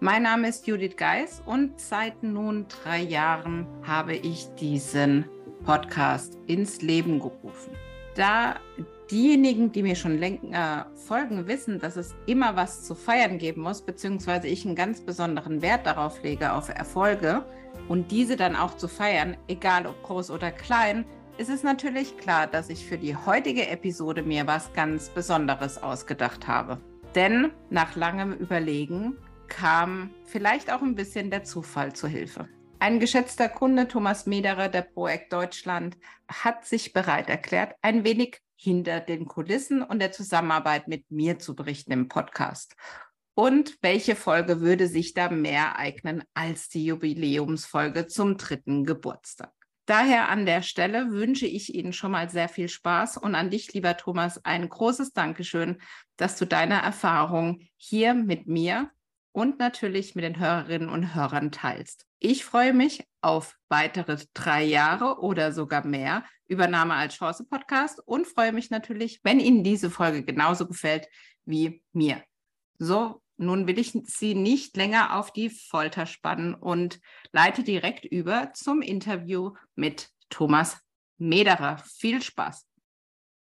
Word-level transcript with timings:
Mein 0.00 0.22
Name 0.22 0.48
ist 0.48 0.68
Judith 0.68 0.96
Geis 0.96 1.42
und 1.44 1.80
seit 1.80 2.22
nun 2.22 2.66
drei 2.68 3.00
Jahren 3.00 3.66
habe 3.82 4.14
ich 4.14 4.46
diesen 4.54 5.24
Podcast 5.64 6.38
ins 6.46 6.82
Leben 6.82 7.18
gerufen. 7.18 7.72
Da 8.14 8.60
diejenigen, 9.10 9.72
die 9.72 9.82
mir 9.82 9.96
schon 9.96 10.16
länger 10.16 10.86
folgen, 10.94 11.48
wissen, 11.48 11.80
dass 11.80 11.96
es 11.96 12.14
immer 12.26 12.54
was 12.54 12.84
zu 12.84 12.94
feiern 12.94 13.38
geben 13.38 13.62
muss, 13.62 13.82
beziehungsweise 13.82 14.46
ich 14.46 14.64
einen 14.64 14.76
ganz 14.76 15.00
besonderen 15.00 15.62
Wert 15.62 15.84
darauf 15.84 16.22
lege, 16.22 16.52
auf 16.52 16.68
Erfolge 16.68 17.44
und 17.88 18.12
diese 18.12 18.36
dann 18.36 18.54
auch 18.54 18.76
zu 18.76 18.86
feiern, 18.86 19.36
egal 19.48 19.84
ob 19.84 20.00
groß 20.04 20.30
oder 20.30 20.52
klein, 20.52 21.06
ist 21.38 21.50
es 21.50 21.64
natürlich 21.64 22.16
klar, 22.18 22.46
dass 22.46 22.70
ich 22.70 22.86
für 22.86 22.98
die 22.98 23.16
heutige 23.16 23.66
Episode 23.66 24.22
mir 24.22 24.46
was 24.46 24.72
ganz 24.74 25.08
Besonderes 25.08 25.82
ausgedacht 25.82 26.46
habe. 26.46 26.78
Denn 27.16 27.50
nach 27.68 27.96
langem 27.96 28.32
Überlegen 28.32 29.16
kam 29.48 30.10
vielleicht 30.24 30.72
auch 30.72 30.82
ein 30.82 30.94
bisschen 30.94 31.30
der 31.30 31.44
Zufall 31.44 31.94
zu 31.94 32.06
Hilfe. 32.06 32.48
Ein 32.80 33.00
geschätzter 33.00 33.48
Kunde, 33.48 33.88
Thomas 33.88 34.26
Mederer 34.26 34.68
der 34.68 34.82
Projekt 34.82 35.32
Deutschland, 35.32 35.96
hat 36.28 36.64
sich 36.64 36.92
bereit 36.92 37.28
erklärt, 37.28 37.74
ein 37.82 38.04
wenig 38.04 38.40
hinter 38.54 39.00
den 39.00 39.26
Kulissen 39.26 39.82
und 39.82 39.98
der 40.00 40.12
Zusammenarbeit 40.12 40.86
mit 40.86 41.10
mir 41.10 41.38
zu 41.38 41.56
berichten 41.56 41.92
im 41.92 42.08
Podcast. 42.08 42.76
Und 43.34 43.78
welche 43.82 44.16
Folge 44.16 44.60
würde 44.60 44.88
sich 44.88 45.14
da 45.14 45.30
mehr 45.30 45.78
eignen 45.78 46.24
als 46.34 46.68
die 46.68 46.84
Jubiläumsfolge 46.84 48.06
zum 48.08 48.36
dritten 48.36 48.84
Geburtstag? 48.84 49.52
Daher 49.86 50.28
an 50.28 50.44
der 50.44 50.62
Stelle 50.62 51.12
wünsche 51.12 51.46
ich 51.46 51.74
Ihnen 51.74 51.92
schon 51.92 52.10
mal 52.10 52.28
sehr 52.28 52.48
viel 52.48 52.68
Spaß 52.68 53.16
und 53.16 53.34
an 53.34 53.50
dich, 53.50 53.72
lieber 53.72 53.96
Thomas, 53.96 54.44
ein 54.44 54.68
großes 54.68 55.14
Dankeschön, 55.14 55.80
dass 56.16 56.36
du 56.36 56.46
deine 56.46 56.82
Erfahrung 56.82 57.60
hier 57.76 58.12
mit 58.12 58.46
mir 58.46 58.90
und 59.38 59.60
natürlich 59.60 60.16
mit 60.16 60.24
den 60.24 60.40
Hörerinnen 60.40 60.88
und 60.88 61.14
Hörern 61.14 61.52
teilst. 61.52 62.06
Ich 62.18 62.44
freue 62.44 62.72
mich 62.72 63.06
auf 63.20 63.56
weitere 63.68 64.18
drei 64.34 64.64
Jahre 64.64 65.20
oder 65.20 65.52
sogar 65.52 65.86
mehr 65.86 66.24
Übernahme 66.48 66.94
als 66.94 67.14
Chance 67.14 67.44
Podcast 67.48 68.00
und 68.04 68.26
freue 68.26 68.50
mich 68.50 68.70
natürlich, 68.70 69.20
wenn 69.22 69.38
Ihnen 69.38 69.62
diese 69.62 69.90
Folge 69.90 70.24
genauso 70.24 70.66
gefällt 70.66 71.06
wie 71.44 71.84
mir. 71.92 72.20
So, 72.80 73.22
nun 73.36 73.68
will 73.68 73.78
ich 73.78 73.92
Sie 74.06 74.34
nicht 74.34 74.76
länger 74.76 75.16
auf 75.16 75.32
die 75.32 75.50
Folter 75.50 76.06
spannen 76.06 76.54
und 76.54 76.98
leite 77.30 77.62
direkt 77.62 78.06
über 78.06 78.52
zum 78.54 78.82
Interview 78.82 79.54
mit 79.76 80.10
Thomas 80.30 80.80
Mederer. 81.16 81.78
Viel 81.86 82.22
Spaß! 82.22 82.66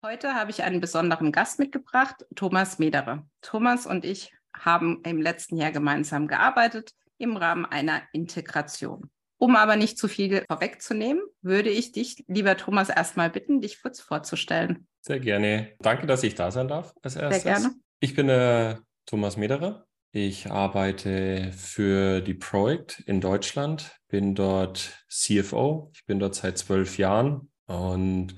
Heute 0.02 0.34
habe 0.34 0.50
ich 0.50 0.62
einen 0.62 0.82
besonderen 0.82 1.32
Gast 1.32 1.58
mitgebracht, 1.58 2.26
Thomas 2.34 2.78
Mederer. 2.78 3.26
Thomas 3.40 3.86
und 3.86 4.04
ich 4.04 4.30
haben 4.54 5.02
im 5.04 5.20
letzten 5.20 5.56
Jahr 5.56 5.72
gemeinsam 5.72 6.28
gearbeitet 6.28 6.92
im 7.18 7.36
Rahmen 7.36 7.66
einer 7.66 8.02
Integration. 8.12 9.10
Um 9.38 9.56
aber 9.56 9.76
nicht 9.76 9.96
zu 9.96 10.06
viel 10.06 10.44
vorwegzunehmen, 10.46 11.22
würde 11.40 11.70
ich 11.70 11.92
dich, 11.92 12.24
lieber 12.28 12.56
Thomas, 12.58 12.90
erstmal 12.90 13.30
bitten, 13.30 13.62
dich 13.62 13.80
kurz 13.80 14.00
vorzustellen. 14.00 14.86
Sehr 15.00 15.18
gerne. 15.18 15.72
Danke, 15.80 16.06
dass 16.06 16.22
ich 16.22 16.34
da 16.34 16.50
sein 16.50 16.68
darf 16.68 16.94
als 17.02 17.16
erstes. 17.16 17.42
Sehr 17.42 17.52
gerne. 17.54 17.74
Ich 18.00 18.14
bin 18.14 18.28
äh, 18.28 18.76
Thomas 19.06 19.38
Mederer. 19.38 19.86
Ich 20.12 20.50
arbeite 20.50 21.52
für 21.52 22.20
die 22.20 22.34
Projekt 22.34 23.00
in 23.06 23.20
Deutschland, 23.20 23.96
bin 24.08 24.34
dort 24.34 25.04
CFO. 25.08 25.90
Ich 25.94 26.04
bin 26.04 26.18
dort 26.18 26.34
seit 26.34 26.58
zwölf 26.58 26.98
Jahren 26.98 27.50
und 27.66 28.34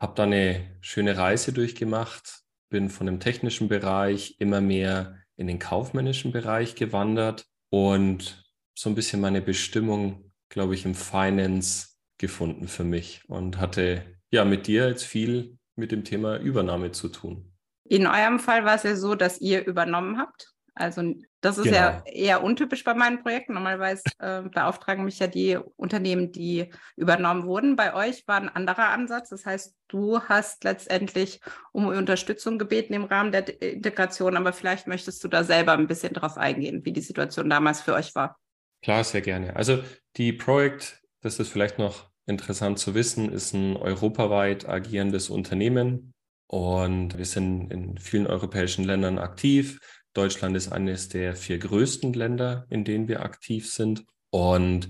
habe 0.00 0.14
da 0.16 0.22
eine 0.24 0.78
schöne 0.80 1.16
Reise 1.16 1.52
durchgemacht. 1.52 2.40
Bin 2.70 2.88
von 2.88 3.06
dem 3.06 3.20
technischen 3.20 3.68
Bereich 3.68 4.36
immer 4.38 4.60
mehr 4.60 5.19
in 5.40 5.46
den 5.46 5.58
kaufmännischen 5.58 6.32
Bereich 6.32 6.74
gewandert 6.74 7.46
und 7.70 8.44
so 8.78 8.90
ein 8.90 8.94
bisschen 8.94 9.22
meine 9.22 9.40
Bestimmung, 9.40 10.30
glaube 10.50 10.74
ich, 10.74 10.84
im 10.84 10.94
Finance 10.94 11.88
gefunden 12.18 12.68
für 12.68 12.84
mich 12.84 13.22
und 13.26 13.58
hatte 13.58 14.04
ja 14.30 14.44
mit 14.44 14.66
dir 14.66 14.86
jetzt 14.86 15.04
viel 15.04 15.56
mit 15.76 15.92
dem 15.92 16.04
Thema 16.04 16.36
Übernahme 16.36 16.92
zu 16.92 17.08
tun. 17.08 17.54
In 17.84 18.06
eurem 18.06 18.38
Fall 18.38 18.66
war 18.66 18.74
es 18.74 18.82
ja 18.82 18.94
so, 18.94 19.14
dass 19.14 19.40
ihr 19.40 19.66
übernommen 19.66 20.18
habt. 20.18 20.52
Also 20.74 21.14
das 21.40 21.58
ist 21.58 21.64
genau. 21.64 21.76
ja 21.76 22.02
eher 22.06 22.42
untypisch 22.42 22.84
bei 22.84 22.94
meinen 22.94 23.22
Projekten. 23.22 23.54
Normalerweise 23.54 24.02
äh, 24.18 24.42
beauftragen 24.42 25.04
mich 25.04 25.18
ja 25.18 25.26
die 25.26 25.58
Unternehmen, 25.76 26.32
die 26.32 26.70
übernommen 26.96 27.44
wurden. 27.44 27.76
Bei 27.76 27.94
euch 27.94 28.26
war 28.26 28.36
ein 28.36 28.48
anderer 28.48 28.88
Ansatz. 28.88 29.30
Das 29.30 29.46
heißt, 29.46 29.74
du 29.88 30.20
hast 30.20 30.64
letztendlich 30.64 31.40
um 31.72 31.86
Unterstützung 31.86 32.58
gebeten 32.58 32.94
im 32.94 33.04
Rahmen 33.04 33.32
der 33.32 33.62
Integration, 33.62 34.36
aber 34.36 34.52
vielleicht 34.52 34.86
möchtest 34.86 35.22
du 35.24 35.28
da 35.28 35.44
selber 35.44 35.72
ein 35.72 35.86
bisschen 35.86 36.12
drauf 36.12 36.36
eingehen, 36.36 36.84
wie 36.84 36.92
die 36.92 37.00
Situation 37.00 37.48
damals 37.48 37.80
für 37.80 37.94
euch 37.94 38.14
war. 38.14 38.38
Klar, 38.82 39.04
sehr 39.04 39.20
gerne. 39.20 39.56
Also 39.56 39.82
die 40.16 40.32
Projekt, 40.32 41.02
das 41.20 41.38
ist 41.38 41.48
vielleicht 41.50 41.78
noch 41.78 42.10
interessant 42.26 42.78
zu 42.78 42.94
wissen, 42.94 43.30
ist 43.32 43.54
ein 43.54 43.76
europaweit 43.76 44.68
agierendes 44.68 45.30
Unternehmen 45.30 46.12
und 46.46 47.16
wir 47.16 47.26
sind 47.26 47.70
in 47.70 47.98
vielen 47.98 48.26
europäischen 48.26 48.84
Ländern 48.84 49.18
aktiv 49.18 49.78
Deutschland 50.12 50.56
ist 50.56 50.72
eines 50.72 51.08
der 51.08 51.34
vier 51.36 51.58
größten 51.58 52.12
Länder, 52.12 52.66
in 52.68 52.84
denen 52.84 53.08
wir 53.08 53.22
aktiv 53.22 53.70
sind. 53.70 54.04
Und 54.30 54.88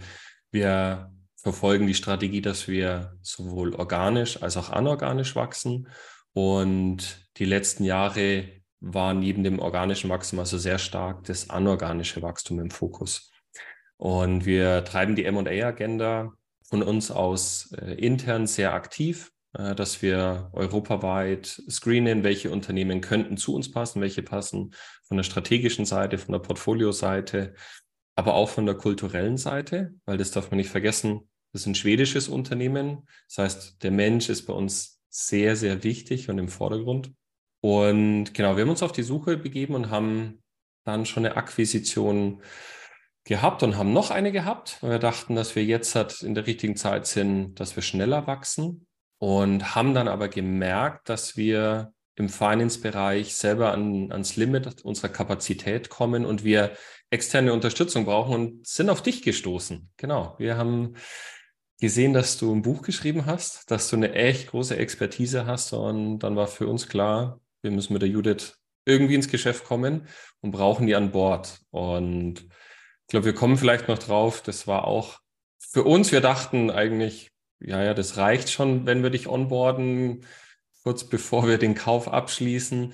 wir 0.51 1.13
verfolgen 1.37 1.87
die 1.87 1.95
Strategie, 1.95 2.41
dass 2.41 2.69
wir 2.69 3.17
sowohl 3.23 3.75
organisch 3.75 4.43
als 4.43 4.57
auch 4.57 4.71
anorganisch 4.71 5.37
wachsen. 5.37 5.89
Und 6.33 7.27
die 7.37 7.45
letzten 7.45 7.85
Jahre 7.85 8.49
waren 8.81 9.21
neben 9.21 9.45
dem 9.45 9.59
organischen 9.59 10.11
Wachstum 10.11 10.39
also 10.39 10.59
sehr 10.59 10.79
stark 10.79 11.25
das 11.25 11.51
anorganische 11.51 12.23
Wachstum 12.23 12.61
im 12.61 12.71
Fokus. 12.71 13.31
Und 13.97 14.47
wir 14.47 14.85
treiben 14.85 15.17
die 15.17 15.31
MA-Agenda 15.31 16.33
von 16.63 16.83
uns 16.83 17.11
aus 17.11 17.73
äh, 17.73 17.95
intern 17.95 18.47
sehr 18.47 18.73
aktiv. 18.73 19.31
Äh, 19.53 19.75
dass 19.75 20.01
wir 20.03 20.51
europaweit 20.53 21.63
screenen, 21.69 22.23
welche 22.23 22.51
Unternehmen 22.51 23.01
könnten 23.01 23.37
zu 23.37 23.55
uns 23.55 23.71
passen, 23.71 24.01
welche 24.01 24.23
passen 24.23 24.75
von 25.05 25.17
der 25.17 25.25
strategischen 25.25 25.85
Seite, 25.85 26.19
von 26.19 26.33
der 26.33 26.39
Portfolioseite, 26.39 27.55
aber 28.15 28.35
auch 28.35 28.49
von 28.49 28.67
der 28.67 28.77
kulturellen 28.77 29.39
Seite, 29.39 29.95
weil 30.05 30.19
das 30.19 30.31
darf 30.31 30.51
man 30.51 30.59
nicht 30.59 30.71
vergessen, 30.71 31.29
das 31.53 31.63
ist 31.63 31.67
ein 31.67 31.75
schwedisches 31.75 32.29
Unternehmen. 32.29 33.09
Das 33.27 33.39
heißt, 33.39 33.83
der 33.83 33.91
Mensch 33.91 34.29
ist 34.29 34.47
bei 34.47 34.53
uns 34.53 35.01
sehr, 35.09 35.57
sehr 35.57 35.83
wichtig 35.83 36.29
und 36.29 36.39
im 36.39 36.49
Vordergrund. 36.49 37.13
Und 37.61 38.33
genau, 38.35 38.57
wir 38.57 38.63
haben 38.63 38.71
uns 38.71 38.85
auf 38.85 38.93
die 38.93 39.03
Suche 39.03 39.37
begeben 39.37 39.75
und 39.75 39.91
haben 39.91 40.45
dann 40.85 41.07
schon 41.07 41.27
eine 41.27 41.37
Akquisition 41.37 42.41
gehabt 43.25 43.65
und 43.65 43.77
haben 43.77 43.93
noch 43.93 44.13
eine 44.13 44.31
gehabt. 44.31 44.81
Wir 44.81 45.01
dachten, 45.01 45.35
dass 45.35 45.57
wir 45.57 45.65
jetzt 45.65 45.97
halt 45.97 46.23
in 46.23 46.37
der 46.37 46.47
richtigen 46.47 46.77
Zeit 46.77 47.07
sind, 47.07 47.57
dass 47.57 47.75
wir 47.75 47.83
schneller 47.83 48.29
wachsen 48.29 48.87
und 49.21 49.75
haben 49.75 49.95
dann 49.95 50.09
aber 50.09 50.29
gemerkt, 50.29 51.11
dass 51.11 51.37
wir 51.37 51.93
im 52.17 52.31
Finance-Bereich 52.31 53.35
selber 53.35 53.73
an, 53.73 54.11
ans 54.11 54.37
Limit 54.37 54.83
unserer 54.83 55.11
Kapazität 55.11 55.91
kommen 55.91 56.25
und 56.25 56.43
wir 56.43 56.73
externe 57.11 57.53
Unterstützung 57.53 58.07
brauchen 58.07 58.35
und 58.35 58.67
sind 58.67 58.89
auf 58.89 59.03
dich 59.03 59.23
gestoßen. 59.23 59.91
Genau. 59.99 60.35
Wir 60.39 60.57
haben 60.57 60.95
gesehen, 61.81 62.15
dass 62.15 62.39
du 62.39 62.55
ein 62.55 62.63
Buch 62.63 62.83
geschrieben 62.83 63.27
hast, 63.27 63.71
dass 63.71 63.91
du 63.91 63.97
eine 63.97 64.15
echt 64.15 64.49
große 64.49 64.77
Expertise 64.77 65.45
hast 65.47 65.73
und 65.75 66.21
dann 66.21 66.35
war 66.37 66.47
für 66.47 66.67
uns 66.67 66.89
klar, 66.89 67.41
wir 67.63 67.71
müssen 67.71 67.93
mit 67.93 68.03
der 68.03 68.09
Judith 68.09 68.55
irgendwie 68.87 69.17
ins 69.17 69.29
Geschäft 69.29 69.65
kommen 69.65 70.07
und 70.41 70.53
brauchen 70.53 70.87
die 70.87 70.95
an 70.95 71.11
Bord. 71.11 71.61
Und 71.71 72.41
ich 72.41 73.09
glaube, 73.09 73.27
wir 73.27 73.35
kommen 73.35 73.59
vielleicht 73.59 73.89
noch 73.89 73.99
drauf. 73.99 74.43
Das 74.43 74.67
war 74.67 74.87
auch 74.87 75.19
für 75.59 75.85
uns, 75.85 76.11
wir 76.11 76.23
dachten 76.23 76.71
eigentlich, 76.71 77.31
ja, 77.61 77.83
ja, 77.83 77.95
das 77.95 78.17
reicht 78.17 78.51
schon, 78.51 78.87
wenn 78.87 79.03
wir 79.03 79.11
dich 79.11 79.29
onboarden, 79.29 80.25
kurz 80.83 81.05
bevor 81.05 81.47
wir 81.47 81.59
den 81.59 81.75
Kauf 81.75 82.09
abschließen. 82.09 82.93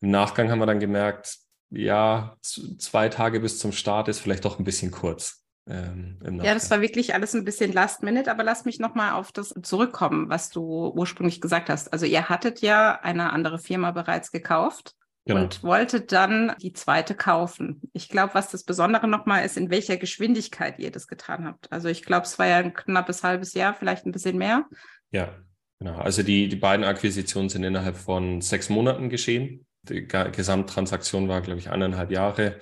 Im 0.00 0.10
Nachgang 0.10 0.50
haben 0.50 0.58
wir 0.58 0.66
dann 0.66 0.80
gemerkt, 0.80 1.38
ja, 1.70 2.36
zwei 2.42 3.08
Tage 3.08 3.40
bis 3.40 3.58
zum 3.58 3.72
Start 3.72 4.08
ist 4.08 4.20
vielleicht 4.20 4.44
doch 4.44 4.58
ein 4.58 4.64
bisschen 4.64 4.90
kurz. 4.90 5.44
Ähm, 5.68 6.18
ja, 6.42 6.54
das 6.54 6.70
war 6.70 6.80
wirklich 6.80 7.14
alles 7.14 7.34
ein 7.34 7.44
bisschen 7.44 7.72
last 7.72 8.02
minute, 8.02 8.30
aber 8.30 8.42
lass 8.42 8.64
mich 8.64 8.78
nochmal 8.78 9.12
auf 9.12 9.32
das 9.32 9.54
zurückkommen, 9.62 10.30
was 10.30 10.48
du 10.48 10.88
ursprünglich 10.88 11.40
gesagt 11.40 11.68
hast. 11.68 11.92
Also 11.92 12.06
ihr 12.06 12.28
hattet 12.28 12.62
ja 12.62 12.98
eine 13.02 13.32
andere 13.32 13.58
Firma 13.58 13.90
bereits 13.90 14.32
gekauft 14.32 14.94
genau. 15.28 15.42
und 15.42 15.62
wollte 15.62 16.00
dann 16.00 16.54
die 16.60 16.72
zweite 16.72 17.14
kaufen. 17.14 17.82
Ich 17.92 18.08
glaube, 18.08 18.34
was 18.34 18.50
das 18.50 18.64
Besondere 18.64 19.06
nochmal 19.06 19.44
ist, 19.44 19.56
in 19.56 19.70
welcher 19.70 19.96
Geschwindigkeit 19.96 20.78
ihr 20.78 20.90
das 20.90 21.06
getan 21.06 21.44
habt. 21.44 21.70
Also 21.70 21.88
ich 21.88 22.02
glaube, 22.02 22.26
es 22.26 22.38
war 22.38 22.46
ja 22.46 22.56
ein 22.56 22.74
knappes 22.74 23.22
halbes 23.22 23.54
Jahr, 23.54 23.74
vielleicht 23.74 24.06
ein 24.06 24.12
bisschen 24.12 24.38
mehr. 24.38 24.66
Ja, 25.12 25.36
genau. 25.78 25.98
Also 25.98 26.22
die, 26.22 26.48
die 26.48 26.56
beiden 26.56 26.84
Akquisitionen 26.84 27.48
sind 27.48 27.62
innerhalb 27.62 27.96
von 27.96 28.40
sechs 28.40 28.68
Monaten 28.68 29.08
geschehen. 29.08 29.66
Die 29.82 30.06
Gesamttransaktion 30.06 31.28
war, 31.28 31.40
glaube 31.40 31.60
ich, 31.60 31.70
eineinhalb 31.70 32.10
Jahre, 32.10 32.58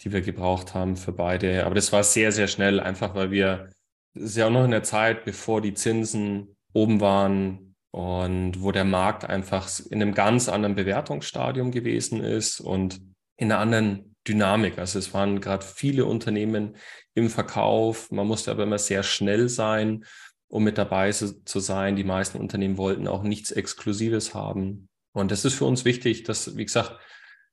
die 0.00 0.12
wir 0.12 0.20
gebraucht 0.20 0.74
haben 0.74 0.96
für 0.96 1.12
beide. 1.12 1.66
Aber 1.66 1.74
das 1.74 1.92
war 1.92 2.04
sehr, 2.04 2.32
sehr 2.32 2.48
schnell, 2.48 2.80
einfach 2.80 3.14
weil 3.14 3.30
wir, 3.30 3.70
das 4.14 4.24
ist 4.30 4.36
ja 4.36 4.46
auch 4.46 4.50
noch 4.50 4.64
in 4.64 4.70
der 4.70 4.82
Zeit, 4.82 5.24
bevor 5.24 5.60
die 5.60 5.74
Zinsen 5.74 6.56
oben 6.72 7.00
waren, 7.00 7.73
und 7.94 8.60
wo 8.60 8.72
der 8.72 8.82
Markt 8.82 9.24
einfach 9.24 9.70
in 9.88 10.02
einem 10.02 10.14
ganz 10.14 10.48
anderen 10.48 10.74
Bewertungsstadium 10.74 11.70
gewesen 11.70 12.24
ist 12.24 12.58
und 12.58 13.00
in 13.36 13.52
einer 13.52 13.60
anderen 13.60 14.16
Dynamik. 14.26 14.78
Also 14.78 14.98
es 14.98 15.14
waren 15.14 15.40
gerade 15.40 15.64
viele 15.64 16.04
Unternehmen 16.04 16.76
im 17.14 17.30
Verkauf. 17.30 18.10
Man 18.10 18.26
musste 18.26 18.50
aber 18.50 18.64
immer 18.64 18.78
sehr 18.78 19.04
schnell 19.04 19.48
sein, 19.48 20.06
um 20.48 20.64
mit 20.64 20.76
dabei 20.76 21.12
zu 21.12 21.60
sein. 21.60 21.94
Die 21.94 22.02
meisten 22.02 22.38
Unternehmen 22.38 22.78
wollten 22.78 23.06
auch 23.06 23.22
nichts 23.22 23.52
Exklusives 23.52 24.34
haben. 24.34 24.88
Und 25.12 25.30
das 25.30 25.44
ist 25.44 25.54
für 25.54 25.66
uns 25.66 25.84
wichtig, 25.84 26.24
dass, 26.24 26.56
wie 26.56 26.64
gesagt, 26.64 26.98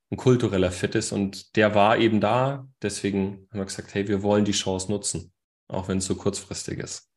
ein 0.10 0.18
kultureller 0.18 0.72
Fit 0.72 0.96
ist. 0.96 1.12
Und 1.12 1.56
der 1.56 1.76
war 1.76 2.00
eben 2.00 2.20
da. 2.20 2.68
Deswegen 2.82 3.48
haben 3.52 3.60
wir 3.60 3.66
gesagt, 3.66 3.94
hey, 3.94 4.08
wir 4.08 4.24
wollen 4.24 4.46
die 4.46 4.54
Chance 4.54 4.92
nutzen, 4.92 5.32
auch 5.68 5.88
wenn 5.88 6.00
es 6.00 6.06
so 6.06 6.16
kurzfristig 6.16 6.80
ist. 6.80 7.11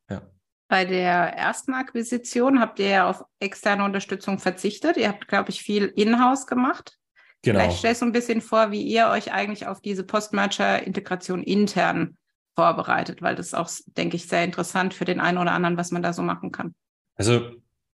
Bei 0.67 0.83
der 0.83 1.07
ersten 1.07 1.73
Akquisition 1.73 2.59
habt 2.59 2.79
ihr 2.79 2.89
ja 2.89 3.09
auf 3.09 3.23
externe 3.39 3.83
Unterstützung 3.83 4.39
verzichtet. 4.39 4.97
Ihr 4.97 5.09
habt, 5.09 5.27
glaube 5.27 5.51
ich, 5.51 5.61
viel 5.61 5.85
in-house 5.95 6.47
gemacht. 6.47 6.97
Genau. 7.43 7.59
Vielleicht 7.59 7.77
stellst 7.77 8.01
du 8.01 8.07
ein 8.07 8.11
bisschen 8.11 8.41
vor, 8.41 8.71
wie 8.71 8.81
ihr 8.81 9.07
euch 9.09 9.31
eigentlich 9.31 9.67
auf 9.67 9.79
diese 9.79 10.03
Post-Merger-Integration 10.03 11.43
intern 11.43 12.17
vorbereitet, 12.55 13.21
weil 13.21 13.35
das 13.35 13.47
ist 13.47 13.53
auch, 13.53 13.69
denke 13.85 14.15
ich, 14.15 14.27
sehr 14.27 14.43
interessant 14.43 14.93
für 14.95 15.05
den 15.05 15.19
einen 15.19 15.37
oder 15.37 15.51
anderen, 15.51 15.77
was 15.77 15.91
man 15.91 16.01
da 16.01 16.13
so 16.13 16.23
machen 16.23 16.51
kann. 16.51 16.73
Also 17.15 17.51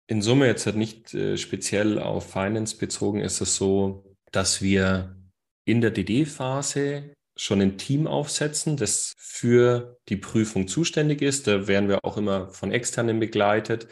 in 0.06 0.22
Summe 0.22 0.46
jetzt 0.46 0.66
halt 0.66 0.76
nicht 0.76 1.14
äh, 1.14 1.36
speziell 1.36 1.98
auf 1.98 2.30
Finance 2.30 2.76
bezogen, 2.76 3.20
ist 3.20 3.40
es 3.40 3.56
so, 3.56 4.04
dass 4.30 4.62
wir 4.62 5.16
in 5.64 5.80
der 5.80 5.90
DD-Phase 5.90 7.12
schon 7.40 7.62
ein 7.62 7.78
Team 7.78 8.06
aufsetzen, 8.06 8.76
das 8.76 9.14
für 9.16 9.96
die 10.10 10.18
Prüfung 10.18 10.68
zuständig 10.68 11.22
ist. 11.22 11.46
Da 11.46 11.66
werden 11.66 11.88
wir 11.88 12.04
auch 12.04 12.18
immer 12.18 12.50
von 12.50 12.70
externen 12.70 13.18
begleitet. 13.18 13.88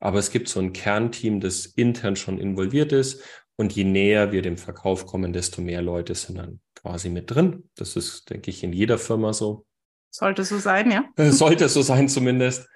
Aber 0.00 0.18
es 0.18 0.30
gibt 0.30 0.50
so 0.50 0.60
ein 0.60 0.74
Kernteam, 0.74 1.40
das 1.40 1.64
intern 1.64 2.14
schon 2.14 2.38
involviert 2.38 2.92
ist. 2.92 3.22
Und 3.56 3.72
je 3.72 3.84
näher 3.84 4.32
wir 4.32 4.42
dem 4.42 4.58
Verkauf 4.58 5.06
kommen, 5.06 5.32
desto 5.32 5.62
mehr 5.62 5.80
Leute 5.80 6.14
sind 6.14 6.36
dann 6.36 6.60
quasi 6.74 7.08
mit 7.08 7.30
drin. 7.30 7.70
Das 7.74 7.96
ist, 7.96 8.28
denke 8.28 8.50
ich, 8.50 8.62
in 8.62 8.74
jeder 8.74 8.98
Firma 8.98 9.32
so. 9.32 9.64
Sollte 10.10 10.44
so 10.44 10.58
sein, 10.58 10.90
ja? 10.90 11.08
Sollte 11.30 11.70
so 11.70 11.80
sein 11.80 12.06
zumindest. 12.06 12.68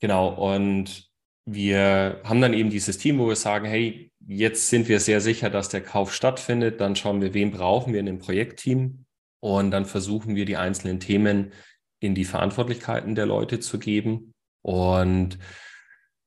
Genau. 0.00 0.54
Und 0.54 1.10
wir 1.44 2.22
haben 2.24 2.40
dann 2.40 2.54
eben 2.54 2.70
dieses 2.70 2.96
Team, 2.96 3.18
wo 3.18 3.28
wir 3.28 3.36
sagen, 3.36 3.66
hey, 3.66 4.10
jetzt 4.26 4.70
sind 4.70 4.88
wir 4.88 5.00
sehr 5.00 5.20
sicher, 5.20 5.50
dass 5.50 5.68
der 5.68 5.82
Kauf 5.82 6.14
stattfindet. 6.14 6.80
Dann 6.80 6.96
schauen 6.96 7.20
wir, 7.20 7.34
wen 7.34 7.50
brauchen 7.50 7.92
wir 7.92 8.00
in 8.00 8.06
dem 8.06 8.18
Projektteam. 8.18 9.05
Und 9.46 9.70
dann 9.70 9.84
versuchen 9.84 10.34
wir 10.34 10.44
die 10.44 10.56
einzelnen 10.56 10.98
Themen 10.98 11.52
in 12.00 12.16
die 12.16 12.24
Verantwortlichkeiten 12.24 13.14
der 13.14 13.26
Leute 13.26 13.60
zu 13.60 13.78
geben 13.78 14.34
und 14.60 15.38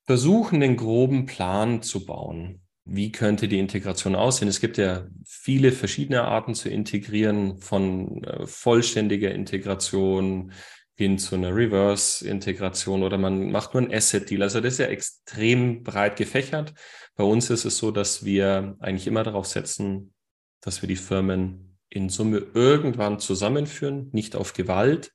versuchen 0.06 0.62
den 0.62 0.78
groben 0.78 1.26
Plan 1.26 1.82
zu 1.82 2.06
bauen. 2.06 2.62
Wie 2.86 3.12
könnte 3.12 3.50
die 3.50 3.60
Integration 3.60 4.16
aussehen? 4.16 4.48
Es 4.48 4.62
gibt 4.62 4.78
ja 4.78 5.06
viele 5.28 5.74
verschiedene 5.74 6.24
Arten 6.24 6.56
zu 6.56 6.70
integrieren, 6.70 7.60
von 7.60 8.24
äh, 8.24 8.48
vollständiger 8.48 9.34
Integration 9.34 10.54
hin 10.96 11.18
zu 11.18 11.36
einer 11.36 11.54
Reverse-Integration 11.54 13.04
oder 13.04 13.18
man 13.18 13.52
macht 13.52 13.74
nur 13.74 13.84
ein 13.84 13.94
Asset-Deal. 13.94 14.44
Also 14.44 14.62
das 14.62 14.76
ist 14.76 14.80
ja 14.80 14.86
extrem 14.86 15.84
breit 15.84 16.16
gefächert. 16.16 16.74
Bei 17.18 17.26
uns 17.26 17.50
ist 17.50 17.66
es 17.66 17.80
so, 17.80 17.92
dass 17.92 18.24
wir 18.24 18.78
eigentlich 18.80 19.08
immer 19.08 19.24
darauf 19.24 19.46
setzen, 19.46 20.14
dass 20.62 20.82
wir 20.82 20.88
die 20.88 20.96
Firmen 20.96 21.69
in 21.90 22.10
Summe 22.10 22.46
irgendwann 22.54 23.20
zusammenführen, 23.20 24.10
nicht 24.12 24.36
auf 24.36 24.54
Gewalt 24.54 25.12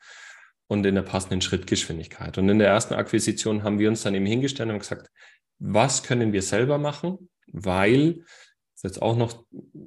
und 0.67 0.85
in 0.87 0.94
der 0.94 1.03
passenden 1.03 1.41
Schrittgeschwindigkeit. 1.41 2.38
Und 2.38 2.49
in 2.49 2.59
der 2.59 2.69
ersten 2.69 2.94
Akquisition 2.94 3.62
haben 3.62 3.79
wir 3.79 3.88
uns 3.88 4.03
dann 4.03 4.15
eben 4.15 4.26
hingestellt 4.26 4.71
und 4.71 4.79
gesagt, 4.79 5.11
was 5.59 6.03
können 6.03 6.32
wir 6.32 6.43
selber 6.43 6.79
machen? 6.79 7.31
Weil, 7.47 8.15
das 8.15 8.76
ist 8.76 8.82
jetzt 8.85 9.03
auch 9.03 9.17
noch 9.17 9.44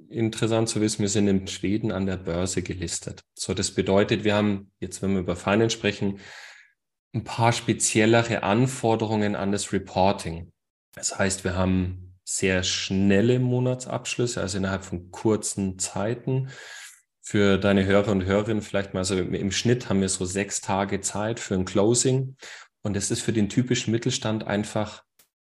interessant 0.10 0.70
zu 0.70 0.80
wissen, 0.80 1.02
wir 1.02 1.10
sind 1.10 1.28
in 1.28 1.48
Schweden 1.48 1.92
an 1.92 2.06
der 2.06 2.18
Börse 2.18 2.62
gelistet. 2.62 3.22
So, 3.36 3.54
das 3.54 3.72
bedeutet, 3.72 4.24
wir 4.24 4.36
haben 4.36 4.72
jetzt, 4.80 5.02
wenn 5.02 5.14
wir 5.14 5.20
über 5.20 5.36
Finance 5.36 5.76
sprechen, 5.76 6.20
ein 7.14 7.24
paar 7.24 7.52
speziellere 7.52 8.44
Anforderungen 8.44 9.36
an 9.36 9.52
das 9.52 9.74
Reporting. 9.74 10.52
Das 10.94 11.18
heißt, 11.18 11.44
wir 11.44 11.56
haben 11.56 12.07
sehr 12.30 12.64
schnelle 12.64 13.40
Monatsabschlüsse, 13.40 14.42
also 14.42 14.58
innerhalb 14.58 14.84
von 14.84 15.12
kurzen 15.12 15.80
Zeiten. 15.80 16.50
Für 17.22 17.58
deine 17.58 17.86
Hörer 17.86 18.12
und 18.12 18.26
Hörerinnen 18.26 18.62
vielleicht 18.62 18.94
mal, 18.94 19.00
also 19.00 19.18
im 19.18 19.52
Schnitt 19.52 19.88
haben 19.88 20.02
wir 20.02 20.10
so 20.10 20.26
sechs 20.26 20.60
Tage 20.60 21.00
Zeit 21.00 21.40
für 21.40 21.54
ein 21.56 21.64
Closing. 21.64 22.36
Und 22.84 22.96
das 22.96 23.12
ist 23.12 23.22
für 23.22 23.32
den 23.32 23.48
typischen 23.48 23.92
Mittelstand 23.92 24.46
einfach 24.46 25.04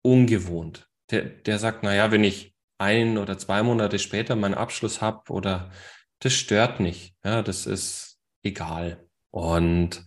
ungewohnt. 0.03 0.89
Der, 1.11 1.25
der 1.25 1.59
sagt, 1.59 1.83
naja, 1.83 2.13
wenn 2.13 2.23
ich 2.23 2.55
ein 2.79 3.19
oder 3.19 3.37
zwei 3.37 3.65
Monate 3.65 3.99
später 3.99 4.37
meinen 4.37 4.55
Abschluss 4.55 5.01
habe 5.01 5.33
oder 5.33 5.73
das 6.21 6.35
stört 6.35 6.79
nicht. 6.79 7.15
Ja, 7.25 7.43
das 7.43 7.67
ist 7.67 8.17
egal. 8.45 9.05
Und 9.31 10.05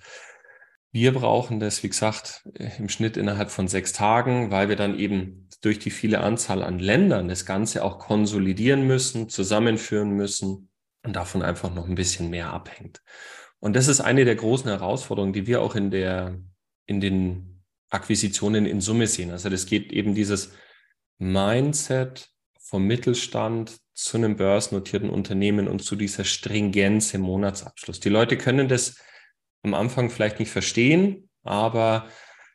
wir 0.93 1.11
brauchen 1.11 1.59
das, 1.59 1.81
wie 1.81 1.89
gesagt, 1.89 2.47
im 2.77 2.87
Schnitt 2.87 3.17
innerhalb 3.17 3.49
von 3.49 3.67
sechs 3.67 3.93
Tagen, 3.93 4.51
weil 4.51 4.69
wir 4.69 4.75
dann 4.75 4.97
eben 4.97 5.49
durch 5.61 5.79
die 5.79 5.89
viele 5.89 6.19
Anzahl 6.19 6.61
an 6.61 6.77
Ländern 6.77 7.27
das 7.27 7.47
Ganze 7.47 7.83
auch 7.83 7.97
konsolidieren 7.97 8.85
müssen, 8.85 9.27
zusammenführen 9.27 10.11
müssen 10.11 10.69
und 11.03 11.15
davon 11.15 11.41
einfach 11.41 11.73
noch 11.73 11.87
ein 11.87 11.95
bisschen 11.95 12.29
mehr 12.29 12.53
abhängt. 12.53 13.01
Und 13.59 13.75
das 13.75 13.87
ist 13.87 14.01
eine 14.01 14.23
der 14.23 14.35
großen 14.35 14.69
Herausforderungen, 14.69 15.33
die 15.33 15.47
wir 15.47 15.63
auch 15.63 15.73
in 15.73 15.89
der, 15.89 16.37
in 16.85 17.01
den 17.01 17.63
Akquisitionen 17.89 18.67
in 18.67 18.79
Summe 18.79 19.07
sehen. 19.07 19.31
Also 19.31 19.49
das 19.49 19.65
geht 19.65 19.91
eben 19.91 20.13
dieses 20.13 20.51
Mindset 21.17 22.29
vom 22.59 22.85
Mittelstand 22.85 23.77
zu 23.95 24.17
einem 24.17 24.35
börsennotierten 24.35 25.09
Unternehmen 25.09 25.67
und 25.67 25.83
zu 25.83 25.95
dieser 25.95 26.23
Stringenz 26.23 27.15
im 27.15 27.21
Monatsabschluss. 27.21 27.99
Die 27.99 28.09
Leute 28.09 28.37
können 28.37 28.67
das 28.67 28.97
am 29.63 29.73
Anfang 29.73 30.09
vielleicht 30.09 30.39
nicht 30.39 30.51
verstehen, 30.51 31.29
aber 31.43 32.07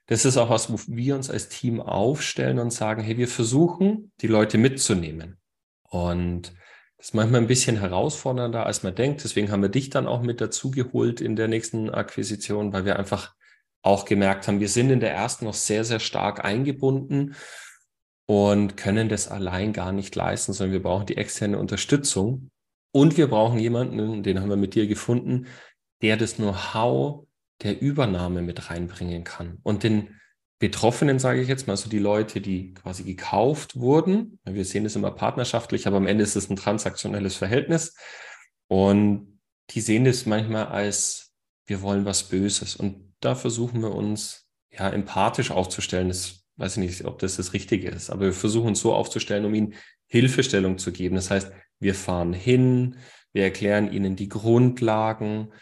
das 0.07 0.25
ist 0.25 0.37
auch 0.37 0.51
was, 0.51 0.73
wo 0.73 0.79
wir 0.87 1.15
uns 1.15 1.31
als 1.31 1.49
Team 1.49 1.81
aufstellen 1.81 2.59
und 2.59 2.73
sagen, 2.73 3.03
hey, 3.03 3.19
wir 3.19 3.29
versuchen, 3.29 4.13
die 4.21 4.27
Leute 4.27 4.57
mitzunehmen. 4.57 5.39
Und 5.83 6.55
das 6.97 7.09
ist 7.09 7.15
manchmal 7.15 7.41
ein 7.43 7.47
bisschen 7.47 7.79
herausfordernder, 7.79 8.67
als 8.67 8.83
man 8.83 8.95
denkt. 8.95 9.23
Deswegen 9.23 9.51
haben 9.51 9.63
wir 9.63 9.69
dich 9.69 9.91
dann 9.91 10.07
auch 10.07 10.23
mit 10.23 10.41
dazu 10.41 10.71
geholt 10.71 11.21
in 11.21 11.37
der 11.37 11.49
nächsten 11.49 11.91
Akquisition, 11.91 12.73
weil 12.73 12.85
wir 12.85 12.99
einfach 12.99 13.35
auch 13.83 14.05
gemerkt 14.05 14.49
haben, 14.49 14.61
wir 14.61 14.69
sind 14.69 14.91
in 14.91 15.01
der 15.01 15.13
ersten 15.13 15.45
noch 15.45 15.55
sehr, 15.55 15.85
sehr 15.85 16.01
stark 16.01 16.45
eingebunden 16.45 17.37
und 18.27 18.77
können 18.77 19.09
das 19.09 19.29
allein 19.29 19.73
gar 19.73 19.93
nicht 19.93 20.15
leisten, 20.17 20.53
sondern 20.53 20.73
wir 20.73 20.83
brauchen 20.83 21.07
die 21.07 21.17
externe 21.17 21.59
Unterstützung. 21.59 22.51
Und 22.91 23.17
wir 23.17 23.29
brauchen 23.29 23.59
jemanden, 23.59 24.23
den 24.23 24.41
haben 24.41 24.49
wir 24.49 24.57
mit 24.57 24.75
dir 24.75 24.87
gefunden, 24.87 25.47
der 26.03 26.17
das 26.17 26.37
Know-how 26.37 27.27
der 27.63 27.81
Übernahme 27.81 28.43
mit 28.43 28.71
reinbringen 28.71 29.25
kann. 29.25 29.59
Und 29.63 29.83
den 29.83 30.19
Betroffenen, 30.61 31.19
sage 31.19 31.41
ich 31.41 31.49
jetzt 31.49 31.67
mal, 31.67 31.75
also 31.75 31.89
die 31.89 31.99
Leute, 31.99 32.41
die 32.41 32.75
quasi 32.75 33.05
gekauft 33.05 33.77
wurden, 33.77 34.41
wir 34.45 34.65
sehen 34.65 34.87
es 34.87 34.97
immer 34.97 35.13
partnerschaftlich, 35.13 35.87
aber 35.87 35.99
am 35.99 36.07
Ende 36.07 36.25
ist 36.25 36.37
es 36.37 36.51
ein 36.51 36.57
transaktionelles 36.57 37.37
Verhältnis. 37.37 37.95
Und 38.67 39.41
die 39.71 39.81
sehen 39.81 40.07
es 40.07 40.27
manchmal 40.27 40.67
als, 40.67 41.33
wir 41.67 41.83
wollen 41.83 42.05
was 42.05 42.25
Böses. 42.25 42.75
Und 42.75 43.15
da 43.21 43.35
versuchen 43.35 43.83
wir 43.83 43.95
uns 43.95 44.49
ja 44.71 44.89
empathisch 44.89 45.51
aufzustellen. 45.51 46.09
Das 46.09 46.45
weiß 46.57 46.77
ich 46.77 46.83
nicht, 46.83 47.05
ob 47.05 47.19
das 47.21 47.37
das 47.37 47.53
Richtige 47.53 47.89
ist, 47.89 48.11
aber 48.11 48.27
wir 48.27 48.33
versuchen 48.33 48.69
uns 48.69 48.81
so 48.81 48.93
aufzustellen, 48.95 49.45
um 49.45 49.55
ihnen 49.55 49.75
Hilfestellung 50.07 50.79
zu 50.79 50.91
geben. 50.91 51.15
Das 51.15 51.31
heißt, 51.31 51.53
wir 51.79 51.95
fahren 51.95 52.33
hin, 52.33 52.97
wir 53.33 53.45
erklären 53.45 53.93
ihnen 53.93 54.17
die 54.17 54.29
Grundlagen, 54.29 55.53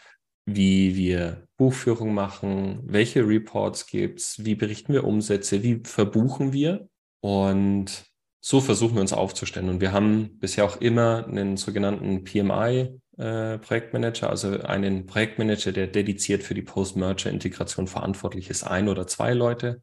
wie 0.47 0.95
wir 0.95 1.45
Buchführung 1.57 2.13
machen, 2.13 2.79
welche 2.83 3.27
Reports 3.27 3.85
gibt's, 3.85 4.45
wie 4.45 4.55
berichten 4.55 4.93
wir 4.93 5.03
Umsätze, 5.03 5.61
wie 5.61 5.81
verbuchen 5.83 6.53
wir 6.53 6.87
und 7.19 8.05
so 8.39 8.61
versuchen 8.61 8.95
wir 8.95 9.01
uns 9.01 9.11
aufzustellen. 9.11 9.67
Und 9.67 9.81
wir 9.81 9.91
haben 9.91 10.39
bisher 10.39 10.63
auch 10.63 10.77
immer 10.77 11.27
einen 11.27 11.57
sogenannten 11.57 12.23
PMI 12.23 12.97
äh, 13.17 13.57
Projektmanager, 13.57 14.29
also 14.29 14.61
einen 14.61 15.05
Projektmanager, 15.05 15.73
der 15.73 15.87
dediziert 15.87 16.43
für 16.43 16.53
die 16.53 16.61
Post-Merger-Integration 16.61 17.87
verantwortlich 17.87 18.49
ist, 18.49 18.63
ein 18.63 18.87
oder 18.87 19.05
zwei 19.05 19.33
Leute. 19.33 19.81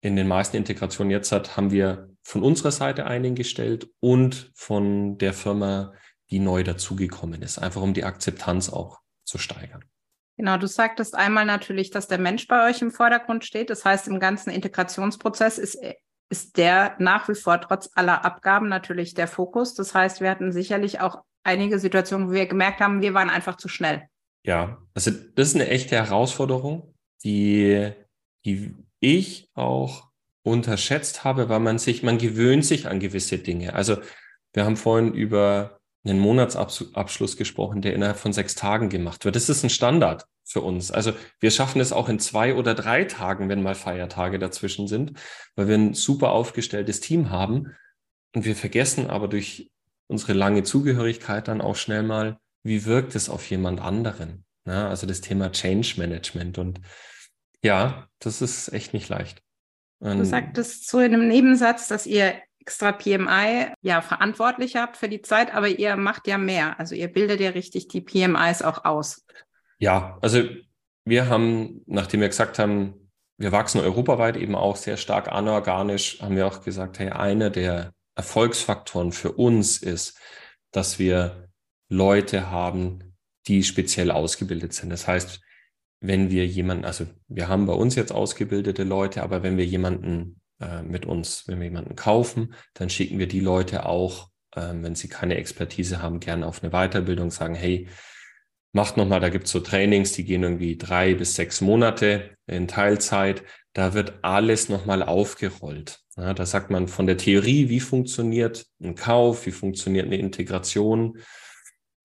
in 0.00 0.16
den 0.16 0.28
meisten 0.28 0.56
Integrationen 0.56 1.10
jetzt 1.10 1.30
hat, 1.32 1.56
haben 1.56 1.70
wir 1.70 2.10
von 2.22 2.42
unserer 2.42 2.72
Seite 2.72 3.06
einen 3.06 3.34
gestellt 3.34 3.88
und 4.00 4.50
von 4.54 5.18
der 5.18 5.32
Firma, 5.32 5.92
die 6.30 6.40
neu 6.40 6.62
dazugekommen 6.64 7.42
ist, 7.42 7.58
einfach 7.58 7.82
um 7.82 7.94
die 7.94 8.04
Akzeptanz 8.04 8.70
auch 8.70 9.00
zu 9.28 9.38
steigern. 9.38 9.84
Genau, 10.36 10.56
du 10.56 10.68
sagtest 10.68 11.16
einmal 11.16 11.44
natürlich, 11.44 11.90
dass 11.90 12.06
der 12.06 12.18
Mensch 12.18 12.46
bei 12.46 12.68
euch 12.68 12.80
im 12.80 12.92
Vordergrund 12.92 13.44
steht. 13.44 13.70
Das 13.70 13.84
heißt, 13.84 14.06
im 14.06 14.20
ganzen 14.20 14.50
Integrationsprozess 14.50 15.58
ist, 15.58 15.78
ist 16.30 16.56
der 16.56 16.94
nach 16.98 17.28
wie 17.28 17.34
vor 17.34 17.60
trotz 17.60 17.90
aller 17.94 18.24
Abgaben 18.24 18.68
natürlich 18.68 19.14
der 19.14 19.26
Fokus. 19.26 19.74
Das 19.74 19.94
heißt, 19.94 20.20
wir 20.20 20.30
hatten 20.30 20.52
sicherlich 20.52 21.00
auch 21.00 21.22
einige 21.42 21.78
Situationen, 21.78 22.28
wo 22.28 22.32
wir 22.32 22.46
gemerkt 22.46 22.80
haben, 22.80 23.02
wir 23.02 23.14
waren 23.14 23.30
einfach 23.30 23.56
zu 23.56 23.68
schnell. 23.68 24.02
Ja, 24.44 24.78
also 24.94 25.10
das 25.10 25.48
ist 25.48 25.54
eine 25.56 25.68
echte 25.68 25.96
Herausforderung, 25.96 26.94
die, 27.24 27.90
die 28.44 28.76
ich 29.00 29.50
auch 29.54 30.08
unterschätzt 30.42 31.24
habe, 31.24 31.48
weil 31.48 31.60
man 31.60 31.78
sich, 31.78 32.02
man 32.02 32.18
gewöhnt 32.18 32.64
sich 32.64 32.86
an 32.86 33.00
gewisse 33.00 33.38
Dinge. 33.38 33.74
Also 33.74 33.98
wir 34.52 34.64
haben 34.64 34.76
vorhin 34.76 35.12
über 35.12 35.77
einen 36.04 36.20
Monatsabschluss 36.20 37.36
gesprochen, 37.36 37.82
der 37.82 37.94
innerhalb 37.94 38.18
von 38.18 38.32
sechs 38.32 38.54
Tagen 38.54 38.88
gemacht 38.88 39.24
wird. 39.24 39.36
Das 39.36 39.48
ist 39.48 39.62
ein 39.64 39.70
Standard 39.70 40.26
für 40.44 40.60
uns. 40.62 40.90
Also 40.90 41.12
wir 41.40 41.50
schaffen 41.50 41.80
es 41.80 41.92
auch 41.92 42.08
in 42.08 42.18
zwei 42.18 42.54
oder 42.54 42.74
drei 42.74 43.04
Tagen, 43.04 43.48
wenn 43.48 43.62
mal 43.62 43.74
Feiertage 43.74 44.38
dazwischen 44.38 44.88
sind, 44.88 45.12
weil 45.56 45.68
wir 45.68 45.74
ein 45.74 45.94
super 45.94 46.30
aufgestelltes 46.30 47.00
Team 47.00 47.30
haben. 47.30 47.74
Und 48.34 48.44
wir 48.44 48.56
vergessen 48.56 49.10
aber 49.10 49.28
durch 49.28 49.70
unsere 50.06 50.32
lange 50.32 50.62
Zugehörigkeit 50.62 51.48
dann 51.48 51.60
auch 51.60 51.76
schnell 51.76 52.02
mal, 52.02 52.38
wie 52.62 52.84
wirkt 52.86 53.14
es 53.14 53.28
auf 53.28 53.48
jemand 53.50 53.80
anderen. 53.80 54.44
Ja, 54.66 54.88
also 54.88 55.06
das 55.06 55.20
Thema 55.20 55.52
Change 55.52 55.94
Management. 55.98 56.58
Und 56.58 56.80
ja, 57.62 58.08
das 58.18 58.42
ist 58.42 58.72
echt 58.72 58.92
nicht 58.92 59.08
leicht. 59.08 59.42
Und 60.00 60.18
du 60.18 60.24
sagtest 60.24 60.88
so 60.88 61.00
in 61.00 61.12
einem 61.12 61.28
Nebensatz, 61.28 61.88
dass 61.88 62.06
ihr 62.06 62.34
extra 62.68 62.92
PMI 62.92 63.72
ja 63.80 64.02
verantwortlich 64.02 64.76
habt 64.76 64.98
für 64.98 65.08
die 65.08 65.22
Zeit, 65.22 65.54
aber 65.54 65.68
ihr 65.68 65.96
macht 65.96 66.28
ja 66.28 66.36
mehr. 66.36 66.78
Also 66.78 66.94
ihr 66.94 67.08
bildet 67.08 67.40
ja 67.40 67.50
richtig 67.50 67.88
die 67.88 68.02
PMIs 68.02 68.60
auch 68.60 68.84
aus. 68.84 69.24
Ja, 69.78 70.18
also 70.20 70.42
wir 71.06 71.30
haben, 71.30 71.82
nachdem 71.86 72.20
wir 72.20 72.28
gesagt 72.28 72.58
haben, 72.58 73.10
wir 73.38 73.52
wachsen 73.52 73.80
europaweit 73.80 74.36
eben 74.36 74.54
auch 74.54 74.76
sehr 74.76 74.98
stark 74.98 75.32
anorganisch, 75.32 76.20
haben 76.20 76.36
wir 76.36 76.46
auch 76.46 76.62
gesagt, 76.62 76.98
hey, 76.98 77.08
einer 77.08 77.48
der 77.48 77.94
Erfolgsfaktoren 78.16 79.12
für 79.12 79.32
uns 79.32 79.78
ist, 79.78 80.18
dass 80.70 80.98
wir 80.98 81.48
Leute 81.88 82.50
haben, 82.50 83.16
die 83.46 83.62
speziell 83.62 84.10
ausgebildet 84.10 84.74
sind. 84.74 84.90
Das 84.90 85.08
heißt, 85.08 85.40
wenn 86.00 86.30
wir 86.30 86.46
jemanden, 86.46 86.84
also 86.84 87.06
wir 87.28 87.48
haben 87.48 87.64
bei 87.64 87.72
uns 87.72 87.94
jetzt 87.94 88.12
ausgebildete 88.12 88.84
Leute, 88.84 89.22
aber 89.22 89.42
wenn 89.42 89.56
wir 89.56 89.64
jemanden 89.64 90.37
äh, 90.60 90.82
mit 90.82 91.06
uns, 91.06 91.46
wenn 91.46 91.58
wir 91.58 91.66
jemanden 91.66 91.96
kaufen, 91.96 92.54
dann 92.74 92.90
schicken 92.90 93.18
wir 93.18 93.28
die 93.28 93.40
Leute 93.40 93.86
auch, 93.86 94.28
äh, 94.54 94.72
wenn 94.74 94.94
sie 94.94 95.08
keine 95.08 95.36
Expertise 95.36 96.02
haben, 96.02 96.20
gerne 96.20 96.46
auf 96.46 96.62
eine 96.62 96.72
Weiterbildung, 96.72 97.30
sagen, 97.30 97.54
hey, 97.54 97.88
macht 98.72 98.96
nochmal, 98.96 99.20
da 99.20 99.28
gibt 99.28 99.46
es 99.46 99.52
so 99.52 99.60
Trainings, 99.60 100.12
die 100.12 100.24
gehen 100.24 100.42
irgendwie 100.42 100.76
drei 100.76 101.14
bis 101.14 101.34
sechs 101.34 101.60
Monate 101.60 102.36
in 102.46 102.68
Teilzeit. 102.68 103.42
Da 103.72 103.94
wird 103.94 104.18
alles 104.22 104.68
nochmal 104.68 105.02
aufgerollt. 105.02 106.00
Ja, 106.16 106.34
da 106.34 106.46
sagt 106.46 106.70
man 106.70 106.88
von 106.88 107.06
der 107.06 107.16
Theorie, 107.16 107.68
wie 107.68 107.80
funktioniert 107.80 108.66
ein 108.82 108.94
Kauf, 108.94 109.46
wie 109.46 109.52
funktioniert 109.52 110.06
eine 110.06 110.18
Integration, 110.18 111.18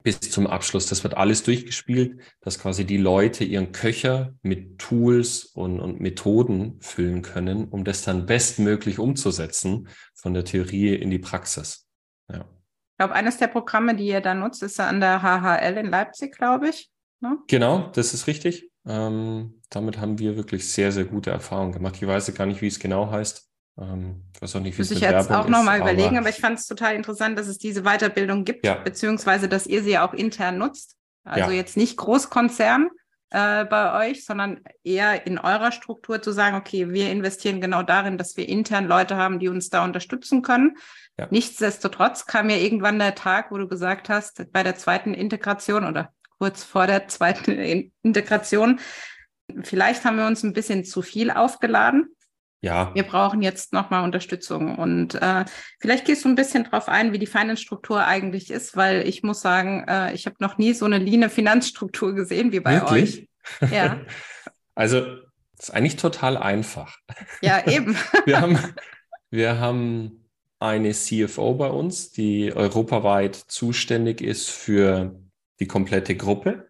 bis 0.03 0.19
zum 0.19 0.47
Abschluss. 0.47 0.85
Das 0.85 1.03
wird 1.03 1.15
alles 1.15 1.43
durchgespielt, 1.43 2.21
dass 2.41 2.59
quasi 2.59 2.85
die 2.85 2.97
Leute 2.97 3.43
ihren 3.43 3.71
Köcher 3.71 4.33
mit 4.41 4.77
Tools 4.79 5.45
und, 5.45 5.79
und 5.79 5.99
Methoden 6.01 6.79
füllen 6.81 7.21
können, 7.21 7.69
um 7.69 7.83
das 7.83 8.03
dann 8.03 8.25
bestmöglich 8.25 8.99
umzusetzen 8.99 9.87
von 10.13 10.33
der 10.33 10.45
Theorie 10.45 10.93
in 10.93 11.09
die 11.09 11.19
Praxis. 11.19 11.87
Ja. 12.29 12.41
Ich 12.41 12.97
glaube, 12.97 13.15
eines 13.15 13.37
der 13.37 13.47
Programme, 13.47 13.95
die 13.95 14.05
ihr 14.05 14.21
da 14.21 14.33
nutzt, 14.33 14.61
ist 14.61 14.79
an 14.79 14.99
der 14.99 15.21
HHL 15.21 15.77
in 15.77 15.87
Leipzig, 15.87 16.35
glaube 16.37 16.69
ich. 16.69 16.91
Ne? 17.21 17.39
Genau, 17.47 17.89
das 17.93 18.13
ist 18.13 18.27
richtig. 18.27 18.69
Ähm, 18.85 19.61
damit 19.69 19.97
haben 19.97 20.19
wir 20.19 20.35
wirklich 20.35 20.69
sehr, 20.69 20.91
sehr 20.91 21.05
gute 21.05 21.31
Erfahrungen 21.31 21.71
gemacht. 21.71 21.95
Ich 21.95 22.07
weiß 22.07 22.33
gar 22.35 22.45
nicht, 22.45 22.61
wie 22.61 22.67
es 22.67 22.79
genau 22.79 23.09
heißt. 23.09 23.49
Ähm, 23.79 24.23
ich 24.35 24.41
weiß 24.41 24.55
auch 24.55 24.59
nicht, 24.59 24.77
wie 24.77 24.81
es 24.81 24.89
Muss 24.89 24.97
ich 24.97 25.01
jetzt 25.01 25.29
Werbung 25.29 25.45
auch 25.45 25.49
nochmal 25.49 25.79
überlegen, 25.79 26.17
aber 26.17 26.29
ich 26.29 26.39
fand 26.39 26.59
es 26.59 26.67
total 26.67 26.95
interessant, 26.95 27.37
dass 27.37 27.47
es 27.47 27.57
diese 27.57 27.83
Weiterbildung 27.83 28.45
gibt, 28.45 28.65
ja. 28.65 28.75
beziehungsweise 28.75 29.49
dass 29.49 29.67
ihr 29.67 29.83
sie 29.83 29.97
auch 29.97 30.13
intern 30.13 30.57
nutzt. 30.57 30.95
Also 31.23 31.51
ja. 31.51 31.57
jetzt 31.57 31.77
nicht 31.77 31.97
Großkonzern 31.97 32.89
äh, 33.29 33.65
bei 33.65 34.09
euch, 34.09 34.25
sondern 34.25 34.59
eher 34.83 35.25
in 35.25 35.39
eurer 35.39 35.71
Struktur 35.71 36.21
zu 36.21 36.31
sagen, 36.31 36.57
okay, 36.57 36.91
wir 36.91 37.09
investieren 37.09 37.61
genau 37.61 37.81
darin, 37.81 38.17
dass 38.17 38.37
wir 38.37 38.47
intern 38.47 38.85
Leute 38.85 39.15
haben, 39.15 39.39
die 39.39 39.47
uns 39.47 39.69
da 39.69 39.83
unterstützen 39.83 40.41
können. 40.41 40.77
Ja. 41.17 41.27
Nichtsdestotrotz 41.31 42.25
kam 42.25 42.49
ja 42.49 42.57
irgendwann 42.57 42.99
der 42.99 43.15
Tag, 43.15 43.51
wo 43.51 43.57
du 43.57 43.67
gesagt 43.67 44.09
hast, 44.09 44.51
bei 44.51 44.63
der 44.63 44.75
zweiten 44.75 45.13
Integration 45.13 45.85
oder 45.85 46.11
kurz 46.37 46.63
vor 46.63 46.87
der 46.87 47.07
zweiten 47.07 47.51
Integration, 48.01 48.79
vielleicht 49.61 50.03
haben 50.03 50.17
wir 50.17 50.27
uns 50.27 50.43
ein 50.43 50.53
bisschen 50.53 50.83
zu 50.83 51.01
viel 51.01 51.31
aufgeladen 51.31 52.13
ja. 52.63 52.91
Wir 52.93 53.03
brauchen 53.03 53.41
jetzt 53.41 53.73
nochmal 53.73 54.05
Unterstützung. 54.05 54.77
Und 54.77 55.15
äh, 55.15 55.43
vielleicht 55.81 56.05
gehst 56.05 56.23
du 56.23 56.29
ein 56.29 56.35
bisschen 56.35 56.63
drauf 56.63 56.87
ein, 56.87 57.11
wie 57.11 57.19
die 57.19 57.27
Finanzstruktur 57.27 58.05
eigentlich 58.05 58.49
ist, 58.49 58.77
weil 58.77 59.05
ich 59.05 59.21
muss 59.21 59.41
sagen, 59.41 59.83
äh, 59.85 60.13
ich 60.13 60.25
habe 60.27 60.37
noch 60.39 60.57
nie 60.57 60.71
so 60.71 60.85
eine 60.85 60.97
leane 60.97 61.29
Finanzstruktur 61.29 62.15
gesehen 62.15 62.53
wie 62.53 62.61
bei 62.61 62.75
Wirklich? 62.75 63.27
euch. 63.61 63.69
Ja. 63.69 63.99
also, 64.75 65.05
ist 65.59 65.73
eigentlich 65.73 65.97
total 65.97 66.37
einfach. 66.37 66.97
Ja, 67.41 67.67
eben. 67.67 67.97
wir, 68.25 68.39
haben, 68.39 68.57
wir 69.29 69.59
haben 69.59 70.29
eine 70.59 70.93
CFO 70.93 71.55
bei 71.55 71.67
uns, 71.67 72.11
die 72.11 72.55
europaweit 72.55 73.35
zuständig 73.35 74.21
ist 74.21 74.49
für 74.49 75.19
die 75.59 75.67
komplette 75.67 76.15
Gruppe. 76.15 76.69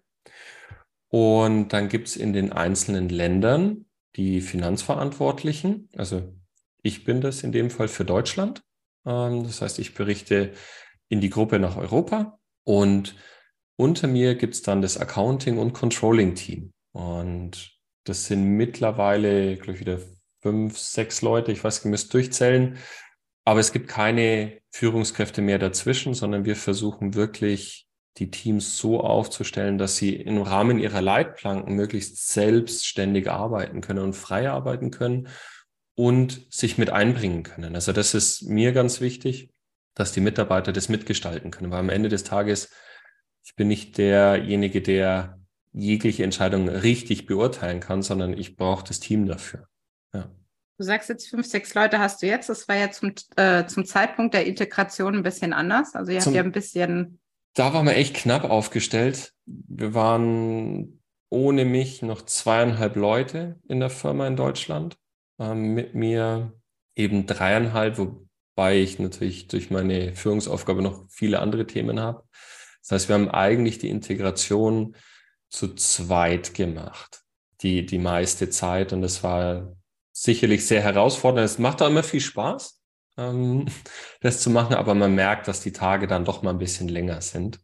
Und 1.09 1.69
dann 1.69 1.87
gibt 1.87 2.07
es 2.07 2.15
in 2.15 2.33
den 2.33 2.51
einzelnen 2.51 3.09
Ländern 3.09 3.85
die 4.15 4.41
Finanzverantwortlichen. 4.41 5.89
Also 5.95 6.33
ich 6.81 7.03
bin 7.03 7.21
das 7.21 7.43
in 7.43 7.51
dem 7.51 7.69
Fall 7.69 7.87
für 7.87 8.05
Deutschland. 8.05 8.61
Ähm, 9.05 9.43
das 9.43 9.61
heißt, 9.61 9.79
ich 9.79 9.93
berichte 9.93 10.51
in 11.09 11.21
die 11.21 11.29
Gruppe 11.29 11.59
nach 11.59 11.77
Europa 11.77 12.39
und 12.63 13.15
unter 13.75 14.07
mir 14.07 14.35
gibt 14.35 14.53
es 14.53 14.61
dann 14.61 14.81
das 14.81 14.97
Accounting- 14.97 15.57
und 15.57 15.73
Controlling-Team. 15.73 16.71
Und 16.91 17.71
das 18.03 18.25
sind 18.25 18.55
mittlerweile, 18.55 19.55
glaube 19.55 19.73
ich, 19.73 19.79
wieder 19.79 19.99
fünf, 20.41 20.77
sechs 20.77 21.21
Leute. 21.21 21.51
Ich 21.51 21.63
weiß, 21.63 21.85
ihr 21.85 21.91
müsst 21.91 22.13
durchzählen. 22.13 22.77
Aber 23.45 23.59
es 23.59 23.73
gibt 23.73 23.87
keine 23.87 24.61
Führungskräfte 24.69 25.41
mehr 25.41 25.59
dazwischen, 25.59 26.13
sondern 26.13 26.45
wir 26.45 26.55
versuchen 26.55 27.15
wirklich 27.15 27.87
die 28.17 28.29
Teams 28.29 28.77
so 28.77 29.01
aufzustellen, 29.01 29.77
dass 29.77 29.97
sie 29.97 30.15
im 30.15 30.41
Rahmen 30.41 30.79
ihrer 30.79 31.01
Leitplanken 31.01 31.75
möglichst 31.75 32.29
selbstständig 32.31 33.29
arbeiten 33.29 33.81
können 33.81 34.03
und 34.03 34.13
frei 34.13 34.49
arbeiten 34.49 34.91
können 34.91 35.27
und 35.95 36.45
sich 36.53 36.77
mit 36.77 36.89
einbringen 36.89 37.43
können. 37.43 37.75
Also 37.75 37.91
das 37.91 38.13
ist 38.13 38.43
mir 38.43 38.71
ganz 38.71 39.01
wichtig, 39.01 39.49
dass 39.95 40.11
die 40.11 40.21
Mitarbeiter 40.21 40.71
das 40.71 40.89
mitgestalten 40.89 41.51
können, 41.51 41.71
weil 41.71 41.79
am 41.79 41.89
Ende 41.89 42.09
des 42.09 42.23
Tages, 42.23 42.69
ich 43.43 43.55
bin 43.55 43.67
nicht 43.67 43.97
derjenige, 43.97 44.81
der 44.81 45.39
jegliche 45.71 46.23
Entscheidung 46.23 46.69
richtig 46.69 47.25
beurteilen 47.25 47.79
kann, 47.79 48.03
sondern 48.03 48.37
ich 48.37 48.55
brauche 48.55 48.85
das 48.87 48.99
Team 48.99 49.25
dafür. 49.25 49.67
Ja. 50.13 50.29
Du 50.77 50.83
sagst 50.83 51.09
jetzt 51.09 51.29
fünf, 51.29 51.47
sechs 51.47 51.73
Leute 51.73 51.99
hast 51.99 52.21
du 52.21 52.27
jetzt. 52.27 52.49
Das 52.49 52.67
war 52.67 52.75
ja 52.75 52.91
zum, 52.91 53.13
äh, 53.35 53.65
zum 53.65 53.85
Zeitpunkt 53.85 54.33
der 54.33 54.45
Integration 54.45 55.15
ein 55.15 55.23
bisschen 55.23 55.53
anders. 55.53 55.95
Also 55.95 56.11
ihr 56.11 56.19
zum, 56.19 56.31
habt 56.31 56.37
ja 56.37 56.43
ein 56.43 56.51
bisschen 56.51 57.19
da 57.53 57.73
waren 57.73 57.85
wir 57.85 57.95
echt 57.95 58.15
knapp 58.15 58.43
aufgestellt. 58.45 59.33
Wir 59.45 59.93
waren 59.93 61.01
ohne 61.29 61.65
mich 61.65 62.01
noch 62.01 62.23
zweieinhalb 62.23 62.95
Leute 62.95 63.59
in 63.67 63.79
der 63.79 63.89
Firma 63.89 64.27
in 64.27 64.35
Deutschland. 64.35 64.97
Ähm, 65.39 65.73
mit 65.73 65.95
mir 65.95 66.53
eben 66.95 67.25
dreieinhalb, 67.25 67.97
wobei 67.97 68.77
ich 68.77 68.99
natürlich 68.99 69.47
durch 69.47 69.71
meine 69.71 70.15
Führungsaufgabe 70.15 70.81
noch 70.81 71.05
viele 71.09 71.39
andere 71.39 71.65
Themen 71.65 71.99
habe. 71.99 72.23
Das 72.81 72.91
heißt, 72.91 73.09
wir 73.09 73.15
haben 73.15 73.29
eigentlich 73.29 73.79
die 73.79 73.89
Integration 73.89 74.95
zu 75.49 75.73
zweit 75.75 76.53
gemacht, 76.53 77.23
die, 77.61 77.85
die 77.85 77.97
meiste 77.97 78.49
Zeit. 78.49 78.93
Und 78.93 79.01
das 79.01 79.23
war 79.23 79.75
sicherlich 80.11 80.65
sehr 80.67 80.81
herausfordernd. 80.81 81.45
Es 81.45 81.59
macht 81.59 81.81
auch 81.81 81.87
immer 81.87 82.03
viel 82.03 82.19
Spaß 82.19 82.82
ähm, 83.17 83.65
das 84.21 84.41
zu 84.41 84.49
machen, 84.49 84.75
aber 84.75 84.95
man 84.95 85.15
merkt, 85.15 85.47
dass 85.47 85.61
die 85.61 85.71
Tage 85.71 86.07
dann 86.07 86.25
doch 86.25 86.41
mal 86.41 86.51
ein 86.51 86.59
bisschen 86.59 86.87
länger 86.87 87.21
sind. 87.21 87.59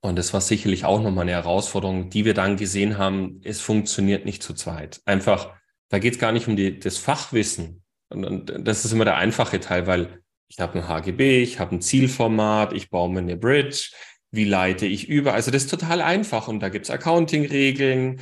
Und 0.00 0.16
das 0.16 0.34
war 0.34 0.42
sicherlich 0.42 0.84
auch 0.84 1.00
nochmal 1.00 1.22
eine 1.22 1.32
Herausforderung, 1.32 2.10
die 2.10 2.26
wir 2.26 2.34
dann 2.34 2.56
gesehen 2.56 2.98
haben, 2.98 3.40
es 3.42 3.60
funktioniert 3.60 4.26
nicht 4.26 4.42
zu 4.42 4.52
zweit. 4.52 5.00
Einfach, 5.06 5.54
da 5.88 5.98
geht 5.98 6.14
es 6.14 6.20
gar 6.20 6.32
nicht 6.32 6.46
um 6.46 6.56
die, 6.56 6.78
das 6.78 6.98
Fachwissen. 6.98 7.82
Und, 8.10 8.24
und 8.24 8.68
das 8.68 8.84
ist 8.84 8.92
immer 8.92 9.06
der 9.06 9.16
einfache 9.16 9.60
Teil, 9.60 9.86
weil 9.86 10.20
ich 10.48 10.60
habe 10.60 10.78
ein 10.78 10.88
HGB, 10.88 11.42
ich 11.42 11.58
habe 11.58 11.74
ein 11.74 11.80
Zielformat, 11.80 12.74
ich 12.74 12.90
baue 12.90 13.10
mir 13.10 13.20
eine 13.20 13.36
Bridge, 13.36 13.92
wie 14.30 14.44
leite 14.44 14.86
ich 14.86 15.08
über? 15.08 15.32
Also 15.32 15.50
das 15.50 15.64
ist 15.64 15.70
total 15.70 16.02
einfach 16.02 16.48
und 16.48 16.60
da 16.60 16.68
gibt 16.68 16.84
es 16.84 16.90
Accounting-Regeln, 16.90 18.20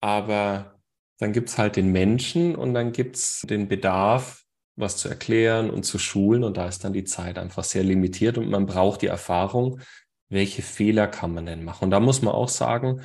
aber 0.00 0.80
dann 1.18 1.32
gibt 1.32 1.50
es 1.50 1.58
halt 1.58 1.76
den 1.76 1.92
Menschen 1.92 2.56
und 2.56 2.74
dann 2.74 2.92
gibt 2.92 3.16
es 3.16 3.42
den 3.42 3.68
Bedarf, 3.68 4.39
was 4.76 4.96
zu 4.96 5.08
erklären 5.08 5.70
und 5.70 5.84
zu 5.84 5.98
schulen. 5.98 6.44
Und 6.44 6.56
da 6.56 6.66
ist 6.66 6.84
dann 6.84 6.92
die 6.92 7.04
Zeit 7.04 7.38
einfach 7.38 7.64
sehr 7.64 7.84
limitiert 7.84 8.38
und 8.38 8.48
man 8.48 8.66
braucht 8.66 9.02
die 9.02 9.06
Erfahrung, 9.06 9.80
welche 10.28 10.62
Fehler 10.62 11.06
kann 11.08 11.34
man 11.34 11.46
denn 11.46 11.64
machen. 11.64 11.84
Und 11.84 11.90
da 11.90 12.00
muss 12.00 12.22
man 12.22 12.34
auch 12.34 12.48
sagen, 12.48 13.02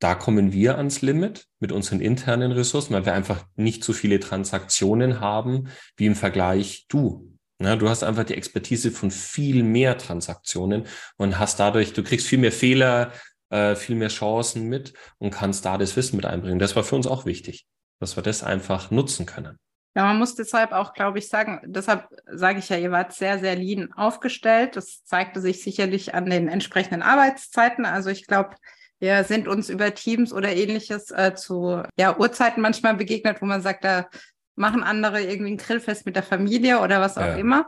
da 0.00 0.14
kommen 0.14 0.52
wir 0.52 0.76
ans 0.76 1.02
Limit 1.02 1.46
mit 1.60 1.72
unseren 1.72 2.00
internen 2.00 2.52
Ressourcen, 2.52 2.92
weil 2.92 3.06
wir 3.06 3.14
einfach 3.14 3.46
nicht 3.56 3.84
so 3.84 3.92
viele 3.92 4.20
Transaktionen 4.20 5.20
haben 5.20 5.68
wie 5.96 6.06
im 6.06 6.14
Vergleich 6.14 6.86
du. 6.88 7.34
Ja, 7.62 7.76
du 7.76 7.88
hast 7.88 8.02
einfach 8.02 8.24
die 8.24 8.34
Expertise 8.34 8.90
von 8.90 9.10
viel 9.10 9.62
mehr 9.62 9.96
Transaktionen 9.96 10.86
und 11.16 11.38
hast 11.38 11.60
dadurch, 11.60 11.92
du 11.92 12.02
kriegst 12.02 12.26
viel 12.26 12.38
mehr 12.38 12.52
Fehler, 12.52 13.12
äh, 13.50 13.76
viel 13.76 13.94
mehr 13.94 14.08
Chancen 14.08 14.68
mit 14.68 14.92
und 15.18 15.30
kannst 15.30 15.64
da 15.64 15.78
das 15.78 15.96
Wissen 15.96 16.16
mit 16.16 16.26
einbringen. 16.26 16.58
Das 16.58 16.74
war 16.76 16.82
für 16.82 16.96
uns 16.96 17.06
auch 17.06 17.24
wichtig, 17.24 17.66
dass 18.00 18.16
wir 18.16 18.22
das 18.22 18.42
einfach 18.42 18.90
nutzen 18.90 19.24
können. 19.24 19.58
Ja, 19.96 20.04
man 20.04 20.18
muss 20.18 20.34
deshalb 20.34 20.72
auch, 20.72 20.92
glaube 20.92 21.18
ich, 21.18 21.28
sagen, 21.28 21.60
deshalb 21.64 22.08
sage 22.26 22.58
ich 22.58 22.68
ja, 22.68 22.76
ihr 22.76 22.90
wart 22.90 23.12
sehr, 23.12 23.38
sehr 23.38 23.54
lean 23.54 23.92
aufgestellt. 23.92 24.74
Das 24.74 25.04
zeigte 25.04 25.40
sich 25.40 25.62
sicherlich 25.62 26.14
an 26.14 26.26
den 26.26 26.48
entsprechenden 26.48 27.02
Arbeitszeiten. 27.02 27.86
Also 27.86 28.10
ich 28.10 28.26
glaube, 28.26 28.56
wir 28.98 29.22
sind 29.24 29.46
uns 29.46 29.68
über 29.68 29.94
Teams 29.94 30.32
oder 30.32 30.52
ähnliches 30.52 31.10
äh, 31.12 31.34
zu 31.34 31.82
ja, 31.96 32.16
Uhrzeiten 32.18 32.60
manchmal 32.60 32.94
begegnet, 32.94 33.40
wo 33.40 33.46
man 33.46 33.62
sagt, 33.62 33.84
da 33.84 34.08
machen 34.56 34.82
andere 34.82 35.22
irgendwie 35.22 35.52
ein 35.52 35.58
Grillfest 35.58 36.06
mit 36.06 36.16
der 36.16 36.22
Familie 36.22 36.80
oder 36.80 37.00
was 37.00 37.16
auch 37.16 37.22
ja. 37.22 37.36
immer. 37.36 37.66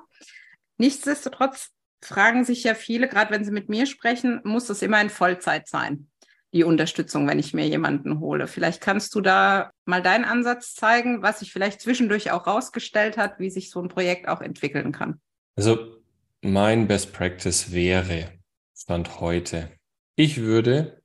Nichtsdestotrotz 0.79 1.71
fragen 2.03 2.45
sich 2.45 2.65
ja 2.65 2.75
viele, 2.75 3.09
gerade 3.09 3.31
wenn 3.33 3.45
sie 3.45 3.51
mit 3.51 3.69
mir 3.69 3.87
sprechen, 3.87 4.41
muss 4.45 4.67
das 4.67 4.83
immer 4.83 5.01
in 5.01 5.11
Vollzeit 5.11 5.69
sein, 5.69 6.09
die 6.57 6.65
Unterstützung, 6.65 7.29
wenn 7.29 7.39
ich 7.39 7.53
mir 7.53 7.69
jemanden 7.69 8.19
hole. 8.19 8.49
Vielleicht 8.49 8.81
kannst 8.81 9.15
du 9.15 9.21
da 9.21 9.71
mal 9.85 10.03
deinen 10.03 10.25
Ansatz 10.25 10.75
zeigen, 10.75 11.23
was 11.23 11.41
sich 11.41 11.53
vielleicht 11.53 11.83
zwischendurch 11.83 12.31
auch 12.31 12.47
rausgestellt 12.47 13.19
hat, 13.19 13.39
wie 13.39 13.51
sich 13.51 13.71
so 13.71 13.81
ein 13.81 13.89
Projekt 13.89 14.27
auch 14.27 14.41
entwickeln 14.41 14.91
kann. 14.91 15.21
Also 15.55 16.01
mein 16.41 16.89
Best 16.89 17.13
Practice 17.13 17.73
wäre, 17.73 18.33
Stand 18.75 19.21
heute, 19.21 19.71
ich 20.17 20.39
würde 20.39 21.03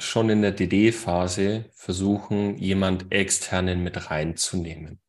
schon 0.00 0.30
in 0.30 0.42
der 0.42 0.52
DD-Phase 0.52 1.66
versuchen, 1.72 2.58
jemand 2.58 3.12
externen 3.12 3.82
mit 3.84 4.10
reinzunehmen. 4.10 5.00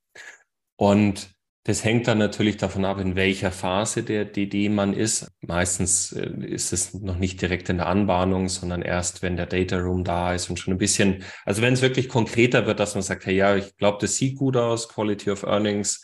Und 0.77 1.31
das 1.69 1.83
hängt 1.83 2.07
dann 2.07 2.17
natürlich 2.17 2.57
davon 2.57 2.83
ab, 2.83 2.99
in 2.99 3.15
welcher 3.15 3.51
Phase 3.51 4.01
der 4.01 4.25
DD 4.25 4.69
man 4.69 4.93
ist. 4.93 5.27
Meistens 5.41 6.11
äh, 6.11 6.27
ist 6.47 6.73
es 6.73 6.95
noch 6.95 7.17
nicht 7.17 7.39
direkt 7.43 7.69
in 7.69 7.77
der 7.77 7.85
Anbahnung, 7.85 8.49
sondern 8.49 8.81
erst, 8.81 9.21
wenn 9.21 9.37
der 9.37 9.45
Data 9.45 9.77
Room 9.77 10.03
da 10.03 10.33
ist 10.33 10.49
und 10.49 10.57
schon 10.57 10.73
ein 10.73 10.79
bisschen, 10.79 11.23
also 11.45 11.61
wenn 11.61 11.75
es 11.75 11.83
wirklich 11.83 12.09
konkreter 12.09 12.65
wird, 12.65 12.79
dass 12.79 12.95
man 12.95 13.03
sagt, 13.03 13.27
hey, 13.27 13.35
ja, 13.35 13.55
ich 13.55 13.77
glaube, 13.77 13.99
das 14.01 14.15
sieht 14.15 14.37
gut 14.37 14.57
aus, 14.57 14.89
Quality 14.89 15.29
of 15.29 15.43
Earnings 15.43 16.03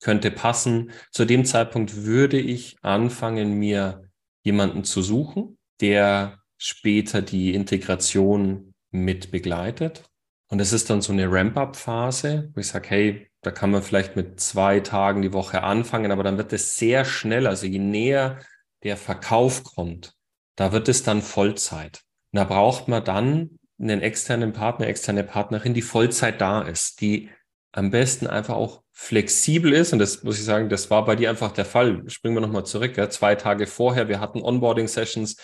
könnte 0.00 0.30
passen. 0.30 0.92
Zu 1.10 1.24
dem 1.24 1.44
Zeitpunkt 1.44 2.04
würde 2.04 2.38
ich 2.38 2.76
anfangen, 2.82 3.54
mir 3.54 4.04
jemanden 4.44 4.84
zu 4.84 5.02
suchen, 5.02 5.58
der 5.80 6.38
später 6.56 7.20
die 7.20 7.52
Integration 7.54 8.74
mit 8.92 9.32
begleitet. 9.32 10.04
Und 10.46 10.60
es 10.60 10.72
ist 10.72 10.88
dann 10.88 11.02
so 11.02 11.12
eine 11.12 11.30
Ramp-up-Phase, 11.30 12.52
wo 12.54 12.60
ich 12.60 12.68
sage, 12.68 12.90
hey, 12.90 13.29
da 13.42 13.50
kann 13.50 13.70
man 13.70 13.82
vielleicht 13.82 14.16
mit 14.16 14.40
zwei 14.40 14.80
Tagen 14.80 15.22
die 15.22 15.32
Woche 15.32 15.62
anfangen, 15.62 16.12
aber 16.12 16.22
dann 16.22 16.38
wird 16.38 16.52
es 16.52 16.76
sehr 16.76 17.04
schnell, 17.04 17.46
also 17.46 17.66
je 17.66 17.78
näher 17.78 18.38
der 18.82 18.96
Verkauf 18.96 19.64
kommt, 19.64 20.14
da 20.56 20.72
wird 20.72 20.88
es 20.88 21.02
dann 21.02 21.22
Vollzeit. 21.22 22.02
Und 22.32 22.38
da 22.38 22.44
braucht 22.44 22.88
man 22.88 23.04
dann 23.04 23.58
einen 23.78 24.02
externen 24.02 24.52
Partner, 24.52 24.86
externe 24.86 25.24
Partnerin, 25.24 25.74
die 25.74 25.82
Vollzeit 25.82 26.40
da 26.40 26.62
ist, 26.62 27.00
die 27.00 27.30
am 27.72 27.90
besten 27.90 28.26
einfach 28.26 28.56
auch 28.56 28.82
flexibel 28.92 29.72
ist. 29.72 29.92
Und 29.92 30.00
das 30.00 30.22
muss 30.22 30.38
ich 30.38 30.44
sagen, 30.44 30.68
das 30.68 30.90
war 30.90 31.04
bei 31.04 31.16
dir 31.16 31.30
einfach 31.30 31.52
der 31.52 31.64
Fall. 31.64 32.02
Springen 32.08 32.36
wir 32.36 32.40
nochmal 32.40 32.66
zurück. 32.66 32.96
Ja. 32.96 33.08
Zwei 33.08 33.34
Tage 33.36 33.66
vorher, 33.66 34.08
wir 34.08 34.20
hatten 34.20 34.42
Onboarding-Sessions, 34.42 35.36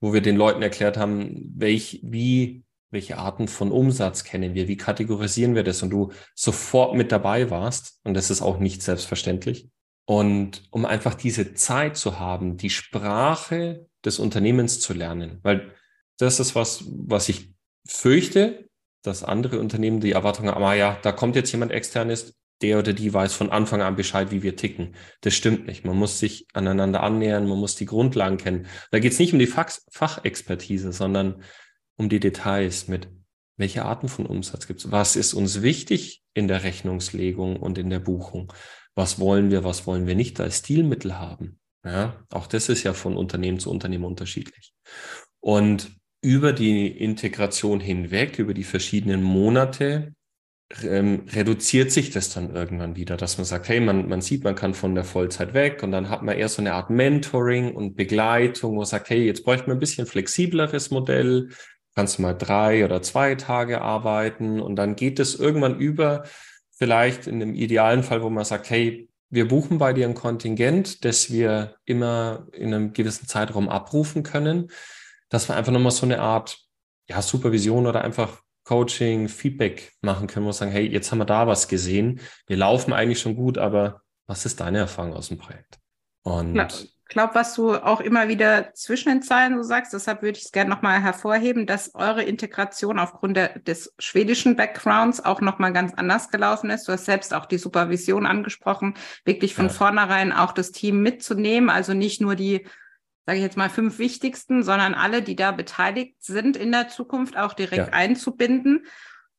wo 0.00 0.12
wir 0.12 0.20
den 0.20 0.36
Leuten 0.36 0.62
erklärt 0.62 0.96
haben, 0.96 1.52
welch, 1.54 2.00
wie 2.02 2.64
welche 2.90 3.18
Arten 3.18 3.48
von 3.48 3.72
Umsatz 3.72 4.24
kennen 4.24 4.54
wir, 4.54 4.68
wie 4.68 4.76
kategorisieren 4.76 5.54
wir 5.54 5.64
das 5.64 5.82
und 5.82 5.90
du 5.90 6.12
sofort 6.34 6.94
mit 6.94 7.12
dabei 7.12 7.50
warst 7.50 8.00
und 8.04 8.14
das 8.14 8.30
ist 8.30 8.42
auch 8.42 8.58
nicht 8.58 8.82
selbstverständlich. 8.82 9.68
Und 10.04 10.62
um 10.70 10.84
einfach 10.84 11.14
diese 11.14 11.54
Zeit 11.54 11.96
zu 11.96 12.20
haben, 12.20 12.56
die 12.56 12.70
Sprache 12.70 13.86
des 14.04 14.20
Unternehmens 14.20 14.78
zu 14.78 14.94
lernen, 14.94 15.40
weil 15.42 15.72
das 16.18 16.38
ist 16.38 16.54
was, 16.54 16.84
was 16.86 17.28
ich 17.28 17.52
fürchte, 17.86 18.68
dass 19.02 19.24
andere 19.24 19.60
Unternehmen 19.60 20.00
die 20.00 20.12
Erwartung 20.12 20.48
haben, 20.48 20.62
ah 20.62 20.74
ja, 20.74 20.98
da 21.02 21.12
kommt 21.12 21.36
jetzt 21.36 21.52
jemand 21.52 21.72
externes, 21.72 22.36
der 22.62 22.78
oder 22.78 22.92
die 22.92 23.12
weiß 23.12 23.34
von 23.34 23.50
Anfang 23.50 23.82
an 23.82 23.96
Bescheid, 23.96 24.30
wie 24.30 24.42
wir 24.42 24.56
ticken. 24.56 24.94
Das 25.20 25.34
stimmt 25.34 25.66
nicht. 25.66 25.84
Man 25.84 25.96
muss 25.96 26.18
sich 26.18 26.46
aneinander 26.54 27.02
annähern, 27.02 27.48
man 27.48 27.58
muss 27.58 27.76
die 27.76 27.84
Grundlagen 27.84 28.38
kennen. 28.38 28.66
Da 28.90 28.98
geht 28.98 29.12
es 29.12 29.18
nicht 29.18 29.32
um 29.32 29.38
die 29.38 29.46
Fach 29.46 29.70
Fachexpertise, 29.90 30.92
sondern 30.92 31.42
um 31.96 32.08
die 32.08 32.20
Details 32.20 32.88
mit, 32.88 33.08
welche 33.56 33.84
Arten 33.84 34.08
von 34.08 34.26
Umsatz 34.26 34.66
gibt 34.66 34.80
es? 34.80 34.90
Was 34.92 35.16
ist 35.16 35.34
uns 35.34 35.62
wichtig 35.62 36.22
in 36.34 36.48
der 36.48 36.62
Rechnungslegung 36.62 37.56
und 37.56 37.78
in 37.78 37.90
der 37.90 38.00
Buchung? 38.00 38.52
Was 38.94 39.18
wollen 39.18 39.50
wir, 39.50 39.64
was 39.64 39.86
wollen 39.86 40.06
wir 40.06 40.14
nicht 40.14 40.40
als 40.40 40.58
Stilmittel 40.58 41.18
haben? 41.18 41.58
Ja, 41.84 42.24
auch 42.30 42.46
das 42.46 42.68
ist 42.68 42.82
ja 42.82 42.92
von 42.92 43.16
Unternehmen 43.16 43.58
zu 43.58 43.70
Unternehmen 43.70 44.04
unterschiedlich. 44.04 44.74
Und 45.40 45.90
über 46.20 46.52
die 46.52 46.88
Integration 46.88 47.78
hinweg, 47.80 48.38
über 48.38 48.54
die 48.54 48.64
verschiedenen 48.64 49.22
Monate, 49.22 50.14
ähm, 50.82 51.22
reduziert 51.32 51.92
sich 51.92 52.10
das 52.10 52.30
dann 52.30 52.52
irgendwann 52.52 52.96
wieder, 52.96 53.16
dass 53.16 53.38
man 53.38 53.44
sagt, 53.44 53.68
hey, 53.68 53.78
man, 53.78 54.08
man 54.08 54.20
sieht, 54.20 54.42
man 54.42 54.56
kann 54.56 54.74
von 54.74 54.96
der 54.96 55.04
Vollzeit 55.04 55.54
weg 55.54 55.84
und 55.84 55.92
dann 55.92 56.10
hat 56.10 56.22
man 56.22 56.36
eher 56.36 56.48
so 56.48 56.60
eine 56.60 56.74
Art 56.74 56.90
Mentoring 56.90 57.72
und 57.72 57.94
Begleitung, 57.94 58.72
wo 58.72 58.76
man 58.78 58.86
sagt, 58.86 59.10
hey, 59.10 59.24
jetzt 59.24 59.44
bräuchte 59.44 59.68
man 59.68 59.76
ein 59.76 59.80
bisschen 59.80 60.06
flexibleres 60.06 60.90
Modell, 60.90 61.50
kannst 61.96 62.18
du 62.18 62.22
mal 62.22 62.34
drei 62.34 62.84
oder 62.84 63.02
zwei 63.02 63.34
Tage 63.34 63.80
arbeiten 63.80 64.60
und 64.60 64.76
dann 64.76 64.96
geht 64.96 65.18
es 65.18 65.34
irgendwann 65.34 65.78
über, 65.80 66.24
vielleicht 66.70 67.26
in 67.26 67.36
einem 67.36 67.54
idealen 67.54 68.02
Fall, 68.02 68.22
wo 68.22 68.28
man 68.28 68.44
sagt, 68.44 68.68
hey, 68.70 69.08
wir 69.30 69.48
buchen 69.48 69.78
bei 69.78 69.92
dir 69.92 70.06
ein 70.06 70.14
Kontingent, 70.14 71.04
das 71.04 71.32
wir 71.32 71.76
immer 71.84 72.46
in 72.52 72.72
einem 72.72 72.92
gewissen 72.92 73.26
Zeitraum 73.26 73.68
abrufen 73.68 74.22
können, 74.22 74.70
dass 75.30 75.48
wir 75.48 75.56
einfach 75.56 75.72
nochmal 75.72 75.90
so 75.90 76.06
eine 76.06 76.20
Art 76.20 76.58
ja, 77.08 77.22
Supervision 77.22 77.86
oder 77.86 78.04
einfach 78.04 78.42
Coaching, 78.64 79.28
Feedback 79.28 79.92
machen 80.02 80.26
können, 80.26 80.44
wo 80.44 80.50
wir 80.50 80.52
sagen, 80.52 80.72
hey, 80.72 80.86
jetzt 80.86 81.10
haben 81.10 81.18
wir 81.18 81.24
da 81.24 81.46
was 81.46 81.66
gesehen, 81.66 82.20
wir 82.46 82.58
laufen 82.58 82.92
eigentlich 82.92 83.20
schon 83.20 83.36
gut, 83.36 83.58
aber 83.58 84.02
was 84.26 84.44
ist 84.44 84.60
deine 84.60 84.78
Erfahrung 84.78 85.14
aus 85.14 85.28
dem 85.28 85.38
Projekt? 85.38 85.78
Und 86.22 86.56
ja 86.56 86.68
glaube, 87.08 87.34
was 87.34 87.54
du 87.54 87.74
auch 87.74 88.00
immer 88.00 88.28
wieder 88.28 88.72
zwischen 88.74 89.08
den 89.10 89.22
Zeilen 89.22 89.56
so 89.56 89.62
sagst, 89.62 89.92
deshalb 89.92 90.22
würde 90.22 90.38
ich 90.38 90.46
es 90.46 90.52
gerne 90.52 90.70
nochmal 90.70 91.00
hervorheben, 91.00 91.66
dass 91.66 91.94
eure 91.94 92.22
Integration 92.22 92.98
aufgrund 92.98 93.36
der, 93.36 93.58
des 93.60 93.94
schwedischen 93.98 94.56
Backgrounds 94.56 95.24
auch 95.24 95.40
nochmal 95.40 95.72
ganz 95.72 95.94
anders 95.94 96.30
gelaufen 96.30 96.70
ist. 96.70 96.88
Du 96.88 96.92
hast 96.92 97.04
selbst 97.04 97.32
auch 97.32 97.46
die 97.46 97.58
Supervision 97.58 98.26
angesprochen, 98.26 98.94
wirklich 99.24 99.54
von 99.54 99.66
ja. 99.66 99.72
vornherein 99.72 100.32
auch 100.32 100.52
das 100.52 100.72
Team 100.72 101.02
mitzunehmen, 101.02 101.70
also 101.70 101.94
nicht 101.94 102.20
nur 102.20 102.34
die, 102.34 102.66
sage 103.24 103.38
ich 103.38 103.44
jetzt 103.44 103.56
mal, 103.56 103.70
fünf 103.70 103.98
wichtigsten, 103.98 104.62
sondern 104.62 104.94
alle, 104.94 105.22
die 105.22 105.36
da 105.36 105.52
beteiligt 105.52 106.16
sind 106.22 106.56
in 106.56 106.72
der 106.72 106.88
Zukunft 106.88 107.36
auch 107.36 107.54
direkt 107.54 107.88
ja. 107.88 107.92
einzubinden 107.92 108.86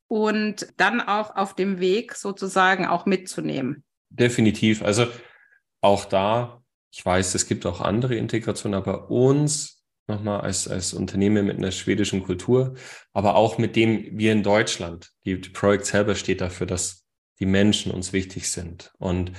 und 0.07 0.67
dann 0.77 1.01
auch 1.01 1.35
auf 1.35 1.53
dem 1.53 1.79
Weg 1.79 2.13
sozusagen 2.13 2.85
auch 2.85 3.05
mitzunehmen. 3.05 3.83
Definitiv. 4.09 4.83
Also 4.83 5.07
auch 5.81 6.05
da 6.05 6.61
ich 6.97 7.05
weiß, 7.05 7.35
es 7.35 7.47
gibt 7.47 7.67
auch 7.67 7.79
andere 7.79 8.15
Integrationen, 8.15 8.75
aber 8.75 9.11
uns 9.11 9.83
nochmal 10.07 10.41
als, 10.41 10.67
als 10.67 10.93
Unternehmen 10.93 11.45
mit 11.45 11.57
einer 11.57 11.69
schwedischen 11.69 12.23
Kultur, 12.23 12.73
aber 13.13 13.35
auch 13.35 13.59
mit 13.59 13.75
dem 13.75 14.17
wir 14.17 14.31
in 14.31 14.41
Deutschland, 14.41 15.11
die, 15.23 15.39
die 15.39 15.49
Projekt 15.49 15.85
selber 15.85 16.15
steht 16.15 16.41
dafür, 16.41 16.65
dass 16.65 17.05
die 17.39 17.45
Menschen 17.45 17.91
uns 17.91 18.13
wichtig 18.13 18.49
sind. 18.49 18.91
Und 18.97 19.31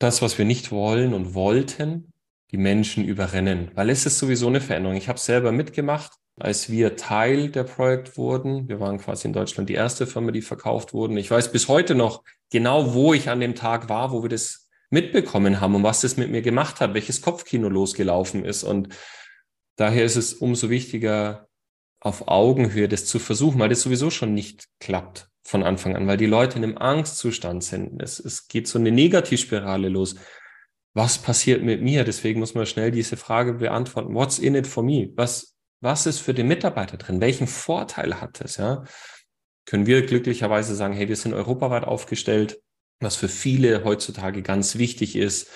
das, 0.00 0.22
was 0.22 0.36
wir 0.36 0.44
nicht 0.44 0.72
wollen 0.72 1.14
und 1.14 1.34
wollten, 1.34 2.12
die 2.50 2.56
Menschen 2.56 3.04
überrennen, 3.04 3.70
weil 3.74 3.88
es 3.88 4.04
ist 4.04 4.18
sowieso 4.18 4.48
eine 4.48 4.60
Veränderung. 4.60 4.96
Ich 4.96 5.08
habe 5.08 5.20
selber 5.20 5.52
mitgemacht, 5.52 6.14
als 6.40 6.68
wir 6.68 6.96
Teil 6.96 7.48
der 7.48 7.62
Projekt 7.62 8.18
wurden. 8.18 8.68
Wir 8.68 8.80
waren 8.80 8.98
quasi 8.98 9.28
in 9.28 9.34
Deutschland 9.34 9.68
die 9.68 9.74
erste 9.74 10.04
Firma, 10.04 10.32
die 10.32 10.42
verkauft 10.42 10.94
wurden. 10.94 11.16
Ich 11.16 11.30
weiß 11.30 11.52
bis 11.52 11.68
heute 11.68 11.94
noch 11.94 12.24
genau, 12.50 12.92
wo 12.92 13.14
ich 13.14 13.28
an 13.28 13.38
dem 13.38 13.54
Tag 13.54 13.88
war, 13.88 14.10
wo 14.10 14.22
wir 14.22 14.30
das 14.30 14.63
mitbekommen 14.94 15.60
haben 15.60 15.74
und 15.74 15.82
was 15.82 16.00
das 16.00 16.16
mit 16.16 16.30
mir 16.30 16.40
gemacht 16.40 16.80
hat, 16.80 16.94
welches 16.94 17.20
Kopfkino 17.20 17.68
losgelaufen 17.68 18.44
ist. 18.44 18.64
Und 18.64 18.88
daher 19.76 20.04
ist 20.04 20.16
es 20.16 20.32
umso 20.32 20.70
wichtiger, 20.70 21.48
auf 22.00 22.28
Augenhöhe 22.28 22.88
das 22.88 23.06
zu 23.06 23.18
versuchen, 23.18 23.58
weil 23.58 23.68
das 23.68 23.82
sowieso 23.82 24.10
schon 24.10 24.34
nicht 24.34 24.68
klappt 24.78 25.28
von 25.42 25.62
Anfang 25.62 25.96
an, 25.96 26.06
weil 26.06 26.16
die 26.16 26.26
Leute 26.26 26.58
in 26.58 26.64
einem 26.64 26.78
Angstzustand 26.78 27.62
sind. 27.64 28.02
Es, 28.02 28.18
es 28.18 28.48
geht 28.48 28.68
so 28.68 28.78
eine 28.78 28.90
Negativspirale 28.90 29.88
los. 29.88 30.16
Was 30.94 31.18
passiert 31.18 31.62
mit 31.62 31.82
mir? 31.82 32.04
Deswegen 32.04 32.40
muss 32.40 32.54
man 32.54 32.66
schnell 32.66 32.90
diese 32.90 33.16
Frage 33.16 33.54
beantworten. 33.54 34.14
What's 34.14 34.38
in 34.38 34.54
it 34.54 34.66
for 34.66 34.82
me? 34.82 35.10
Was, 35.16 35.56
was 35.80 36.06
ist 36.06 36.20
für 36.20 36.34
den 36.34 36.48
Mitarbeiter 36.48 36.96
drin? 36.96 37.20
Welchen 37.20 37.46
Vorteil 37.46 38.20
hat 38.20 38.40
es? 38.40 38.56
Ja? 38.58 38.84
können 39.66 39.86
wir 39.86 40.04
glücklicherweise 40.04 40.74
sagen, 40.74 40.94
hey, 40.94 41.08
wir 41.08 41.16
sind 41.16 41.34
europaweit 41.34 41.84
aufgestellt, 41.84 42.60
was 43.04 43.16
für 43.16 43.28
viele 43.28 43.84
heutzutage 43.84 44.42
ganz 44.42 44.76
wichtig 44.76 45.14
ist. 45.14 45.48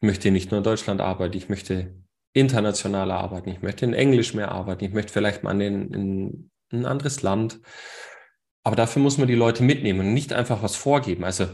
Ich 0.00 0.06
möchte 0.06 0.30
nicht 0.30 0.50
nur 0.50 0.58
in 0.58 0.64
Deutschland 0.64 1.00
arbeiten, 1.00 1.36
ich 1.36 1.48
möchte 1.48 1.94
international 2.32 3.10
arbeiten, 3.10 3.50
ich 3.50 3.62
möchte 3.62 3.84
in 3.84 3.94
Englisch 3.94 4.34
mehr 4.34 4.50
arbeiten, 4.50 4.84
ich 4.84 4.92
möchte 4.92 5.12
vielleicht 5.12 5.42
mal 5.42 5.60
in, 5.60 5.94
in 5.94 6.50
ein 6.72 6.86
anderes 6.86 7.22
Land. 7.22 7.60
Aber 8.64 8.76
dafür 8.76 9.00
muss 9.00 9.16
man 9.16 9.28
die 9.28 9.34
Leute 9.34 9.62
mitnehmen 9.62 10.00
und 10.00 10.14
nicht 10.14 10.32
einfach 10.32 10.62
was 10.62 10.74
vorgeben. 10.74 11.24
Also 11.24 11.46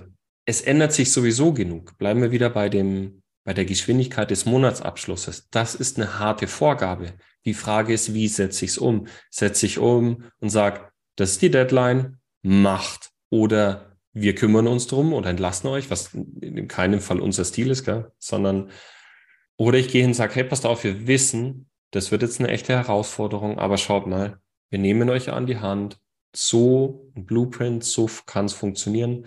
es 0.47 0.63
ändert 0.63 0.93
sich 0.93 1.13
sowieso 1.13 1.53
genug. 1.53 1.97
Bleiben 1.99 2.23
wir 2.23 2.33
wieder 2.33 2.51
bei 2.51 2.69
dem, 2.69 3.23
bei 3.45 3.55
der 3.55 3.65
Geschwindigkeit 3.65 4.31
des 4.31 4.47
Monatsabschlusses. 4.47 5.49
Das 5.51 5.75
ist 5.75 5.99
eine 5.99 6.19
harte 6.19 6.47
Vorgabe. 6.47 7.13
Die 7.45 7.55
Frage 7.55 7.93
ist, 7.93 8.15
wie 8.15 8.29
setze 8.29 8.65
ich 8.65 8.73
es 8.73 8.79
um? 8.79 9.07
Setze 9.31 9.67
ich 9.67 9.79
um 9.79 10.25
und 10.41 10.49
sage, 10.49 10.89
das 11.17 11.33
ist 11.33 11.43
die 11.43 11.51
Deadline, 11.51 12.19
macht. 12.43 13.11
Oder 13.31 13.92
wir 14.13 14.35
kümmern 14.35 14.67
uns 14.67 14.87
drum 14.87 15.13
und 15.13 15.27
entlassen 15.27 15.69
euch, 15.69 15.91
was 15.91 16.15
in 16.15 16.69
keinem 16.69 17.01
Fall 17.01 17.21
unser 17.21 17.45
Stil 17.45 17.71
ist, 17.71 17.85
gell? 17.85 18.13
sondern, 18.19 18.71
oder 19.57 19.79
ich 19.79 19.89
gehe 19.89 20.03
hin 20.03 20.11
und 20.11 20.15
sage, 20.15 20.35
hey, 20.35 20.45
passt 20.45 20.67
auf, 20.67 20.85
wir 20.85 21.07
wissen, 21.07 21.71
das 21.91 22.11
wird 22.11 22.23
jetzt 22.23 22.41
eine 22.41 22.49
echte 22.49 22.75
Herausforderung, 22.75 23.59
aber 23.59 23.79
schaut 23.79 24.07
mal, 24.07 24.39
wir 24.71 24.79
nehmen 24.79 25.11
euch 25.11 25.31
an 25.31 25.47
die 25.47 25.59
Hand. 25.59 25.99
So 26.35 27.11
ein 27.15 27.27
Blueprint, 27.27 27.85
so 27.85 28.09
kann 28.25 28.47
es 28.47 28.55
funktionieren, 28.55 29.27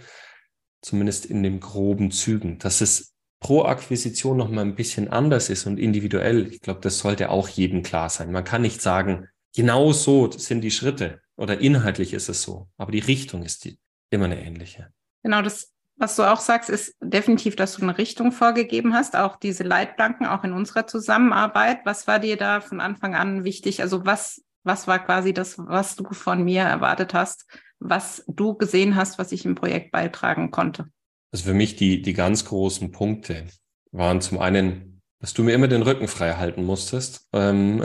zumindest 0.81 1.27
in 1.27 1.43
den 1.43 1.59
groben 1.59 2.09
Zügen. 2.09 2.57
Dass 2.57 2.81
es 2.81 3.13
pro 3.39 3.63
Akquisition 3.63 4.37
noch 4.37 4.49
mal 4.49 4.61
ein 4.61 4.75
bisschen 4.75 5.07
anders 5.07 5.51
ist 5.51 5.67
und 5.67 5.77
individuell, 5.77 6.47
ich 6.51 6.61
glaube, 6.61 6.79
das 6.81 6.97
sollte 6.97 7.29
auch 7.29 7.47
jedem 7.47 7.83
klar 7.83 8.09
sein. 8.09 8.31
Man 8.31 8.43
kann 8.43 8.63
nicht 8.63 8.81
sagen, 8.81 9.27
genau 9.55 9.93
so 9.93 10.31
sind 10.31 10.61
die 10.61 10.71
Schritte 10.71 11.21
oder 11.35 11.59
inhaltlich 11.59 12.13
ist 12.13 12.29
es 12.29 12.41
so, 12.41 12.67
aber 12.77 12.91
die 12.91 12.99
Richtung 12.99 13.43
ist 13.43 13.65
die, 13.65 13.77
immer 14.09 14.25
eine 14.25 14.43
ähnliche. 14.43 14.91
Genau, 15.23 15.41
das, 15.41 15.71
was 15.97 16.15
du 16.15 16.23
auch 16.23 16.39
sagst, 16.39 16.69
ist 16.69 16.95
definitiv, 17.01 17.55
dass 17.55 17.75
du 17.75 17.81
eine 17.81 17.97
Richtung 17.97 18.31
vorgegeben 18.31 18.93
hast, 18.93 19.15
auch 19.15 19.37
diese 19.37 19.63
Leitplanken, 19.63 20.25
auch 20.25 20.43
in 20.43 20.53
unserer 20.53 20.87
Zusammenarbeit. 20.87 21.79
Was 21.85 22.07
war 22.07 22.19
dir 22.19 22.37
da 22.37 22.61
von 22.61 22.81
Anfang 22.81 23.15
an 23.15 23.43
wichtig? 23.43 23.81
Also 23.81 24.05
was, 24.05 24.43
was 24.63 24.87
war 24.87 24.99
quasi 24.99 25.33
das, 25.33 25.57
was 25.57 25.95
du 25.95 26.05
von 26.13 26.43
mir 26.43 26.63
erwartet 26.63 27.13
hast, 27.13 27.45
was 27.79 28.23
du 28.27 28.55
gesehen 28.55 28.95
hast, 28.95 29.17
was 29.19 29.31
ich 29.31 29.45
im 29.45 29.55
Projekt 29.55 29.91
beitragen 29.91 30.51
konnte? 30.51 30.87
Also 31.31 31.45
für 31.45 31.53
mich 31.53 31.75
die, 31.75 32.01
die 32.01 32.13
ganz 32.13 32.45
großen 32.45 32.91
Punkte 32.91 33.45
waren 33.91 34.21
zum 34.21 34.39
einen, 34.39 35.01
dass 35.19 35.33
du 35.33 35.43
mir 35.43 35.53
immer 35.53 35.67
den 35.67 35.81
Rücken 35.81 36.07
frei 36.07 36.33
halten 36.33 36.63
musstest. 36.63 37.27
Ähm, 37.33 37.83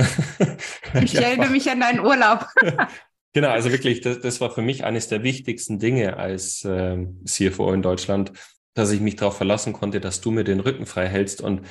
ich 1.03 1.15
erinnere 1.15 1.51
mich 1.51 1.71
an 1.71 1.81
deinen 1.81 2.01
Urlaub. 2.01 2.47
Genau, 3.33 3.49
also 3.51 3.71
wirklich, 3.71 4.01
das, 4.01 4.21
das 4.21 4.41
war 4.41 4.51
für 4.51 4.63
mich 4.63 4.85
eines 4.85 5.09
der 5.09 5.23
wichtigsten 5.23 5.79
Dinge 5.79 6.17
als 6.17 6.65
äh, 6.65 7.07
CFO 7.25 7.73
in 7.73 7.83
Deutschland, 7.83 8.33
dass 8.75 8.91
ich 8.91 9.01
mich 9.01 9.17
darauf 9.17 9.37
verlassen 9.37 9.73
konnte, 9.73 10.01
dass 10.01 10.21
du 10.21 10.31
mir 10.31 10.45
den 10.45 10.61
Rücken 10.61 10.87
frei 10.87 11.07
hältst 11.07 11.41
und 11.41 11.63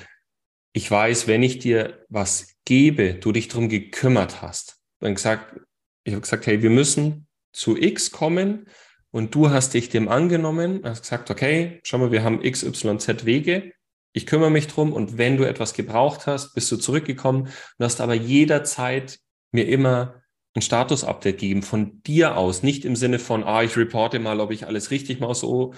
ich 0.73 0.89
weiß, 0.89 1.27
wenn 1.27 1.43
ich 1.43 1.59
dir 1.59 2.05
was 2.09 2.55
gebe, 2.65 3.15
du 3.15 3.31
dich 3.31 3.47
darum 3.47 3.69
gekümmert 3.69 4.41
hast. 4.41 4.77
Dann 4.99 5.15
gesagt, 5.15 5.59
ich 6.03 6.13
habe 6.13 6.21
gesagt, 6.21 6.45
hey, 6.45 6.61
wir 6.61 6.69
müssen 6.69 7.27
zu 7.51 7.75
X 7.75 8.11
kommen 8.11 8.67
und 9.11 9.33
du 9.33 9.49
hast 9.49 9.73
dich 9.73 9.89
dem 9.89 10.07
angenommen, 10.07 10.81
hast 10.83 11.01
gesagt, 11.01 11.31
okay, 11.31 11.79
schau 11.83 11.97
mal, 11.97 12.11
wir 12.11 12.23
haben 12.23 12.41
XYZ 12.41 13.25
Wege, 13.25 13.73
ich 14.13 14.25
kümmere 14.25 14.51
mich 14.51 14.67
drum 14.67 14.93
und 14.93 15.17
wenn 15.17 15.37
du 15.37 15.43
etwas 15.43 15.73
gebraucht 15.73 16.27
hast, 16.27 16.53
bist 16.53 16.71
du 16.71 16.77
zurückgekommen 16.77 17.43
und 17.43 17.85
hast 17.85 18.01
aber 18.01 18.13
jederzeit 18.13 19.19
mir 19.51 19.67
immer 19.67 20.18
ein 20.55 20.61
Status-Update 20.61 21.37
geben 21.37 21.61
von 21.61 22.01
dir 22.03 22.37
aus, 22.37 22.63
nicht 22.63 22.85
im 22.85 22.95
Sinne 22.95 23.19
von, 23.19 23.43
ah, 23.43 23.63
ich 23.63 23.77
reporte 23.77 24.19
mal, 24.19 24.39
ob 24.39 24.51
ich 24.51 24.65
alles 24.65 24.91
richtig 24.91 25.19
mache, 25.19 25.35
so, 25.35 25.73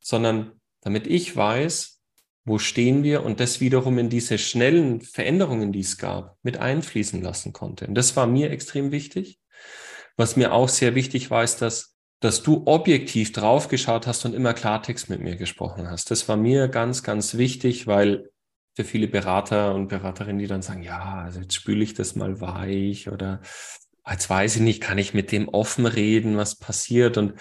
sondern 0.00 0.52
damit 0.80 1.06
ich 1.06 1.34
weiß, 1.36 2.00
wo 2.46 2.58
stehen 2.58 3.02
wir 3.02 3.22
und 3.22 3.40
das 3.40 3.60
wiederum 3.60 3.98
in 3.98 4.10
diese 4.10 4.38
schnellen 4.38 5.00
Veränderungen, 5.00 5.72
die 5.72 5.80
es 5.80 5.96
gab, 5.96 6.36
mit 6.42 6.58
einfließen 6.58 7.22
lassen 7.22 7.52
konnte. 7.52 7.86
Und 7.86 7.94
das 7.94 8.16
war 8.16 8.26
mir 8.26 8.50
extrem 8.50 8.92
wichtig. 8.92 9.38
Was 10.16 10.36
mir 10.36 10.52
auch 10.52 10.68
sehr 10.68 10.94
wichtig 10.94 11.30
war, 11.30 11.42
ist, 11.42 11.62
dass, 11.62 11.96
dass 12.20 12.42
du 12.42 12.62
objektiv 12.66 13.32
draufgeschaut 13.32 14.06
hast 14.06 14.24
und 14.26 14.34
immer 14.34 14.52
Klartext 14.52 15.08
mit 15.08 15.20
mir 15.20 15.36
gesprochen 15.36 15.90
hast. 15.90 16.10
Das 16.10 16.28
war 16.28 16.36
mir 16.36 16.68
ganz, 16.68 17.02
ganz 17.02 17.34
wichtig, 17.36 17.86
weil 17.86 18.30
für 18.76 18.84
viele 18.84 19.08
Berater 19.08 19.74
und 19.74 19.88
Beraterinnen, 19.88 20.38
die 20.38 20.46
dann 20.46 20.62
sagen, 20.62 20.82
ja, 20.82 21.22
also 21.24 21.40
jetzt 21.40 21.54
spüle 21.54 21.82
ich 21.82 21.94
das 21.94 22.14
mal 22.14 22.40
weich 22.40 23.08
oder 23.08 23.40
jetzt 24.12 24.28
weiß 24.28 24.56
ich 24.56 24.62
nicht, 24.62 24.82
kann 24.82 24.98
ich 24.98 25.14
mit 25.14 25.32
dem 25.32 25.48
offen 25.48 25.86
reden, 25.86 26.36
was 26.36 26.56
passiert? 26.56 27.16
Und 27.16 27.34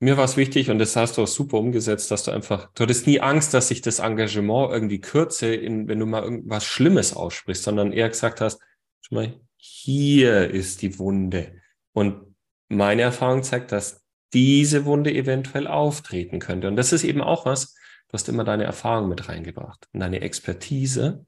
mir 0.00 0.16
war 0.16 0.24
es 0.24 0.36
wichtig, 0.36 0.70
und 0.70 0.78
das 0.78 0.96
hast 0.96 1.16
du 1.16 1.22
auch 1.22 1.28
super 1.28 1.58
umgesetzt, 1.58 2.10
dass 2.10 2.24
du 2.24 2.32
einfach, 2.32 2.72
du 2.74 2.82
hattest 2.82 3.06
nie 3.06 3.20
Angst, 3.20 3.54
dass 3.54 3.68
sich 3.68 3.82
das 3.82 3.98
Engagement 3.98 4.72
irgendwie 4.72 5.00
kürze, 5.00 5.54
in, 5.54 5.86
wenn 5.88 6.00
du 6.00 6.06
mal 6.06 6.22
irgendwas 6.22 6.64
Schlimmes 6.64 7.14
aussprichst, 7.14 7.62
sondern 7.62 7.92
eher 7.92 8.08
gesagt 8.08 8.40
hast, 8.40 8.60
schau 9.00 9.14
mal, 9.14 9.40
hier 9.56 10.50
ist 10.50 10.82
die 10.82 10.98
Wunde. 10.98 11.60
Und 11.92 12.34
meine 12.68 13.02
Erfahrung 13.02 13.42
zeigt, 13.42 13.70
dass 13.70 14.02
diese 14.32 14.86
Wunde 14.86 15.12
eventuell 15.12 15.66
auftreten 15.66 16.40
könnte. 16.40 16.68
Und 16.68 16.76
das 16.76 16.92
ist 16.92 17.04
eben 17.04 17.20
auch 17.20 17.44
was, 17.44 17.74
du 18.08 18.14
hast 18.14 18.28
immer 18.28 18.44
deine 18.44 18.64
Erfahrung 18.64 19.08
mit 19.08 19.28
reingebracht 19.28 19.88
und 19.92 20.00
deine 20.00 20.22
Expertise 20.22 21.26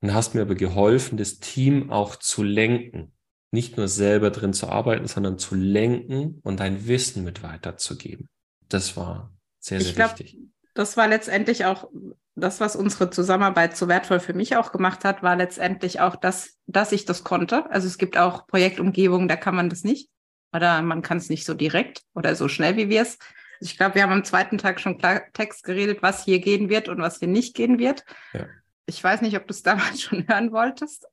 und 0.00 0.14
hast 0.14 0.34
mir 0.34 0.42
aber 0.42 0.54
geholfen, 0.54 1.18
das 1.18 1.38
Team 1.38 1.90
auch 1.90 2.16
zu 2.16 2.42
lenken 2.42 3.12
nicht 3.52 3.76
nur 3.76 3.86
selber 3.86 4.30
drin 4.30 4.54
zu 4.54 4.68
arbeiten, 4.68 5.06
sondern 5.06 5.38
zu 5.38 5.54
lenken 5.54 6.40
und 6.42 6.60
dein 6.60 6.86
Wissen 6.86 7.22
mit 7.22 7.42
weiterzugeben. 7.42 8.28
Das 8.68 8.96
war 8.96 9.30
sehr, 9.60 9.80
sehr 9.80 9.90
ich 9.90 9.94
glaub, 9.94 10.18
wichtig. 10.18 10.38
Das 10.74 10.96
war 10.96 11.06
letztendlich 11.06 11.66
auch 11.66 11.90
das, 12.34 12.60
was 12.60 12.76
unsere 12.76 13.10
Zusammenarbeit 13.10 13.76
so 13.76 13.88
wertvoll 13.88 14.20
für 14.20 14.32
mich 14.32 14.56
auch 14.56 14.72
gemacht 14.72 15.04
hat, 15.04 15.22
war 15.22 15.36
letztendlich 15.36 16.00
auch 16.00 16.16
das, 16.16 16.56
dass 16.66 16.92
ich 16.92 17.04
das 17.04 17.24
konnte. 17.24 17.70
Also 17.70 17.86
es 17.86 17.98
gibt 17.98 18.16
auch 18.16 18.46
Projektumgebungen, 18.46 19.28
da 19.28 19.36
kann 19.36 19.54
man 19.54 19.68
das 19.68 19.84
nicht 19.84 20.08
oder 20.54 20.80
man 20.82 21.02
kann 21.02 21.18
es 21.18 21.28
nicht 21.28 21.44
so 21.44 21.54
direkt 21.54 22.02
oder 22.14 22.34
so 22.34 22.48
schnell 22.48 22.76
wie 22.76 22.88
wir 22.88 23.02
es. 23.02 23.18
Ich 23.60 23.76
glaube, 23.76 23.96
wir 23.96 24.02
haben 24.02 24.12
am 24.12 24.24
zweiten 24.24 24.58
Tag 24.58 24.80
schon 24.80 24.98
Text 25.34 25.62
geredet, 25.64 26.02
was 26.02 26.24
hier 26.24 26.40
gehen 26.40 26.68
wird 26.68 26.88
und 26.88 27.00
was 27.00 27.18
hier 27.18 27.28
nicht 27.28 27.54
gehen 27.54 27.78
wird. 27.78 28.04
Ja. 28.32 28.46
Ich 28.86 29.02
weiß 29.02 29.20
nicht, 29.20 29.36
ob 29.36 29.46
du 29.46 29.52
es 29.52 29.62
damals 29.62 30.00
schon 30.00 30.26
hören 30.26 30.52
wolltest. 30.52 31.06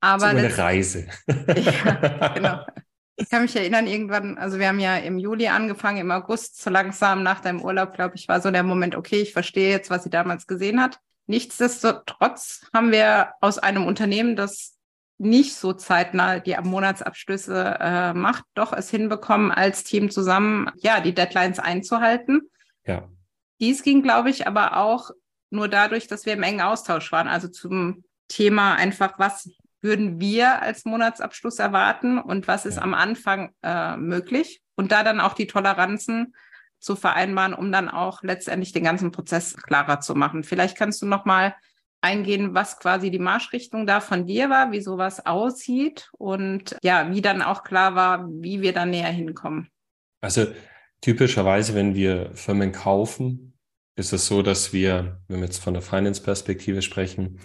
Aber 0.00 0.20
so 0.20 0.26
eine 0.26 0.58
Reise. 0.58 1.06
ja, 1.26 2.28
genau. 2.34 2.66
Ich 3.20 3.28
kann 3.30 3.42
mich 3.42 3.56
erinnern, 3.56 3.88
irgendwann, 3.88 4.38
also 4.38 4.60
wir 4.60 4.68
haben 4.68 4.78
ja 4.78 4.96
im 4.96 5.18
Juli 5.18 5.48
angefangen, 5.48 5.98
im 5.98 6.12
August, 6.12 6.62
so 6.62 6.70
langsam 6.70 7.24
nach 7.24 7.40
deinem 7.40 7.60
Urlaub, 7.60 7.92
glaube 7.92 8.14
ich, 8.14 8.28
war 8.28 8.40
so 8.40 8.48
der 8.52 8.62
Moment, 8.62 8.94
okay, 8.94 9.20
ich 9.20 9.32
verstehe 9.32 9.70
jetzt, 9.70 9.90
was 9.90 10.04
sie 10.04 10.10
damals 10.10 10.46
gesehen 10.46 10.80
hat. 10.80 11.00
Nichtsdestotrotz 11.26 12.64
haben 12.72 12.92
wir 12.92 13.32
aus 13.40 13.58
einem 13.58 13.86
Unternehmen, 13.86 14.36
das 14.36 14.78
nicht 15.18 15.56
so 15.56 15.72
zeitnah 15.72 16.38
die 16.38 16.56
Monatsabschlüsse 16.62 17.76
äh, 17.80 18.14
macht, 18.14 18.44
doch 18.54 18.72
es 18.72 18.88
hinbekommen, 18.88 19.50
als 19.50 19.82
Team 19.82 20.10
zusammen, 20.10 20.70
ja, 20.76 21.00
die 21.00 21.12
Deadlines 21.12 21.58
einzuhalten. 21.58 22.48
Ja. 22.86 23.08
Dies 23.60 23.82
ging, 23.82 24.02
glaube 24.02 24.30
ich, 24.30 24.46
aber 24.46 24.76
auch 24.76 25.10
nur 25.50 25.68
dadurch, 25.68 26.06
dass 26.06 26.24
wir 26.24 26.34
im 26.34 26.44
engen 26.44 26.60
Austausch 26.60 27.10
waren. 27.10 27.26
Also 27.26 27.48
zum 27.48 28.04
Thema 28.28 28.74
einfach, 28.74 29.18
was 29.18 29.50
würden 29.80 30.20
wir 30.20 30.60
als 30.62 30.84
Monatsabschluss 30.84 31.58
erwarten 31.58 32.18
und 32.18 32.48
was 32.48 32.66
ist 32.66 32.76
ja. 32.76 32.82
am 32.82 32.94
Anfang 32.94 33.52
äh, 33.62 33.96
möglich 33.96 34.62
und 34.74 34.92
da 34.92 35.02
dann 35.02 35.20
auch 35.20 35.34
die 35.34 35.46
Toleranzen 35.46 36.34
zu 36.80 36.96
vereinbaren, 36.96 37.54
um 37.54 37.72
dann 37.72 37.88
auch 37.88 38.22
letztendlich 38.22 38.72
den 38.72 38.84
ganzen 38.84 39.10
Prozess 39.10 39.56
klarer 39.56 40.00
zu 40.00 40.14
machen. 40.14 40.44
Vielleicht 40.44 40.76
kannst 40.76 41.02
du 41.02 41.06
noch 41.06 41.24
mal 41.24 41.54
eingehen, 42.00 42.54
was 42.54 42.78
quasi 42.78 43.10
die 43.10 43.18
Marschrichtung 43.18 43.86
da 43.86 44.00
von 44.00 44.26
dir 44.26 44.50
war, 44.50 44.70
wie 44.70 44.80
sowas 44.80 45.26
aussieht 45.26 46.08
und 46.16 46.76
ja, 46.82 47.10
wie 47.10 47.20
dann 47.20 47.42
auch 47.42 47.64
klar 47.64 47.94
war, 47.94 48.28
wie 48.28 48.62
wir 48.62 48.72
da 48.72 48.86
näher 48.86 49.10
hinkommen. 49.10 49.68
Also 50.20 50.46
typischerweise, 51.00 51.74
wenn 51.74 51.94
wir 51.94 52.30
Firmen 52.34 52.72
kaufen, 52.72 53.54
ist 53.96 54.12
es 54.12 54.26
so, 54.26 54.42
dass 54.42 54.72
wir, 54.72 55.20
wenn 55.26 55.40
wir 55.40 55.46
jetzt 55.46 55.62
von 55.62 55.74
der 55.74 55.82
Finance-Perspektive 55.82 56.82
sprechen, 56.82 57.40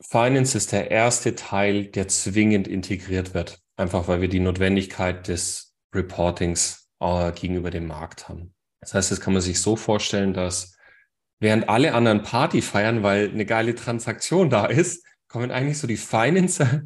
Finance 0.00 0.56
ist 0.56 0.72
der 0.72 0.90
erste 0.90 1.34
Teil, 1.34 1.86
der 1.86 2.08
zwingend 2.08 2.66
integriert 2.66 3.34
wird, 3.34 3.60
einfach 3.76 4.08
weil 4.08 4.20
wir 4.20 4.28
die 4.28 4.40
Notwendigkeit 4.40 5.28
des 5.28 5.74
Reportings 5.94 6.88
äh, 7.00 7.32
gegenüber 7.32 7.70
dem 7.70 7.86
Markt 7.86 8.28
haben. 8.28 8.54
Das 8.80 8.94
heißt, 8.94 9.10
das 9.10 9.20
kann 9.20 9.34
man 9.34 9.42
sich 9.42 9.60
so 9.60 9.76
vorstellen, 9.76 10.32
dass 10.32 10.76
während 11.38 11.68
alle 11.68 11.94
anderen 11.94 12.22
Party 12.22 12.62
feiern, 12.62 13.02
weil 13.02 13.30
eine 13.30 13.44
geile 13.44 13.74
Transaktion 13.74 14.48
da 14.48 14.66
ist, 14.66 15.04
kommen 15.28 15.50
eigentlich 15.50 15.78
so 15.78 15.86
die 15.86 15.96
Financer 15.96 16.82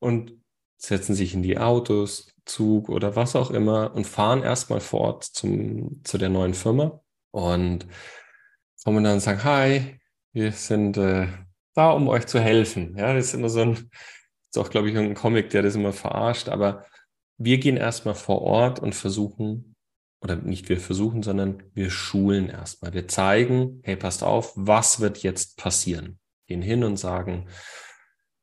und 0.00 0.32
setzen 0.76 1.14
sich 1.14 1.34
in 1.34 1.42
die 1.42 1.58
Autos, 1.58 2.28
Zug 2.44 2.88
oder 2.88 3.14
was 3.14 3.36
auch 3.36 3.52
immer 3.52 3.94
und 3.94 4.04
fahren 4.04 4.42
erstmal 4.42 4.80
fort 4.80 5.22
zum, 5.24 6.02
zu 6.02 6.18
der 6.18 6.28
neuen 6.28 6.54
Firma 6.54 7.00
und 7.30 7.86
kommen 8.82 9.04
dann 9.04 9.14
und 9.14 9.20
sagen, 9.20 9.44
hi, 9.44 10.00
wir 10.32 10.50
sind 10.50 10.96
äh, 10.96 11.28
da, 11.74 11.90
um 11.90 12.08
euch 12.08 12.26
zu 12.26 12.40
helfen. 12.40 12.96
Ja, 12.96 13.14
das 13.14 13.26
ist 13.26 13.34
immer 13.34 13.48
so 13.48 13.60
ein, 13.60 13.72
ist 13.72 14.58
auch, 14.58 14.70
glaube 14.70 14.90
ich, 14.90 14.96
ein 14.96 15.14
Comic, 15.14 15.50
der 15.50 15.62
das 15.62 15.74
immer 15.74 15.92
verarscht, 15.92 16.48
aber 16.48 16.84
wir 17.38 17.58
gehen 17.58 17.76
erstmal 17.76 18.14
vor 18.14 18.42
Ort 18.42 18.80
und 18.80 18.94
versuchen, 18.94 19.74
oder 20.22 20.36
nicht 20.36 20.68
wir 20.68 20.78
versuchen, 20.78 21.22
sondern 21.22 21.62
wir 21.74 21.90
schulen 21.90 22.48
erstmal. 22.48 22.92
Wir 22.94 23.08
zeigen, 23.08 23.80
hey, 23.82 23.96
passt 23.96 24.22
auf, 24.22 24.52
was 24.54 25.00
wird 25.00 25.18
jetzt 25.18 25.56
passieren? 25.56 26.20
Gehen 26.46 26.62
hin 26.62 26.84
und 26.84 26.96
sagen, 26.96 27.48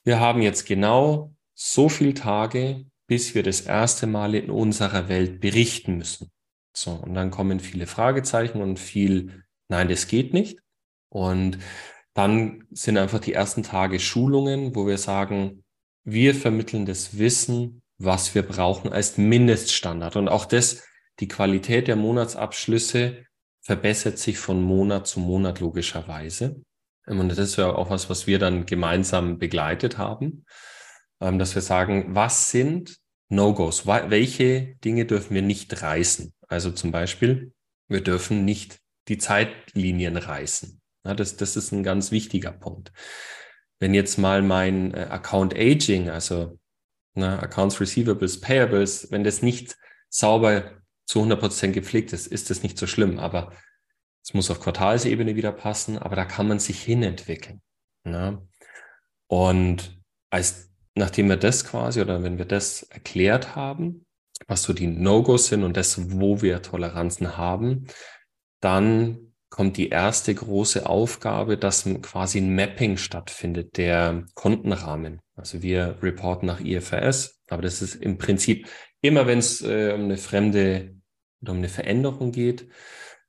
wir 0.04 0.20
haben 0.20 0.42
jetzt 0.42 0.66
genau 0.66 1.34
so 1.56 1.88
viele 1.88 2.14
Tage, 2.14 2.86
bis 3.08 3.34
wir 3.34 3.44
das 3.44 3.62
erste 3.62 4.08
Mal 4.08 4.36
in 4.36 4.50
unserer 4.50 5.08
Welt 5.08 5.40
berichten 5.40 5.98
müssen. 5.98 6.32
So, 6.76 6.92
und 6.92 7.14
dann 7.14 7.32
kommen 7.32 7.60
viele 7.60 7.88
Fragezeichen 7.88 8.62
und 8.62 8.80
viel, 8.80 9.44
nein, 9.70 9.88
das 9.90 10.08
geht 10.08 10.34
nicht. 10.34 10.60
Und 11.10 11.58
dann 12.20 12.66
sind 12.72 12.98
einfach 12.98 13.20
die 13.20 13.32
ersten 13.32 13.64
Tage 13.64 13.98
Schulungen, 13.98 14.76
wo 14.76 14.86
wir 14.86 14.98
sagen, 14.98 15.64
wir 16.04 16.36
vermitteln 16.36 16.86
das 16.86 17.18
Wissen, 17.18 17.82
was 17.98 18.36
wir 18.36 18.44
brauchen 18.44 18.92
als 18.92 19.18
Mindeststandard. 19.18 20.18
Und 20.18 20.28
auch 20.28 20.44
das, 20.44 20.84
die 21.22 21.30
Qualität 21.30 21.88
der 21.88 21.96
Monatsabschlüsse 21.96 23.24
verbessert 23.62 24.18
sich 24.18 24.38
von 24.38 24.62
Monat 24.62 25.08
zu 25.08 25.22
Monat 25.22 25.62
logischerweise. 25.62 26.62
Und 27.08 27.30
das 27.30 27.38
ist 27.38 27.56
ja 27.56 27.74
auch 27.74 27.90
was, 27.90 28.10
was 28.10 28.28
wir 28.28 28.38
dann 28.38 28.66
gemeinsam 28.66 29.40
begleitet 29.40 29.98
haben, 29.98 30.46
ähm, 31.22 31.40
dass 31.40 31.56
wir 31.56 31.62
sagen, 31.62 32.16
was 32.16 32.52
sind 32.52 32.98
No-Gos? 33.30 33.88
Welche 33.88 34.76
Dinge 34.84 35.06
dürfen 35.06 35.36
wir 35.36 35.42
nicht 35.42 35.82
reißen? 35.82 36.34
Also 36.50 36.72
zum 36.72 36.92
Beispiel, 36.92 37.54
wir 37.88 38.02
dürfen 38.02 38.44
nicht 38.44 38.80
die 39.08 39.20
Zeitlinien 39.20 40.18
reißen. 40.18 40.79
Das, 41.16 41.38
das 41.38 41.56
ist 41.56 41.72
ein 41.72 41.84
ganz 41.84 42.12
wichtiger 42.12 42.52
Punkt. 42.52 42.92
Wenn 43.80 43.94
jetzt 43.94 44.18
mal 44.18 44.42
mein 44.42 44.94
äh, 44.94 45.08
Account 45.10 45.56
Aging, 45.56 46.10
also 46.10 46.60
ne, 47.16 47.42
Accounts 47.42 47.80
Receivables, 47.80 48.42
Payables, 48.42 49.12
wenn 49.12 49.24
das 49.24 49.42
nicht 49.42 49.78
sauber 50.10 50.82
zu 51.06 51.20
100 51.20 51.40
Prozent 51.40 51.74
gepflegt 51.74 52.14
ist, 52.14 52.28
ist 52.28 52.50
das 52.50 52.64
nicht 52.64 52.78
so 52.78 52.88
schlimm. 52.88 53.20
Aber 53.20 53.52
es 54.24 54.34
muss 54.34 54.52
auf 54.52 54.60
Quartalsebene 54.60 55.36
wieder 55.36 55.52
passen, 55.52 55.98
aber 55.98 56.16
da 56.16 56.26
kann 56.26 56.48
man 56.48 56.60
sich 56.60 56.82
hinentwickeln. 56.82 57.62
Ne? 58.04 58.48
Und 59.28 60.00
als, 60.30 60.72
nachdem 60.96 61.30
wir 61.30 61.38
das 61.38 61.66
quasi 61.66 62.02
oder 62.02 62.24
wenn 62.24 62.38
wir 62.38 62.46
das 62.46 62.84
erklärt 62.84 63.56
haben, 63.56 64.06
was 64.48 64.64
so 64.64 64.74
die 64.74 64.88
No-Gos 64.88 65.48
sind 65.48 65.64
und 65.64 65.78
das, 65.78 66.12
wo 66.12 66.42
wir 66.42 66.62
Toleranzen 66.62 67.38
haben, 67.38 67.88
dann 68.62 69.29
kommt 69.50 69.78
die 69.78 69.90
erste 69.90 70.34
große 70.34 70.88
Aufgabe, 70.88 71.58
dass 71.58 71.86
quasi 72.02 72.40
ein 72.40 72.56
Mapping 72.56 72.98
stattfindet, 72.98 73.78
der 73.78 74.26
Kontenrahmen. 74.36 75.20
Also 75.36 75.62
wir 75.62 75.98
reporten 76.02 76.46
nach 76.46 76.60
IFRS, 76.60 77.42
aber 77.50 77.64
das 77.64 77.82
ist 77.82 77.96
im 77.96 78.18
Prinzip 78.18 78.68
immer, 79.02 79.28
wenn 79.28 79.40
es 79.40 79.62
äh, 79.62 79.94
um 79.94 80.06
eine 80.06 80.18
fremde 80.18 80.96
oder 81.42 81.54
um 81.54 81.60
eine 81.60 81.70
Veränderung 81.70 82.32
geht, 82.32 82.68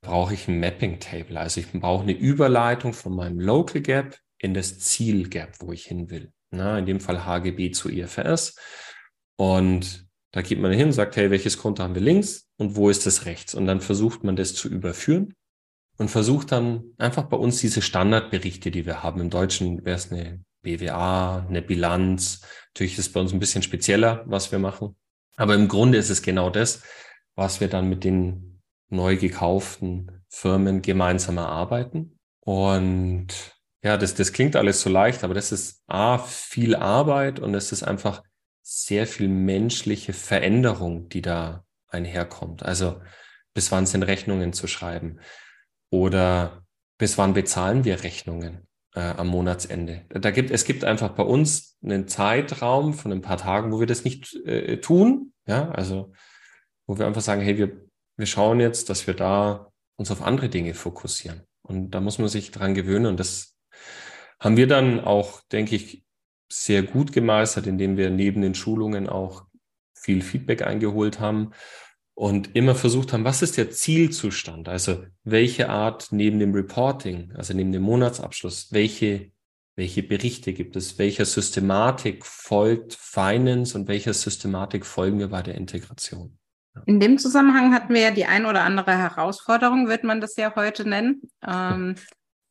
brauche 0.01 0.33
ich 0.33 0.47
ein 0.47 0.59
Mapping 0.59 0.99
Table. 0.99 1.39
Also 1.39 1.59
ich 1.59 1.71
brauche 1.71 2.03
eine 2.03 2.13
Überleitung 2.13 2.93
von 2.93 3.15
meinem 3.15 3.39
Local 3.39 3.81
Gap 3.81 4.17
in 4.37 4.53
das 4.53 4.79
Ziel 4.79 5.29
Gap, 5.29 5.55
wo 5.59 5.71
ich 5.71 5.85
hin 5.85 6.09
will. 6.09 6.31
Na, 6.51 6.77
in 6.77 6.85
dem 6.85 6.99
Fall 6.99 7.25
HGB 7.25 7.71
zu 7.71 7.89
IFRS. 7.89 8.55
Und 9.37 10.07
da 10.31 10.41
geht 10.41 10.59
man 10.59 10.71
hin 10.71 10.91
sagt, 10.91 11.15
hey, 11.15 11.31
welches 11.31 11.57
Konto 11.57 11.83
haben 11.83 11.95
wir 11.95 12.01
links 12.01 12.49
und 12.57 12.75
wo 12.75 12.89
ist 12.89 13.05
das 13.05 13.25
rechts? 13.25 13.55
Und 13.55 13.65
dann 13.67 13.81
versucht 13.81 14.23
man 14.23 14.35
das 14.35 14.53
zu 14.53 14.67
überführen 14.67 15.33
und 16.01 16.09
versucht 16.09 16.51
dann 16.51 16.95
einfach 16.97 17.25
bei 17.25 17.37
uns 17.37 17.59
diese 17.59 17.83
Standardberichte, 17.83 18.71
die 18.71 18.87
wir 18.87 19.03
haben. 19.03 19.21
Im 19.21 19.29
Deutschen 19.29 19.85
wäre 19.85 19.95
es 19.95 20.11
eine 20.11 20.43
BWA, 20.63 21.45
eine 21.47 21.61
Bilanz. 21.61 22.41
Natürlich 22.73 22.93
ist 22.93 23.07
es 23.07 23.13
bei 23.13 23.19
uns 23.19 23.31
ein 23.31 23.39
bisschen 23.39 23.61
spezieller, 23.61 24.23
was 24.25 24.51
wir 24.51 24.57
machen. 24.57 24.95
Aber 25.37 25.53
im 25.53 25.67
Grunde 25.67 25.99
ist 25.99 26.09
es 26.09 26.23
genau 26.23 26.49
das, 26.49 26.81
was 27.35 27.61
wir 27.61 27.67
dann 27.67 27.87
mit 27.87 28.03
den 28.03 28.61
neu 28.89 29.15
gekauften 29.15 30.23
Firmen 30.27 30.81
gemeinsam 30.81 31.37
erarbeiten. 31.37 32.17
Und 32.39 33.27
ja, 33.83 33.95
das, 33.95 34.15
das 34.15 34.33
klingt 34.33 34.55
alles 34.55 34.81
so 34.81 34.89
leicht, 34.89 35.23
aber 35.23 35.35
das 35.35 35.51
ist 35.51 35.83
A, 35.85 36.17
viel 36.17 36.75
Arbeit 36.75 37.39
und 37.39 37.53
es 37.53 37.71
ist 37.71 37.83
einfach 37.83 38.23
sehr 38.63 39.05
viel 39.05 39.27
menschliche 39.27 40.13
Veränderung, 40.13 41.09
die 41.09 41.21
da 41.21 41.63
einherkommt. 41.89 42.63
Also 42.63 43.01
bis 43.53 43.71
wann 43.71 43.85
sind 43.85 44.01
Rechnungen 44.01 44.51
zu 44.51 44.65
schreiben? 44.65 45.19
Oder 45.91 46.65
bis 46.97 47.17
wann 47.17 47.33
bezahlen 47.33 47.83
wir 47.83 48.03
Rechnungen 48.03 48.67
äh, 48.95 49.01
am 49.01 49.27
Monatsende? 49.27 50.05
Da 50.09 50.31
gibt, 50.31 50.49
es 50.49 50.65
gibt 50.65 50.83
einfach 50.83 51.09
bei 51.09 51.23
uns 51.23 51.77
einen 51.83 52.07
Zeitraum 52.07 52.93
von 52.93 53.11
ein 53.11 53.21
paar 53.21 53.37
Tagen, 53.37 53.71
wo 53.71 53.79
wir 53.79 53.87
das 53.87 54.03
nicht 54.03 54.33
äh, 54.45 54.77
tun. 54.77 55.33
Ja, 55.45 55.69
also 55.71 56.13
wo 56.87 56.97
wir 56.97 57.05
einfach 57.05 57.21
sagen, 57.21 57.41
hey, 57.41 57.57
wir, 57.57 57.85
wir 58.17 58.25
schauen 58.25 58.59
jetzt, 58.59 58.89
dass 58.89 59.05
wir 59.05 59.13
da 59.13 59.71
uns 59.97 60.11
auf 60.11 60.21
andere 60.21 60.49
Dinge 60.49 60.73
fokussieren. 60.73 61.41
Und 61.61 61.91
da 61.91 61.99
muss 61.99 62.17
man 62.17 62.29
sich 62.29 62.51
dran 62.51 62.73
gewöhnen. 62.73 63.05
Und 63.05 63.19
das 63.19 63.55
haben 64.39 64.57
wir 64.57 64.67
dann 64.67 64.99
auch, 64.99 65.41
denke 65.51 65.75
ich, 65.75 66.03
sehr 66.51 66.83
gut 66.83 67.13
gemeistert, 67.13 67.67
indem 67.67 67.97
wir 67.97 68.09
neben 68.09 68.41
den 68.41 68.55
Schulungen 68.55 69.07
auch 69.07 69.45
viel 69.93 70.21
Feedback 70.21 70.63
eingeholt 70.63 71.19
haben 71.19 71.51
und 72.21 72.55
immer 72.55 72.75
versucht 72.75 73.13
haben, 73.13 73.23
was 73.23 73.41
ist 73.41 73.57
der 73.57 73.71
Zielzustand? 73.71 74.69
Also 74.69 75.03
welche 75.23 75.69
Art 75.69 76.09
neben 76.11 76.37
dem 76.37 76.53
Reporting, 76.53 77.31
also 77.35 77.55
neben 77.55 77.71
dem 77.71 77.81
Monatsabschluss, 77.81 78.71
welche, 78.71 79.31
welche 79.75 80.03
Berichte 80.03 80.53
gibt 80.53 80.75
es? 80.75 80.99
Welcher 80.99 81.25
Systematik 81.25 82.23
folgt 82.23 82.93
Finance 82.93 83.75
und 83.75 83.87
welcher 83.87 84.13
Systematik 84.13 84.85
folgen 84.85 85.17
wir 85.17 85.29
bei 85.29 85.41
der 85.41 85.55
Integration? 85.55 86.37
In 86.85 86.99
dem 86.99 87.17
Zusammenhang 87.17 87.73
hatten 87.73 87.91
wir 87.91 88.01
ja 88.01 88.11
die 88.11 88.25
ein 88.25 88.45
oder 88.45 88.65
andere 88.65 88.95
Herausforderung, 88.95 89.87
wird 89.87 90.03
man 90.03 90.21
das 90.21 90.35
ja 90.35 90.53
heute 90.55 90.87
nennen. 90.87 91.23
Ähm, 91.43 91.95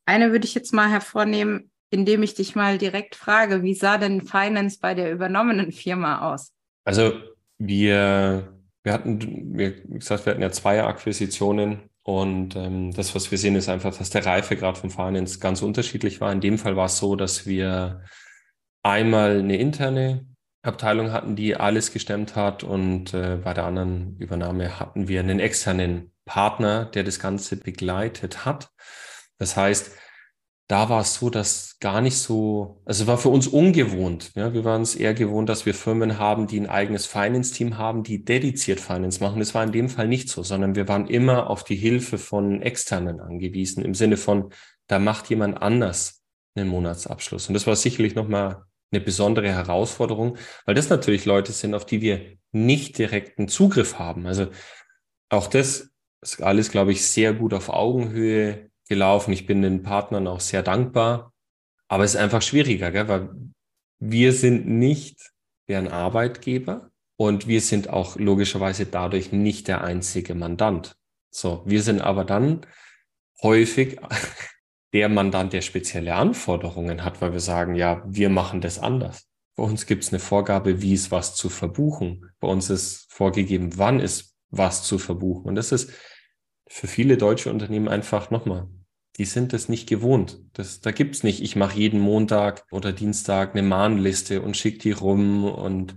eine 0.05 0.33
würde 0.33 0.43
ich 0.43 0.53
jetzt 0.53 0.73
mal 0.73 0.89
hervornehmen, 0.89 1.71
indem 1.91 2.23
ich 2.23 2.33
dich 2.33 2.55
mal 2.55 2.77
direkt 2.77 3.15
frage, 3.15 3.63
wie 3.63 3.73
sah 3.73 3.97
denn 3.97 4.21
Finance 4.21 4.79
bei 4.81 4.95
der 4.95 5.13
übernommenen 5.13 5.71
Firma 5.71 6.33
aus? 6.33 6.51
Also 6.83 7.13
wir 7.57 8.60
wir 8.83 8.93
hatten, 8.93 9.57
wie 9.57 9.99
gesagt, 9.99 10.25
wir 10.25 10.31
hatten 10.31 10.41
ja 10.41 10.51
zwei 10.51 10.83
Akquisitionen 10.83 11.89
und 12.03 12.55
ähm, 12.55 12.93
das, 12.93 13.13
was 13.13 13.29
wir 13.29 13.37
sehen, 13.37 13.55
ist 13.55 13.69
einfach, 13.69 13.95
dass 13.95 14.09
der 14.09 14.25
Reifegrad 14.25 14.77
von 14.77 14.89
Finance 14.89 15.39
ganz 15.39 15.61
unterschiedlich 15.61 16.19
war. 16.19 16.31
In 16.31 16.41
dem 16.41 16.57
Fall 16.57 16.75
war 16.75 16.87
es 16.87 16.97
so, 16.97 17.15
dass 17.15 17.45
wir 17.45 18.03
einmal 18.81 19.39
eine 19.39 19.57
interne 19.57 20.25
Abteilung 20.63 21.11
hatten, 21.11 21.35
die 21.35 21.55
alles 21.55 21.91
gestemmt 21.91 22.35
hat 22.35 22.63
und 22.63 23.13
äh, 23.13 23.37
bei 23.43 23.53
der 23.53 23.65
anderen 23.65 24.17
Übernahme 24.17 24.79
hatten 24.79 25.07
wir 25.07 25.19
einen 25.19 25.39
externen 25.39 26.11
Partner, 26.25 26.85
der 26.85 27.03
das 27.03 27.19
Ganze 27.19 27.57
begleitet 27.57 28.45
hat. 28.45 28.69
Das 29.37 29.57
heißt, 29.57 29.91
da 30.71 30.87
war 30.87 31.01
es 31.01 31.15
so, 31.15 31.29
dass 31.29 31.75
gar 31.81 31.99
nicht 31.99 32.15
so, 32.15 32.81
also 32.85 33.05
war 33.05 33.17
für 33.17 33.27
uns 33.27 33.45
ungewohnt. 33.45 34.31
Ja, 34.35 34.53
wir 34.53 34.63
waren 34.63 34.83
es 34.83 34.95
eher 34.95 35.13
gewohnt, 35.13 35.49
dass 35.49 35.65
wir 35.65 35.73
Firmen 35.73 36.17
haben, 36.17 36.47
die 36.47 36.57
ein 36.61 36.69
eigenes 36.69 37.05
Finance-Team 37.07 37.77
haben, 37.77 38.03
die 38.03 38.23
dediziert 38.23 38.79
Finance 38.79 39.21
machen. 39.21 39.39
Das 39.39 39.53
war 39.53 39.65
in 39.65 39.73
dem 39.73 39.89
Fall 39.89 40.07
nicht 40.07 40.29
so, 40.29 40.43
sondern 40.43 40.75
wir 40.75 40.87
waren 40.87 41.07
immer 41.07 41.49
auf 41.49 41.65
die 41.65 41.75
Hilfe 41.75 42.17
von 42.17 42.61
Externen 42.61 43.19
angewiesen, 43.19 43.83
im 43.83 43.93
Sinne 43.93 44.15
von, 44.15 44.53
da 44.87 44.97
macht 44.97 45.29
jemand 45.29 45.61
anders 45.61 46.23
einen 46.55 46.69
Monatsabschluss. 46.69 47.49
Und 47.49 47.53
das 47.53 47.67
war 47.67 47.75
sicherlich 47.75 48.15
nochmal 48.15 48.63
eine 48.93 49.01
besondere 49.01 49.49
Herausforderung, 49.49 50.37
weil 50.65 50.75
das 50.75 50.87
natürlich 50.87 51.25
Leute 51.25 51.51
sind, 51.51 51.75
auf 51.75 51.85
die 51.85 51.99
wir 51.99 52.37
nicht 52.53 52.97
direkten 52.97 53.49
Zugriff 53.49 53.99
haben. 53.99 54.25
Also 54.25 54.47
auch 55.27 55.47
das 55.47 55.91
ist 56.21 56.41
alles, 56.41 56.71
glaube 56.71 56.93
ich, 56.93 57.05
sehr 57.05 57.33
gut 57.33 57.53
auf 57.53 57.67
Augenhöhe 57.67 58.70
gelaufen. 58.91 59.31
Ich 59.31 59.45
bin 59.45 59.61
den 59.61 59.83
Partnern 59.83 60.27
auch 60.27 60.41
sehr 60.41 60.63
dankbar. 60.63 61.31
Aber 61.87 62.03
es 62.03 62.15
ist 62.15 62.19
einfach 62.19 62.41
schwieriger, 62.41 62.91
gell? 62.91 63.07
weil 63.07 63.29
wir 63.99 64.33
sind 64.33 64.67
nicht 64.67 65.31
deren 65.69 65.87
Arbeitgeber 65.87 66.91
und 67.15 67.47
wir 67.47 67.61
sind 67.61 67.89
auch 67.89 68.17
logischerweise 68.17 68.85
dadurch 68.85 69.31
nicht 69.31 69.69
der 69.69 69.81
einzige 69.81 70.35
Mandant. 70.35 70.97
So, 71.29 71.63
wir 71.65 71.81
sind 71.81 72.01
aber 72.01 72.25
dann 72.25 72.65
häufig 73.41 73.97
der 74.93 75.07
Mandant, 75.07 75.53
der 75.53 75.61
spezielle 75.61 76.13
Anforderungen 76.13 77.05
hat, 77.05 77.21
weil 77.21 77.31
wir 77.31 77.39
sagen, 77.39 77.75
ja, 77.75 78.03
wir 78.05 78.29
machen 78.29 78.59
das 78.59 78.77
anders. 78.77 79.29
Bei 79.55 79.63
uns 79.63 79.85
gibt 79.85 80.03
es 80.03 80.11
eine 80.11 80.19
Vorgabe, 80.19 80.81
wie 80.81 80.93
ist 80.93 81.11
was 81.11 81.35
zu 81.35 81.47
verbuchen. 81.47 82.29
Bei 82.41 82.49
uns 82.49 82.69
ist 82.69 83.09
vorgegeben, 83.09 83.77
wann 83.77 84.01
ist 84.01 84.35
was 84.49 84.83
zu 84.83 84.97
verbuchen. 84.97 85.45
Und 85.45 85.55
das 85.55 85.71
ist 85.71 85.93
für 86.67 86.87
viele 86.87 87.15
deutsche 87.15 87.49
Unternehmen 87.49 87.87
einfach 87.87 88.31
nochmal 88.31 88.67
die 89.21 89.25
sind 89.25 89.53
das 89.53 89.69
nicht 89.69 89.87
gewohnt. 89.87 90.39
Das, 90.53 90.81
da 90.81 90.89
gibt's 90.89 91.21
nicht, 91.21 91.43
ich 91.43 91.55
mache 91.55 91.77
jeden 91.77 91.99
Montag 91.99 92.65
oder 92.71 92.91
Dienstag 92.91 93.51
eine 93.51 93.61
Mahnliste 93.61 94.41
und 94.41 94.57
schicke 94.57 94.79
die 94.79 94.93
rum 94.93 95.45
und 95.45 95.93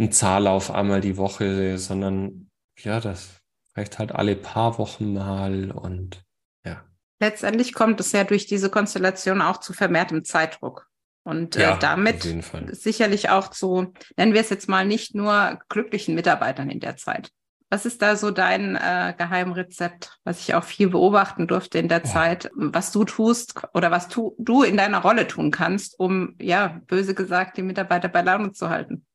ein 0.00 0.10
Zahllauf 0.10 0.72
einmal 0.72 1.00
die 1.00 1.16
Woche, 1.16 1.78
sondern 1.78 2.50
ja, 2.76 2.98
das 2.98 3.40
reicht 3.76 4.00
halt 4.00 4.10
alle 4.10 4.34
paar 4.34 4.78
Wochen 4.78 5.14
mal 5.14 5.70
und 5.70 6.24
ja. 6.66 6.82
Letztendlich 7.20 7.72
kommt 7.72 8.00
es 8.00 8.10
ja 8.10 8.24
durch 8.24 8.46
diese 8.46 8.68
Konstellation 8.68 9.42
auch 9.42 9.58
zu 9.58 9.72
vermehrtem 9.72 10.24
Zeitdruck. 10.24 10.88
Und 11.22 11.54
äh, 11.54 11.62
ja, 11.62 11.76
damit 11.76 12.24
sicherlich 12.72 13.28
auch 13.30 13.46
zu, 13.46 13.92
nennen 14.16 14.34
wir 14.34 14.40
es 14.40 14.50
jetzt 14.50 14.68
mal, 14.68 14.84
nicht 14.84 15.14
nur 15.14 15.60
glücklichen 15.68 16.16
Mitarbeitern 16.16 16.68
in 16.68 16.80
der 16.80 16.96
Zeit. 16.96 17.30
Was 17.70 17.86
ist 17.86 18.02
da 18.02 18.16
so 18.16 18.32
dein 18.32 18.74
äh, 18.74 19.14
Geheimrezept, 19.16 20.18
was 20.24 20.40
ich 20.40 20.54
auch 20.54 20.64
viel 20.64 20.88
beobachten 20.88 21.46
durfte 21.46 21.78
in 21.78 21.88
der 21.88 21.98
ja. 21.98 22.04
Zeit, 22.04 22.50
was 22.54 22.90
du 22.90 23.04
tust 23.04 23.54
oder 23.74 23.92
was 23.92 24.08
tu, 24.08 24.34
du 24.38 24.64
in 24.64 24.76
deiner 24.76 24.98
Rolle 24.98 25.28
tun 25.28 25.52
kannst, 25.52 25.98
um, 25.98 26.34
ja, 26.40 26.80
böse 26.88 27.14
gesagt, 27.14 27.56
die 27.56 27.62
Mitarbeiter 27.62 28.08
bei 28.08 28.22
Laune 28.22 28.52
zu 28.52 28.70
halten? 28.70 29.06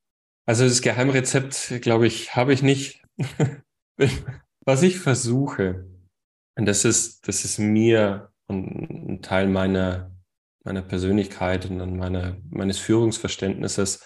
Also 0.45 0.63
das 0.63 0.81
Geheimrezept, 0.81 1.81
glaube 1.81 2.07
ich, 2.07 2.35
habe 2.35 2.53
ich 2.53 2.63
nicht. 2.63 3.01
was 4.65 4.83
ich 4.83 4.99
versuche, 4.99 5.85
und 6.55 6.65
das 6.65 6.85
ist, 6.85 7.27
das 7.27 7.43
ist 7.43 7.59
mir 7.59 8.31
ein 8.47 9.19
Teil 9.21 9.47
meiner, 9.47 10.11
meiner 10.63 10.81
Persönlichkeit 10.81 11.65
und 11.69 11.97
meiner, 11.97 12.37
meines 12.49 12.79
Führungsverständnisses, 12.79 14.03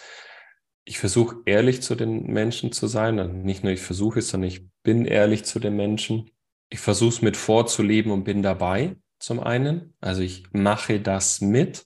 ich 0.90 0.98
versuche 0.98 1.36
ehrlich 1.46 1.84
zu 1.84 1.94
den 1.94 2.26
Menschen 2.34 2.72
zu 2.72 2.88
sein. 2.88 3.20
Und 3.20 3.44
nicht 3.44 3.64
nur 3.64 3.72
ich 3.72 3.80
versuche 3.80 4.20
es, 4.20 4.30
sondern 4.30 4.48
ich 4.48 4.68
bin 4.82 5.06
ehrlich 5.06 5.46
zu 5.46 5.60
den 5.60 5.76
Menschen. 5.76 6.32
Ich 6.70 6.80
versuche 6.80 7.10
es 7.10 7.22
mit 7.22 7.38
vorzuleben 7.38 8.12
und 8.12 8.24
bin 8.24 8.42
dabei 8.42 8.96
zum 9.20 9.40
einen. 9.40 9.94
Also 10.02 10.24
ich 10.24 10.46
mache 10.52 11.00
das 11.00 11.42
mit. 11.42 11.86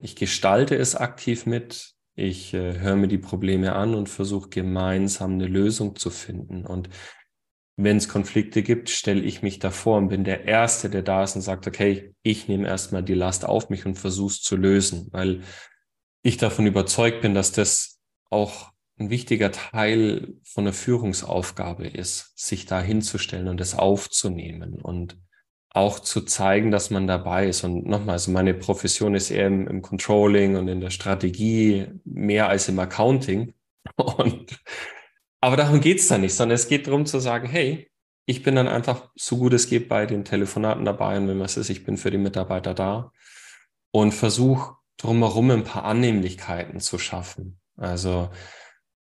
Ich 0.00 0.16
gestalte 0.16 0.74
es 0.74 0.96
aktiv 0.96 1.46
mit. 1.46 1.94
Ich 2.16 2.52
äh, 2.54 2.80
höre 2.80 2.96
mir 2.96 3.06
die 3.06 3.18
Probleme 3.18 3.76
an 3.76 3.94
und 3.94 4.08
versuche 4.08 4.48
gemeinsam 4.48 5.34
eine 5.34 5.46
Lösung 5.46 5.94
zu 5.94 6.10
finden. 6.10 6.66
Und 6.66 6.88
wenn 7.76 7.98
es 7.98 8.08
Konflikte 8.08 8.64
gibt, 8.64 8.90
stelle 8.90 9.22
ich 9.22 9.42
mich 9.42 9.60
davor 9.60 9.98
und 9.98 10.08
bin 10.08 10.24
der 10.24 10.44
Erste, 10.44 10.90
der 10.90 11.02
da 11.02 11.22
ist 11.22 11.36
und 11.36 11.42
sagt, 11.42 11.68
okay, 11.68 12.16
ich 12.24 12.48
nehme 12.48 12.66
erstmal 12.66 13.04
die 13.04 13.14
Last 13.14 13.44
auf 13.44 13.70
mich 13.70 13.86
und 13.86 13.94
versuche 13.94 14.32
es 14.32 14.42
zu 14.42 14.56
lösen, 14.56 15.06
weil 15.12 15.42
ich 16.24 16.36
davon 16.36 16.66
überzeugt 16.66 17.20
bin, 17.20 17.34
dass 17.34 17.52
das 17.52 17.93
auch 18.34 18.72
ein 18.98 19.10
wichtiger 19.10 19.50
Teil 19.50 20.34
von 20.44 20.64
der 20.64 20.72
Führungsaufgabe 20.72 21.86
ist, 21.86 22.32
sich 22.36 22.66
da 22.66 22.80
hinzustellen 22.80 23.48
und 23.48 23.60
es 23.60 23.74
aufzunehmen 23.74 24.80
und 24.80 25.16
auch 25.70 25.98
zu 25.98 26.20
zeigen, 26.20 26.70
dass 26.70 26.90
man 26.90 27.06
dabei 27.06 27.48
ist. 27.48 27.64
Und 27.64 27.86
nochmal, 27.86 28.14
also 28.14 28.30
meine 28.30 28.54
Profession 28.54 29.14
ist 29.14 29.30
eher 29.30 29.48
im, 29.48 29.66
im 29.66 29.82
Controlling 29.82 30.56
und 30.56 30.68
in 30.68 30.80
der 30.80 30.90
Strategie 30.90 31.86
mehr 32.04 32.48
als 32.48 32.68
im 32.68 32.78
Accounting. 32.78 33.54
Und, 33.96 34.62
aber 35.42 35.56
darum 35.58 35.82
geht's 35.82 36.08
da 36.08 36.16
nicht, 36.16 36.34
sondern 36.34 36.54
es 36.54 36.68
geht 36.68 36.86
darum 36.86 37.04
zu 37.04 37.18
sagen, 37.18 37.46
hey, 37.46 37.90
ich 38.24 38.42
bin 38.42 38.54
dann 38.54 38.68
einfach 38.68 39.10
so 39.14 39.36
gut 39.36 39.52
es 39.52 39.68
geht 39.68 39.90
bei 39.90 40.06
den 40.06 40.24
Telefonaten 40.24 40.86
dabei 40.86 41.18
und 41.18 41.28
wenn 41.28 41.40
was 41.40 41.58
ist, 41.58 41.68
ich 41.68 41.84
bin 41.84 41.98
für 41.98 42.10
die 42.10 42.16
Mitarbeiter 42.16 42.72
da 42.72 43.12
und 43.90 44.12
versuche 44.12 44.76
drumherum 44.96 45.50
ein 45.50 45.64
paar 45.64 45.84
Annehmlichkeiten 45.84 46.80
zu 46.80 46.98
schaffen. 46.98 47.60
Also 47.76 48.30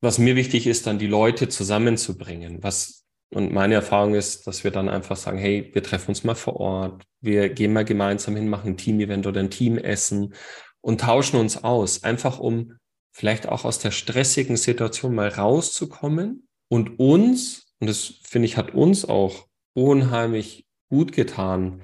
was 0.00 0.18
mir 0.18 0.36
wichtig 0.36 0.66
ist, 0.66 0.86
dann 0.86 0.98
die 0.98 1.06
Leute 1.06 1.48
zusammenzubringen. 1.48 2.62
Was 2.62 3.04
und 3.34 3.52
meine 3.52 3.74
Erfahrung 3.74 4.14
ist, 4.14 4.46
dass 4.46 4.62
wir 4.62 4.70
dann 4.70 4.88
einfach 4.88 5.16
sagen, 5.16 5.38
hey, 5.38 5.70
wir 5.72 5.82
treffen 5.82 6.10
uns 6.10 6.22
mal 6.22 6.36
vor 6.36 6.56
Ort, 6.56 7.02
wir 7.20 7.48
gehen 7.48 7.72
mal 7.72 7.84
gemeinsam 7.84 8.36
hin, 8.36 8.48
machen 8.48 8.72
ein 8.72 8.76
Team-Event 8.76 9.26
oder 9.26 9.40
ein 9.40 9.50
Teamessen 9.50 10.34
und 10.80 11.00
tauschen 11.00 11.40
uns 11.40 11.64
aus, 11.64 12.04
einfach 12.04 12.38
um 12.38 12.78
vielleicht 13.10 13.48
auch 13.48 13.64
aus 13.64 13.80
der 13.80 13.90
stressigen 13.90 14.56
Situation 14.56 15.14
mal 15.14 15.28
rauszukommen 15.28 16.46
und 16.68 17.00
uns, 17.00 17.74
und 17.80 17.88
das 17.88 18.20
finde 18.22 18.46
ich, 18.46 18.56
hat 18.56 18.72
uns 18.72 19.04
auch 19.04 19.46
unheimlich 19.74 20.66
gut 20.88 21.12
getan, 21.12 21.82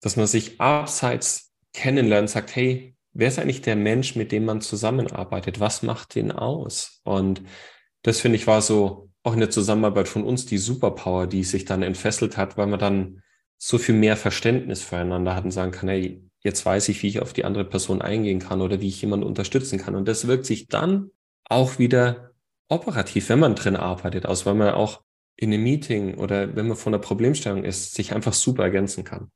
dass 0.00 0.16
man 0.16 0.26
sich 0.26 0.60
abseits 0.60 1.52
kennenlernt, 1.72 2.30
sagt, 2.30 2.56
hey, 2.56 2.93
wer 3.14 3.28
ist 3.28 3.38
eigentlich 3.38 3.62
der 3.62 3.76
Mensch, 3.76 4.16
mit 4.16 4.32
dem 4.32 4.44
man 4.44 4.60
zusammenarbeitet? 4.60 5.60
Was 5.60 5.82
macht 5.82 6.14
den 6.14 6.32
aus? 6.32 7.00
Und 7.04 7.42
das 8.02 8.20
finde 8.20 8.36
ich 8.36 8.46
war 8.46 8.60
so 8.60 9.10
auch 9.22 9.32
in 9.32 9.40
der 9.40 9.50
Zusammenarbeit 9.50 10.06
von 10.06 10.24
uns 10.24 10.44
die 10.44 10.58
Superpower, 10.58 11.26
die 11.26 11.44
sich 11.44 11.64
dann 11.64 11.82
entfesselt 11.82 12.36
hat, 12.36 12.58
weil 12.58 12.66
man 12.66 12.78
dann 12.78 13.22
so 13.56 13.78
viel 13.78 13.94
mehr 13.94 14.16
Verständnis 14.16 14.82
füreinander 14.82 15.34
hat 15.34 15.44
und 15.44 15.50
sagen 15.50 15.72
kann, 15.72 15.88
hey, 15.88 16.22
jetzt 16.40 16.66
weiß 16.66 16.90
ich, 16.90 17.02
wie 17.02 17.08
ich 17.08 17.20
auf 17.22 17.32
die 17.32 17.46
andere 17.46 17.64
Person 17.64 18.02
eingehen 18.02 18.38
kann 18.38 18.60
oder 18.60 18.80
wie 18.82 18.88
ich 18.88 19.00
jemanden 19.00 19.26
unterstützen 19.26 19.78
kann. 19.78 19.94
Und 19.94 20.06
das 20.06 20.26
wirkt 20.26 20.44
sich 20.44 20.68
dann 20.68 21.10
auch 21.48 21.78
wieder 21.78 22.32
operativ, 22.68 23.30
wenn 23.30 23.38
man 23.38 23.54
drin 23.54 23.76
arbeitet, 23.76 24.26
aus, 24.26 24.44
weil 24.44 24.54
man 24.54 24.74
auch 24.74 25.02
in 25.36 25.52
einem 25.52 25.62
Meeting 25.62 26.16
oder 26.16 26.54
wenn 26.54 26.68
man 26.68 26.76
vor 26.76 26.92
einer 26.92 27.00
Problemstellung 27.00 27.64
ist, 27.64 27.94
sich 27.94 28.14
einfach 28.14 28.34
super 28.34 28.64
ergänzen 28.64 29.04
kann. 29.04 29.30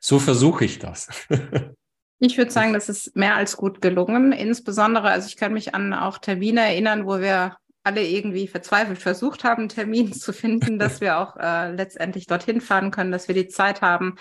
So 0.00 0.18
versuche 0.18 0.64
ich 0.64 0.78
das. 0.78 1.08
Ich 2.18 2.38
würde 2.38 2.50
sagen, 2.50 2.72
das 2.72 2.88
ist 2.88 3.14
mehr 3.14 3.36
als 3.36 3.56
gut 3.56 3.82
gelungen. 3.82 4.32
Insbesondere, 4.32 5.10
also 5.10 5.28
ich 5.28 5.36
kann 5.36 5.52
mich 5.52 5.74
an 5.74 5.92
auch 5.92 6.18
Termine 6.18 6.62
erinnern, 6.62 7.06
wo 7.06 7.20
wir 7.20 7.56
alle 7.82 8.04
irgendwie 8.04 8.48
verzweifelt 8.48 8.98
versucht 8.98 9.44
haben, 9.44 9.62
einen 9.62 9.68
Termin 9.68 10.12
zu 10.12 10.32
finden, 10.32 10.78
dass 10.78 11.00
wir 11.00 11.18
auch 11.18 11.36
äh, 11.36 11.72
letztendlich 11.72 12.26
dorthin 12.26 12.60
fahren 12.60 12.90
können, 12.90 13.12
dass 13.12 13.28
wir 13.28 13.34
die 13.34 13.48
Zeit 13.48 13.82
haben, 13.82 14.16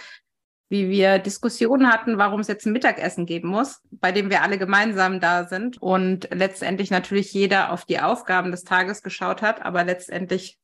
wie 0.70 0.90
wir 0.90 1.20
Diskussionen 1.20 1.92
hatten, 1.92 2.18
warum 2.18 2.40
es 2.40 2.48
jetzt 2.48 2.66
ein 2.66 2.74
Mittagessen 2.74 3.26
geben 3.26 3.50
muss, 3.50 3.82
bei 3.92 4.12
dem 4.12 4.30
wir 4.30 4.42
alle 4.42 4.58
gemeinsam 4.58 5.20
da 5.20 5.46
sind 5.46 5.82
und 5.82 6.28
letztendlich 6.32 6.92
natürlich 6.92 7.34
jeder 7.34 7.72
auf 7.72 7.86
die 7.86 8.00
Aufgaben 8.00 8.52
des 8.52 8.64
Tages 8.64 9.04
geschaut 9.04 9.42
hat, 9.42 9.64
aber 9.64 9.84
letztendlich 9.84 10.58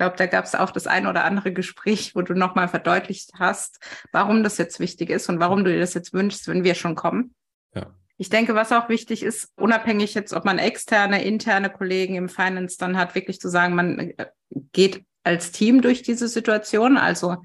glaube, 0.00 0.16
da 0.16 0.24
gab 0.24 0.46
es 0.46 0.54
auch 0.54 0.70
das 0.70 0.86
ein 0.86 1.06
oder 1.06 1.24
andere 1.24 1.52
Gespräch, 1.52 2.14
wo 2.14 2.22
du 2.22 2.32
nochmal 2.32 2.68
verdeutlicht 2.68 3.32
hast, 3.38 3.80
warum 4.12 4.42
das 4.42 4.56
jetzt 4.56 4.80
wichtig 4.80 5.10
ist 5.10 5.28
und 5.28 5.40
warum 5.40 5.62
du 5.62 5.70
dir 5.70 5.78
das 5.78 5.92
jetzt 5.92 6.14
wünschst, 6.14 6.48
wenn 6.48 6.64
wir 6.64 6.74
schon 6.74 6.94
kommen. 6.94 7.34
Ja. 7.74 7.94
Ich 8.16 8.30
denke, 8.30 8.54
was 8.54 8.72
auch 8.72 8.88
wichtig 8.88 9.22
ist, 9.22 9.52
unabhängig 9.56 10.14
jetzt, 10.14 10.32
ob 10.32 10.46
man 10.46 10.58
externe, 10.58 11.22
interne 11.22 11.68
Kollegen 11.68 12.14
im 12.14 12.30
Finance 12.30 12.78
dann 12.78 12.96
hat, 12.96 13.14
wirklich 13.14 13.40
zu 13.40 13.50
sagen, 13.50 13.74
man 13.74 13.98
äh, 13.98 14.26
geht 14.72 15.04
als 15.22 15.52
Team 15.52 15.82
durch 15.82 16.00
diese 16.00 16.28
Situation. 16.28 16.96
Also 16.96 17.36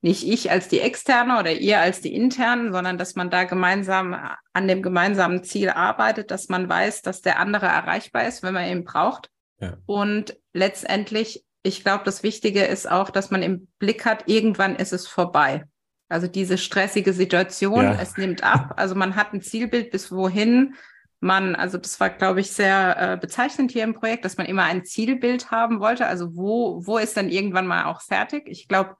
nicht 0.00 0.24
ich 0.24 0.52
als 0.52 0.68
die 0.68 0.78
externe 0.78 1.40
oder 1.40 1.50
ihr 1.50 1.80
als 1.80 2.00
die 2.00 2.14
internen, 2.14 2.72
sondern 2.72 2.96
dass 2.96 3.16
man 3.16 3.28
da 3.28 3.42
gemeinsam 3.42 4.16
an 4.52 4.68
dem 4.68 4.82
gemeinsamen 4.82 5.42
Ziel 5.42 5.70
arbeitet, 5.70 6.30
dass 6.30 6.48
man 6.48 6.68
weiß, 6.68 7.02
dass 7.02 7.22
der 7.22 7.40
andere 7.40 7.66
erreichbar 7.66 8.28
ist, 8.28 8.44
wenn 8.44 8.54
man 8.54 8.68
ihn 8.68 8.84
braucht. 8.84 9.30
Ja. 9.60 9.78
Und 9.86 10.36
letztendlich 10.52 11.44
ich 11.64 11.82
glaube, 11.82 12.04
das 12.04 12.22
Wichtige 12.22 12.62
ist 12.62 12.88
auch, 12.88 13.10
dass 13.10 13.30
man 13.30 13.42
im 13.42 13.68
Blick 13.78 14.04
hat, 14.04 14.28
irgendwann 14.28 14.76
ist 14.76 14.92
es 14.92 15.08
vorbei. 15.08 15.64
Also 16.10 16.28
diese 16.28 16.58
stressige 16.58 17.14
Situation, 17.14 17.82
ja. 17.82 17.98
es 18.00 18.18
nimmt 18.18 18.44
ab. 18.44 18.74
Also 18.76 18.94
man 18.94 19.16
hat 19.16 19.32
ein 19.32 19.40
Zielbild, 19.40 19.90
bis 19.90 20.12
wohin 20.12 20.74
man, 21.20 21.54
also 21.54 21.78
das 21.78 21.98
war, 22.00 22.10
glaube 22.10 22.40
ich, 22.40 22.52
sehr 22.52 22.96
äh, 23.00 23.16
bezeichnend 23.16 23.72
hier 23.72 23.82
im 23.82 23.94
Projekt, 23.94 24.26
dass 24.26 24.36
man 24.36 24.46
immer 24.46 24.64
ein 24.64 24.84
Zielbild 24.84 25.50
haben 25.50 25.80
wollte. 25.80 26.06
Also 26.06 26.36
wo, 26.36 26.86
wo 26.86 26.98
ist 26.98 27.16
dann 27.16 27.30
irgendwann 27.30 27.66
mal 27.66 27.86
auch 27.86 28.02
fertig? 28.02 28.46
Ich 28.46 28.68
glaube, 28.68 28.96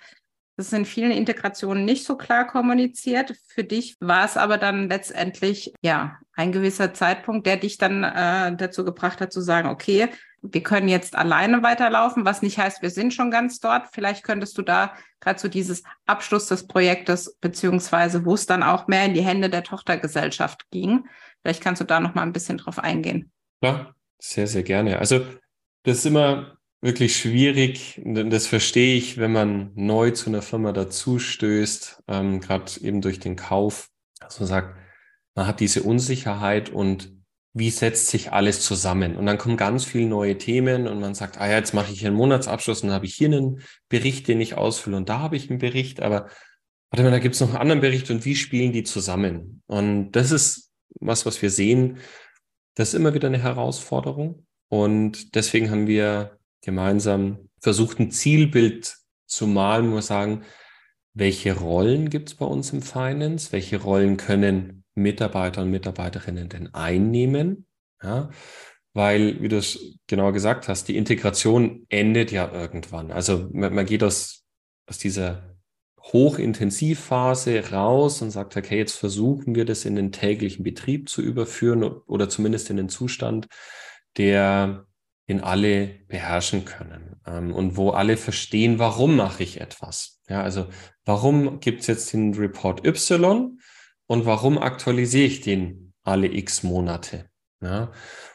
das 0.56 0.68
ist 0.68 0.72
in 0.72 0.86
vielen 0.86 1.10
Integrationen 1.10 1.84
nicht 1.84 2.06
so 2.06 2.16
klar 2.16 2.46
kommuniziert. 2.46 3.34
Für 3.48 3.64
dich 3.64 3.96
war 4.00 4.24
es 4.24 4.38
aber 4.38 4.56
dann 4.56 4.88
letztendlich, 4.88 5.74
ja, 5.82 6.18
ein 6.32 6.50
gewisser 6.50 6.94
Zeitpunkt, 6.94 7.46
der 7.46 7.58
dich 7.58 7.76
dann 7.76 8.04
äh, 8.04 8.56
dazu 8.56 8.86
gebracht 8.86 9.20
hat 9.20 9.32
zu 9.32 9.42
sagen, 9.42 9.68
okay, 9.68 10.08
wir 10.52 10.62
können 10.62 10.88
jetzt 10.88 11.16
alleine 11.16 11.62
weiterlaufen, 11.62 12.26
was 12.26 12.42
nicht 12.42 12.58
heißt, 12.58 12.82
wir 12.82 12.90
sind 12.90 13.14
schon 13.14 13.30
ganz 13.30 13.60
dort. 13.60 13.88
Vielleicht 13.92 14.24
könntest 14.24 14.58
du 14.58 14.62
da 14.62 14.92
gerade 15.20 15.40
so 15.40 15.48
dieses 15.48 15.82
Abschluss 16.04 16.46
des 16.46 16.66
Projektes, 16.66 17.36
beziehungsweise 17.40 18.26
wo 18.26 18.34
es 18.34 18.44
dann 18.44 18.62
auch 18.62 18.86
mehr 18.86 19.06
in 19.06 19.14
die 19.14 19.22
Hände 19.22 19.48
der 19.48 19.64
Tochtergesellschaft 19.64 20.70
ging. 20.70 21.06
Vielleicht 21.40 21.62
kannst 21.62 21.80
du 21.80 21.86
da 21.86 21.98
noch 21.98 22.14
mal 22.14 22.22
ein 22.22 22.34
bisschen 22.34 22.58
drauf 22.58 22.78
eingehen. 22.78 23.32
Ja, 23.62 23.94
sehr, 24.18 24.46
sehr 24.46 24.62
gerne. 24.62 24.98
Also 24.98 25.26
das 25.84 25.98
ist 25.98 26.06
immer 26.06 26.58
wirklich 26.82 27.16
schwierig. 27.16 28.02
Das 28.04 28.46
verstehe 28.46 28.96
ich, 28.96 29.16
wenn 29.16 29.32
man 29.32 29.72
neu 29.74 30.10
zu 30.10 30.28
einer 30.28 30.42
Firma 30.42 30.72
dazustößt, 30.72 32.02
ähm, 32.08 32.40
gerade 32.40 32.80
eben 32.82 33.00
durch 33.00 33.18
den 33.18 33.36
Kauf. 33.36 33.88
dass 34.20 34.40
man 34.40 34.48
sagt, 34.48 34.76
man 35.34 35.46
hat 35.46 35.60
diese 35.60 35.82
Unsicherheit 35.82 36.68
und 36.68 37.23
wie 37.54 37.70
setzt 37.70 38.08
sich 38.08 38.32
alles 38.32 38.60
zusammen? 38.60 39.16
Und 39.16 39.26
dann 39.26 39.38
kommen 39.38 39.56
ganz 39.56 39.84
viele 39.84 40.06
neue 40.06 40.36
Themen 40.36 40.88
und 40.88 41.00
man 41.00 41.14
sagt, 41.14 41.40
ah 41.40 41.48
ja, 41.48 41.56
jetzt 41.56 41.72
mache 41.72 41.92
ich 41.92 42.04
einen 42.04 42.16
Monatsabschluss 42.16 42.82
und 42.82 42.88
dann 42.88 42.96
habe 42.96 43.06
ich 43.06 43.14
hier 43.14 43.28
einen 43.28 43.62
Bericht, 43.88 44.26
den 44.26 44.40
ich 44.40 44.56
ausfülle 44.56 44.96
und 44.96 45.08
da 45.08 45.20
habe 45.20 45.36
ich 45.36 45.48
einen 45.48 45.60
Bericht, 45.60 46.02
aber 46.02 46.28
warte 46.90 47.04
mal, 47.04 47.12
da 47.12 47.20
gibt 47.20 47.36
es 47.36 47.40
noch 47.40 47.50
einen 47.50 47.58
anderen 47.58 47.80
Bericht 47.80 48.10
und 48.10 48.24
wie 48.24 48.34
spielen 48.34 48.72
die 48.72 48.82
zusammen? 48.82 49.62
Und 49.66 50.12
das 50.12 50.32
ist 50.32 50.72
was, 51.00 51.26
was 51.26 51.42
wir 51.42 51.50
sehen. 51.50 51.98
Das 52.74 52.88
ist 52.88 52.94
immer 52.94 53.14
wieder 53.14 53.28
eine 53.28 53.42
Herausforderung. 53.42 54.46
Und 54.68 55.34
deswegen 55.34 55.70
haben 55.70 55.86
wir 55.86 56.38
gemeinsam 56.62 57.48
versucht, 57.60 57.98
ein 57.98 58.10
Zielbild 58.10 58.96
zu 59.26 59.46
malen, 59.46 59.90
wo 59.90 59.96
wir 59.96 60.02
sagen, 60.02 60.42
welche 61.14 61.56
Rollen 61.56 62.10
gibt 62.10 62.30
es 62.30 62.34
bei 62.34 62.46
uns 62.46 62.72
im 62.72 62.82
Finance? 62.82 63.52
Welche 63.52 63.80
Rollen 63.80 64.16
können 64.16 64.83
Mitarbeiter 64.94 65.62
und 65.62 65.70
Mitarbeiterinnen 65.70 66.48
denn 66.48 66.74
einnehmen? 66.74 67.66
Ja, 68.02 68.30
weil, 68.92 69.42
wie 69.42 69.48
du 69.48 69.58
es 69.58 69.98
genau 70.06 70.32
gesagt 70.32 70.68
hast, 70.68 70.88
die 70.88 70.96
Integration 70.96 71.84
endet 71.88 72.30
ja 72.30 72.50
irgendwann. 72.52 73.10
Also 73.10 73.48
man, 73.52 73.74
man 73.74 73.86
geht 73.86 74.04
aus, 74.04 74.44
aus 74.86 74.98
dieser 74.98 75.56
Hochintensivphase 76.00 77.70
raus 77.70 78.22
und 78.22 78.30
sagt, 78.30 78.56
okay, 78.56 78.78
jetzt 78.78 78.96
versuchen 78.96 79.54
wir 79.54 79.64
das 79.64 79.84
in 79.84 79.96
den 79.96 80.12
täglichen 80.12 80.62
Betrieb 80.62 81.08
zu 81.08 81.22
überführen 81.22 81.82
oder 81.82 82.28
zumindest 82.28 82.70
in 82.70 82.76
den 82.76 82.88
Zustand, 82.88 83.48
der 84.16 84.86
den 85.28 85.40
alle 85.40 85.86
beherrschen 86.08 86.66
können 86.66 87.16
ähm, 87.26 87.52
und 87.52 87.76
wo 87.76 87.90
alle 87.90 88.16
verstehen, 88.16 88.78
warum 88.78 89.16
mache 89.16 89.42
ich 89.42 89.60
etwas. 89.60 90.20
Ja, 90.28 90.42
also 90.42 90.66
warum 91.04 91.60
gibt 91.60 91.80
es 91.80 91.86
jetzt 91.86 92.12
den 92.12 92.34
Report 92.34 92.86
Y 92.86 93.58
und 94.06 94.26
warum 94.26 94.58
aktualisiere 94.58 95.26
ich 95.26 95.40
den 95.40 95.92
alle 96.02 96.32
x 96.32 96.62
Monate? 96.62 97.26
Ja, 97.62 97.92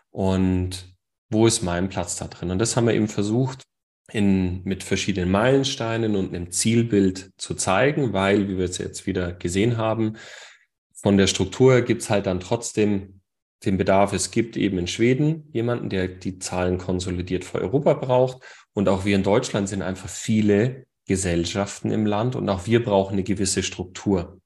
und 0.10 0.96
wo 1.30 1.46
ist 1.46 1.62
mein 1.62 1.90
Platz 1.90 2.16
da 2.16 2.28
drin? 2.28 2.52
Und 2.52 2.60
das 2.60 2.76
haben 2.76 2.88
wir 2.88 2.96
eben 2.96 3.08
versucht, 3.08 3.64
in, 4.12 4.64
mit 4.64 4.84
verschiedenen 4.84 5.30
Meilensteinen 5.30 6.16
und 6.16 6.34
einem 6.34 6.52
Zielbild 6.52 7.32
zu 7.38 7.54
zeigen, 7.54 8.14
weil, 8.14 8.48
wie 8.50 8.58
wir 8.58 8.66
es 8.66 8.80
jetzt 8.80 9.06
wieder 9.06 9.34
gesehen 9.34 9.78
haben, 9.78 10.18
von 10.94 11.18
der 11.18 11.28
Struktur 11.28 11.82
gibt 11.82 12.02
es 12.02 12.10
halt 12.10 12.26
dann 12.26 12.40
trotzdem 12.40 13.22
den 13.66 13.78
Bedarf. 13.78 14.14
Es 14.14 14.32
gibt 14.32 14.58
eben 14.58 14.78
in 14.78 14.88
Schweden 14.88 15.50
jemanden, 15.54 15.90
der 15.90 16.08
die 16.08 16.40
Zahlen 16.40 16.78
konsolidiert 16.78 17.46
für 17.46 17.62
Europa 17.62 17.94
braucht. 17.94 18.44
Und 18.74 18.90
auch 18.90 19.06
wir 19.06 19.16
in 19.16 19.24
Deutschland 19.24 19.70
sind 19.70 19.82
einfach 19.82 20.10
viele 20.10 20.86
Gesellschaften 21.08 21.92
im 21.92 22.06
Land 22.06 22.36
und 22.36 22.48
auch 22.50 22.66
wir 22.68 22.84
brauchen 22.84 23.14
eine 23.14 23.24
gewisse 23.24 23.64
Struktur. 23.64 24.40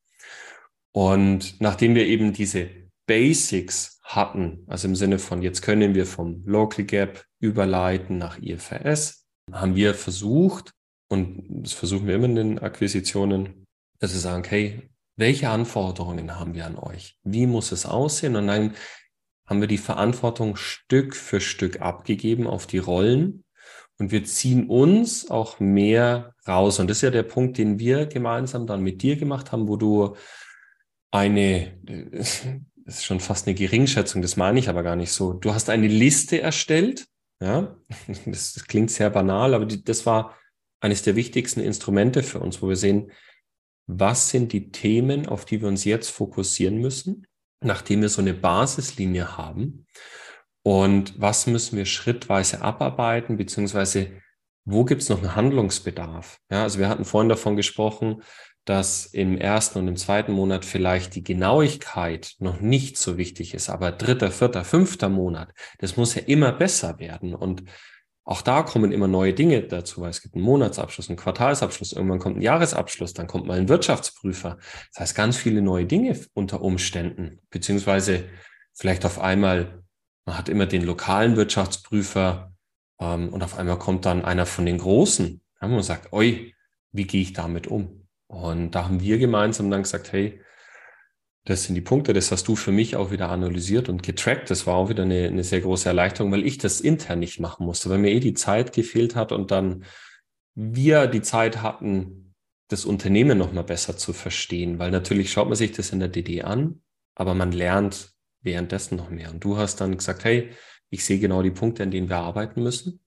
Und 0.93 1.59
nachdem 1.59 1.95
wir 1.95 2.05
eben 2.05 2.33
diese 2.33 2.69
Basics 3.07 3.99
hatten, 4.03 4.63
also 4.67 4.87
im 4.87 4.95
Sinne 4.95 5.19
von 5.19 5.41
jetzt 5.41 5.61
können 5.61 5.95
wir 5.95 6.05
vom 6.05 6.43
Local 6.45 6.85
Gap 6.85 7.25
überleiten 7.39 8.17
nach 8.17 8.39
IFRS, 8.39 9.25
haben 9.51 9.75
wir 9.75 9.93
versucht, 9.95 10.71
und 11.09 11.43
das 11.49 11.73
versuchen 11.73 12.07
wir 12.07 12.15
immer 12.15 12.25
in 12.25 12.35
den 12.35 12.59
Akquisitionen, 12.59 13.65
dass 13.99 14.13
wir 14.13 14.19
sagen, 14.19 14.39
okay, 14.39 14.89
welche 15.15 15.49
Anforderungen 15.49 16.39
haben 16.39 16.53
wir 16.53 16.65
an 16.65 16.77
euch? 16.77 17.17
Wie 17.23 17.45
muss 17.45 17.71
es 17.71 17.85
aussehen? 17.85 18.35
Und 18.35 18.47
dann 18.47 18.73
haben 19.45 19.61
wir 19.61 19.67
die 19.67 19.77
Verantwortung 19.77 20.55
Stück 20.55 21.15
für 21.15 21.41
Stück 21.41 21.81
abgegeben 21.81 22.47
auf 22.47 22.65
die 22.65 22.79
Rollen. 22.79 23.43
Und 23.99 24.11
wir 24.11 24.23
ziehen 24.23 24.67
uns 24.67 25.29
auch 25.29 25.59
mehr 25.59 26.33
raus. 26.47 26.79
Und 26.79 26.89
das 26.89 26.97
ist 26.97 27.03
ja 27.03 27.11
der 27.11 27.23
Punkt, 27.23 27.57
den 27.57 27.77
wir 27.77 28.07
gemeinsam 28.07 28.65
dann 28.65 28.81
mit 28.81 29.03
dir 29.03 29.17
gemacht 29.17 29.51
haben, 29.51 29.67
wo 29.67 29.75
du 29.75 30.15
eine, 31.14 31.78
das 32.16 32.45
ist 32.86 33.05
schon 33.05 33.20
fast 33.20 33.47
eine 33.47 33.55
Geringschätzung, 33.55 34.22
das 34.22 34.36
meine 34.36 34.59
ich 34.59 34.70
aber 34.70 34.84
gar 34.84 34.95
nicht 34.95 35.11
so. 35.11 35.34
Du 35.34 35.53
hast 35.53 35.70
eine 35.70 35.88
Liste 35.88 36.41
erstellt 36.41 37.07
ja, 37.43 37.76
das, 38.26 38.53
das 38.53 38.66
klingt 38.66 38.89
sehr 38.89 39.09
banal, 39.09 39.53
aber 39.53 39.66
die, 39.66 39.84
das 39.84 40.05
war 40.05 40.38
eines 40.80 41.03
der 41.03 41.16
wichtigsten 41.16 41.59
Instrumente 41.59 42.24
für 42.24 42.39
uns, 42.39 42.61
wo 42.61 42.70
wir 42.70 42.78
sehen, 42.78 43.11
was 43.86 44.30
sind 44.30 44.53
die 44.53 44.72
Themen, 44.72 45.28
auf 45.28 45.43
die 45.43 45.61
wir 45.61 45.68
uns 45.68 45.84
jetzt 45.84 46.09
fokussieren 46.09 46.78
müssen, 46.78 47.28
nachdem 47.61 48.01
wir 48.01 48.07
so 48.07 48.22
eine 48.22 48.34
Basislinie 48.34 49.38
haben 49.38 49.86
und 50.64 51.20
was 51.20 51.47
müssen 51.47 51.78
wir 51.78 51.86
schrittweise 51.86 52.61
abarbeiten, 52.61 53.36
beziehungsweise 53.36 54.22
wo 54.66 54.86
gibt 54.86 55.01
es 55.01 55.09
noch 55.09 55.18
einen 55.18 55.36
Handlungsbedarf? 55.36 56.39
Ja, 56.49 56.64
also 56.64 56.80
wir 56.80 56.88
hatten 56.88 57.03
vorhin 57.03 57.28
davon 57.28 57.57
gesprochen, 57.57 58.24
dass 58.66 59.05
im 59.05 59.38
ersten 59.38 59.80
und 59.80 59.88
im 59.88 59.97
zweiten 59.97 60.32
Monat 60.32 60.64
vielleicht 60.64 61.16
die 61.16 61.24
Genauigkeit 61.24 62.36
noch 62.39 62.61
nicht 62.61 62.97
so 62.97 63.18
wichtig 63.18 63.53
ist, 63.53 63.70
aber 63.70 63.91
dritter, 63.91 64.32
vierter, 64.32 64.64
fünfter 64.64 65.09
Monat, 65.09 65.53
das 65.80 65.97
muss 65.97 66.16
ja 66.16 66.22
immer 66.22 66.53
besser 66.53 66.97
werden. 66.99 67.36
Und 67.36 67.64
auch 68.26 68.41
da 68.41 68.61
kommen 68.64 68.93
immer 68.93 69.09
neue 69.09 69.34
Dinge 69.34 69.61
dazu, 69.64 69.99
weil 70.01 70.09
es 70.09 70.22
gibt 70.22 70.36
einen 70.36 70.45
Monatsabschluss, 70.45 71.09
einen 71.09 71.18
Quartalsabschluss, 71.18 71.91
irgendwann 71.91 72.20
kommt 72.20 72.38
ein 72.38 72.41
Jahresabschluss, 72.41 73.14
dann 73.14 73.28
kommt 73.28 73.45
mal 73.45 73.59
ein 73.59 73.68
Wirtschaftsprüfer. 73.68 74.57
Das 74.93 74.99
heißt, 75.01 75.16
ganz 75.16 75.36
viele 75.36 75.61
neue 75.61 75.86
Dinge 75.86 76.18
unter 76.34 76.61
Umständen, 76.61 77.41
beziehungsweise 77.49 78.30
vielleicht 78.74 79.05
auf 79.05 79.20
einmal, 79.20 79.84
man 80.26 80.38
hat 80.38 80.47
immer 80.47 80.68
den 80.68 80.84
lokalen 80.84 81.36
Wirtschaftsprüfer 81.36 82.53
ähm, 82.99 83.28
und 83.34 83.43
auf 83.43 83.57
einmal 83.57 83.78
kommt 83.78 84.05
dann 84.05 84.24
einer 84.24 84.45
von 84.45 84.66
den 84.66 84.78
Großen, 84.78 85.41
ja, 85.61 85.68
man 85.68 85.84
sagt, 85.84 86.14
oi, 86.14 86.53
wie 86.93 87.05
gehe 87.05 87.22
ich 87.22 87.34
damit 87.34 87.68
um? 87.68 88.03
Und 88.34 88.71
da 88.71 88.86
haben 88.86 89.01
wir 89.01 89.17
gemeinsam 89.17 89.69
dann 89.69 89.84
gesagt, 89.84 90.11
hey, 90.11 90.41
das 91.45 91.63
sind 91.63 91.75
die 91.75 91.81
Punkte, 91.81 92.13
das 92.13 92.31
hast 92.31 92.47
du 92.47 92.55
für 92.55 92.71
mich 92.71 92.95
auch 92.95 93.11
wieder 93.11 93.29
analysiert 93.29 93.89
und 93.89 94.01
getrackt. 94.01 94.49
Das 94.49 94.65
war 94.65 94.75
auch 94.75 94.89
wieder 94.89 95.03
eine, 95.03 95.27
eine 95.27 95.43
sehr 95.43 95.61
große 95.61 95.89
Erleichterung, 95.89 96.31
weil 96.31 96.45
ich 96.45 96.57
das 96.57 96.79
intern 96.79 97.19
nicht 97.19 97.39
machen 97.39 97.65
musste, 97.65 97.89
weil 97.89 97.97
mir 97.97 98.11
eh 98.11 98.19
die 98.19 98.34
Zeit 98.34 98.73
gefehlt 98.73 99.15
hat 99.15 99.31
und 99.31 99.51
dann 99.51 99.84
wir 100.55 101.07
die 101.07 101.21
Zeit 101.21 101.61
hatten, 101.61 102.34
das 102.69 102.86
Unternehmen 102.86 103.38
nochmal 103.38 103.65
besser 103.65 103.97
zu 103.97 104.13
verstehen, 104.13 104.79
weil 104.79 104.89
natürlich 104.89 105.31
schaut 105.31 105.47
man 105.47 105.57
sich 105.57 105.73
das 105.73 105.91
in 105.91 105.99
der 105.99 106.07
DD 106.07 106.43
an, 106.43 106.81
aber 107.13 107.34
man 107.34 107.51
lernt 107.51 108.13
währenddessen 108.41 108.95
noch 108.95 109.09
mehr. 109.09 109.31
Und 109.31 109.43
du 109.43 109.57
hast 109.57 109.81
dann 109.81 109.97
gesagt, 109.97 110.23
hey, 110.23 110.51
ich 110.89 111.03
sehe 111.03 111.19
genau 111.19 111.41
die 111.41 111.51
Punkte, 111.51 111.84
an 111.84 111.91
denen 111.91 112.09
wir 112.09 112.17
arbeiten 112.17 112.63
müssen. 112.63 113.01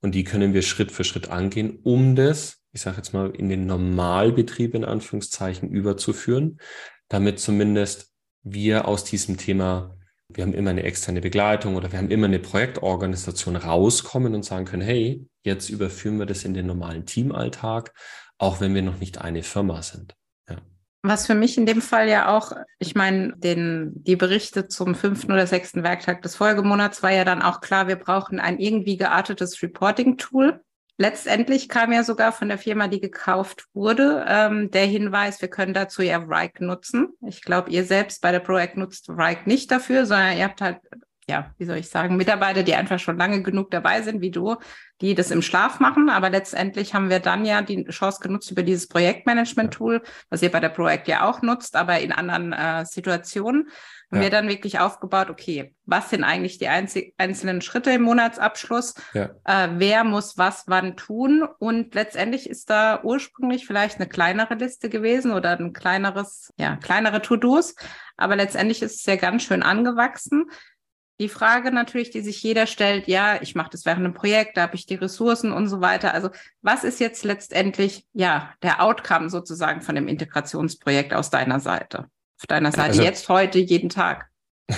Und 0.00 0.14
die 0.14 0.24
können 0.24 0.54
wir 0.54 0.62
Schritt 0.62 0.90
für 0.92 1.04
Schritt 1.04 1.28
angehen, 1.28 1.80
um 1.82 2.14
das 2.16 2.57
ich 2.72 2.80
sage 2.80 2.98
jetzt 2.98 3.12
mal, 3.12 3.30
in 3.30 3.48
den 3.48 3.66
Normalbetrieb 3.66 4.74
in 4.74 4.84
Anführungszeichen 4.84 5.70
überzuführen, 5.70 6.60
damit 7.08 7.40
zumindest 7.40 8.12
wir 8.42 8.86
aus 8.86 9.04
diesem 9.04 9.36
Thema, 9.36 9.96
wir 10.28 10.44
haben 10.44 10.54
immer 10.54 10.70
eine 10.70 10.82
externe 10.82 11.20
Begleitung 11.20 11.76
oder 11.76 11.90
wir 11.92 11.98
haben 11.98 12.10
immer 12.10 12.26
eine 12.26 12.38
Projektorganisation 12.38 13.56
rauskommen 13.56 14.34
und 14.34 14.44
sagen 14.44 14.66
können, 14.66 14.82
hey, 14.82 15.26
jetzt 15.42 15.70
überführen 15.70 16.18
wir 16.18 16.26
das 16.26 16.44
in 16.44 16.54
den 16.54 16.66
normalen 16.66 17.06
Teamalltag, 17.06 17.92
auch 18.38 18.60
wenn 18.60 18.74
wir 18.74 18.82
noch 18.82 18.98
nicht 18.98 19.20
eine 19.20 19.42
Firma 19.42 19.82
sind. 19.82 20.14
Was 21.02 21.26
für 21.26 21.36
mich 21.36 21.56
in 21.56 21.64
dem 21.64 21.80
Fall 21.80 22.08
ja 22.08 22.36
auch, 22.36 22.52
ich 22.80 22.96
meine, 22.96 23.32
den, 23.36 23.92
die 24.02 24.16
Berichte 24.16 24.66
zum 24.66 24.96
fünften 24.96 25.30
oder 25.30 25.46
sechsten 25.46 25.84
Werktag 25.84 26.22
des 26.22 26.34
Folgemonats 26.34 27.04
war 27.04 27.12
ja 27.12 27.24
dann 27.24 27.40
auch 27.40 27.60
klar, 27.60 27.86
wir 27.86 27.96
brauchen 27.96 28.40
ein 28.40 28.58
irgendwie 28.58 28.96
geartetes 28.96 29.62
Reporting-Tool, 29.62 30.60
Letztendlich 31.00 31.68
kam 31.68 31.92
ja 31.92 32.02
sogar 32.02 32.32
von 32.32 32.48
der 32.48 32.58
Firma, 32.58 32.88
die 32.88 33.00
gekauft 33.00 33.66
wurde, 33.72 34.24
ähm, 34.28 34.68
der 34.72 34.84
Hinweis, 34.84 35.40
wir 35.40 35.48
können 35.48 35.72
dazu 35.72 36.02
ja 36.02 36.18
Rike 36.18 36.64
nutzen. 36.64 37.10
Ich 37.24 37.42
glaube, 37.42 37.70
ihr 37.70 37.84
selbst 37.84 38.20
bei 38.20 38.32
der 38.32 38.40
ProAct 38.40 38.76
nutzt 38.76 39.08
Rike 39.08 39.48
nicht 39.48 39.70
dafür, 39.70 40.06
sondern 40.06 40.36
ihr 40.36 40.44
habt 40.44 40.60
halt, 40.60 40.78
ja, 41.28 41.54
wie 41.58 41.66
soll 41.66 41.76
ich 41.76 41.90
sagen, 41.90 42.16
Mitarbeiter, 42.16 42.62
die 42.62 42.74
einfach 42.74 42.98
schon 42.98 43.18
lange 43.18 43.42
genug 43.42 43.70
dabei 43.70 44.00
sind, 44.00 44.22
wie 44.22 44.30
du, 44.30 44.56
die 45.00 45.14
das 45.14 45.30
im 45.30 45.42
Schlaf 45.42 45.78
machen. 45.78 46.08
Aber 46.08 46.30
letztendlich 46.30 46.94
haben 46.94 47.10
wir 47.10 47.20
dann 47.20 47.44
ja 47.44 47.60
die 47.60 47.84
Chance 47.84 48.20
genutzt 48.22 48.50
über 48.50 48.62
dieses 48.62 48.88
Projektmanagement-Tool, 48.88 50.02
was 50.30 50.42
ihr 50.42 50.50
bei 50.50 50.60
der 50.60 50.70
ProAct 50.70 51.06
ja 51.06 51.28
auch 51.28 51.42
nutzt, 51.42 51.76
aber 51.76 52.00
in 52.00 52.12
anderen 52.12 52.52
äh, 52.52 52.84
Situationen 52.86 53.68
haben 54.10 54.18
ja. 54.18 54.24
wir 54.24 54.30
dann 54.30 54.48
wirklich 54.48 54.80
aufgebaut, 54.80 55.28
okay, 55.28 55.74
was 55.84 56.08
sind 56.08 56.24
eigentlich 56.24 56.56
die 56.56 56.68
einzelnen 56.68 57.60
Schritte 57.60 57.90
im 57.90 58.02
Monatsabschluss? 58.02 58.94
Ja. 59.12 59.30
Äh, 59.44 59.68
wer 59.74 60.04
muss 60.04 60.38
was 60.38 60.64
wann 60.66 60.96
tun? 60.96 61.46
Und 61.58 61.94
letztendlich 61.94 62.48
ist 62.48 62.70
da 62.70 63.02
ursprünglich 63.02 63.66
vielleicht 63.66 63.96
eine 63.96 64.08
kleinere 64.08 64.54
Liste 64.54 64.88
gewesen 64.88 65.32
oder 65.32 65.58
ein 65.58 65.74
kleineres, 65.74 66.54
ja, 66.56 66.76
kleinere 66.76 67.20
To-Dos. 67.20 67.74
Aber 68.16 68.34
letztendlich 68.34 68.80
ist 68.80 69.00
es 69.00 69.06
ja 69.06 69.16
ganz 69.16 69.42
schön 69.42 69.62
angewachsen. 69.62 70.46
Die 71.20 71.28
Frage 71.28 71.72
natürlich, 71.72 72.10
die 72.10 72.20
sich 72.20 72.42
jeder 72.42 72.66
stellt, 72.66 73.08
ja, 73.08 73.42
ich 73.42 73.54
mache 73.54 73.70
das 73.72 73.84
während 73.84 74.04
einem 74.04 74.14
Projekt, 74.14 74.56
da 74.56 74.62
habe 74.62 74.76
ich 74.76 74.86
die 74.86 74.94
Ressourcen 74.94 75.52
und 75.52 75.68
so 75.68 75.80
weiter. 75.80 76.14
Also 76.14 76.30
was 76.62 76.84
ist 76.84 77.00
jetzt 77.00 77.24
letztendlich 77.24 78.06
ja 78.12 78.52
der 78.62 78.82
Outcome 78.82 79.28
sozusagen 79.28 79.82
von 79.82 79.96
dem 79.96 80.06
Integrationsprojekt 80.06 81.12
aus 81.12 81.30
deiner 81.30 81.58
Seite? 81.58 82.08
auf 82.38 82.46
deiner 82.46 82.70
Seite 82.72 82.90
also, 82.90 83.02
jetzt, 83.02 83.28
heute, 83.28 83.58
jeden 83.58 83.88
Tag? 83.88 84.28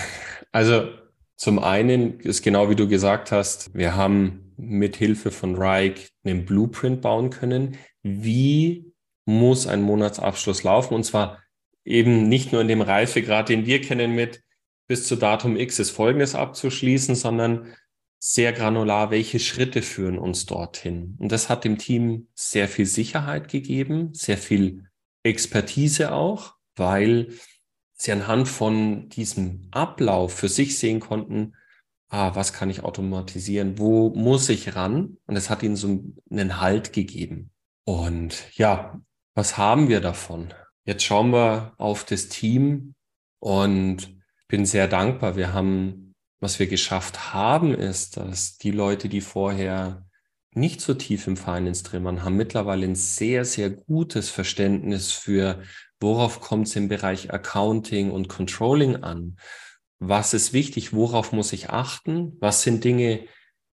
Also 0.52 0.88
zum 1.36 1.60
einen 1.60 2.18
ist 2.18 2.42
genau 2.42 2.70
wie 2.70 2.74
du 2.74 2.88
gesagt 2.88 3.30
hast, 3.30 3.72
wir 3.72 3.94
haben 3.94 4.52
mit 4.56 4.96
Hilfe 4.96 5.30
von 5.30 5.54
Reich 5.54 6.08
einen 6.24 6.44
Blueprint 6.44 7.02
bauen 7.02 7.30
können. 7.30 7.78
Wie 8.02 8.92
muss 9.26 9.68
ein 9.68 9.80
Monatsabschluss 9.80 10.64
laufen? 10.64 10.94
Und 10.94 11.04
zwar 11.04 11.38
eben 11.84 12.28
nicht 12.28 12.50
nur 12.50 12.62
in 12.62 12.66
dem 12.66 12.82
Reifegrad, 12.82 13.48
den 13.48 13.64
wir 13.64 13.80
kennen 13.80 14.16
mit 14.16 14.42
bis 14.90 15.06
zu 15.06 15.14
Datum 15.14 15.56
X 15.56 15.78
ist 15.78 15.90
Folgendes 15.90 16.34
abzuschließen, 16.34 17.14
sondern 17.14 17.76
sehr 18.18 18.52
granular, 18.52 19.12
welche 19.12 19.38
Schritte 19.38 19.82
führen 19.82 20.18
uns 20.18 20.46
dorthin. 20.46 21.14
Und 21.20 21.30
das 21.30 21.48
hat 21.48 21.62
dem 21.62 21.78
Team 21.78 22.26
sehr 22.34 22.66
viel 22.66 22.86
Sicherheit 22.86 23.46
gegeben, 23.46 24.12
sehr 24.14 24.36
viel 24.36 24.88
Expertise 25.22 26.10
auch, 26.10 26.54
weil 26.74 27.28
sie 27.92 28.10
anhand 28.10 28.48
von 28.48 29.08
diesem 29.10 29.68
Ablauf 29.70 30.34
für 30.34 30.48
sich 30.48 30.76
sehen 30.76 30.98
konnten, 30.98 31.54
ah, 32.08 32.34
was 32.34 32.52
kann 32.52 32.68
ich 32.68 32.82
automatisieren, 32.82 33.78
wo 33.78 34.10
muss 34.10 34.48
ich 34.48 34.74
ran? 34.74 35.18
Und 35.26 35.36
es 35.36 35.50
hat 35.50 35.62
ihnen 35.62 35.76
so 35.76 36.02
einen 36.32 36.60
Halt 36.60 36.92
gegeben. 36.92 37.52
Und 37.84 38.42
ja, 38.58 39.00
was 39.36 39.56
haben 39.56 39.88
wir 39.88 40.00
davon? 40.00 40.52
Jetzt 40.84 41.04
schauen 41.04 41.30
wir 41.30 41.74
auf 41.78 42.02
das 42.02 42.28
Team 42.28 42.96
und 43.38 44.19
bin 44.50 44.66
sehr 44.66 44.88
dankbar. 44.88 45.36
Wir 45.36 45.54
haben, 45.54 46.14
was 46.40 46.58
wir 46.58 46.66
geschafft 46.66 47.32
haben, 47.32 47.72
ist, 47.72 48.18
dass 48.18 48.58
die 48.58 48.72
Leute, 48.72 49.08
die 49.08 49.22
vorher 49.22 50.04
nicht 50.52 50.80
so 50.80 50.94
tief 50.94 51.26
im 51.28 51.36
Finance 51.36 51.84
drin 51.84 52.04
waren, 52.04 52.24
haben 52.24 52.36
mittlerweile 52.36 52.84
ein 52.84 52.96
sehr, 52.96 53.44
sehr 53.44 53.70
gutes 53.70 54.28
Verständnis 54.28 55.12
für, 55.12 55.62
worauf 56.00 56.40
kommt 56.40 56.66
es 56.66 56.76
im 56.76 56.88
Bereich 56.88 57.32
Accounting 57.32 58.10
und 58.10 58.28
Controlling 58.28 58.96
an? 58.96 59.36
Was 60.00 60.34
ist 60.34 60.52
wichtig? 60.52 60.92
Worauf 60.92 61.32
muss 61.32 61.52
ich 61.52 61.70
achten? 61.70 62.36
Was 62.40 62.62
sind 62.62 62.82
Dinge, 62.82 63.26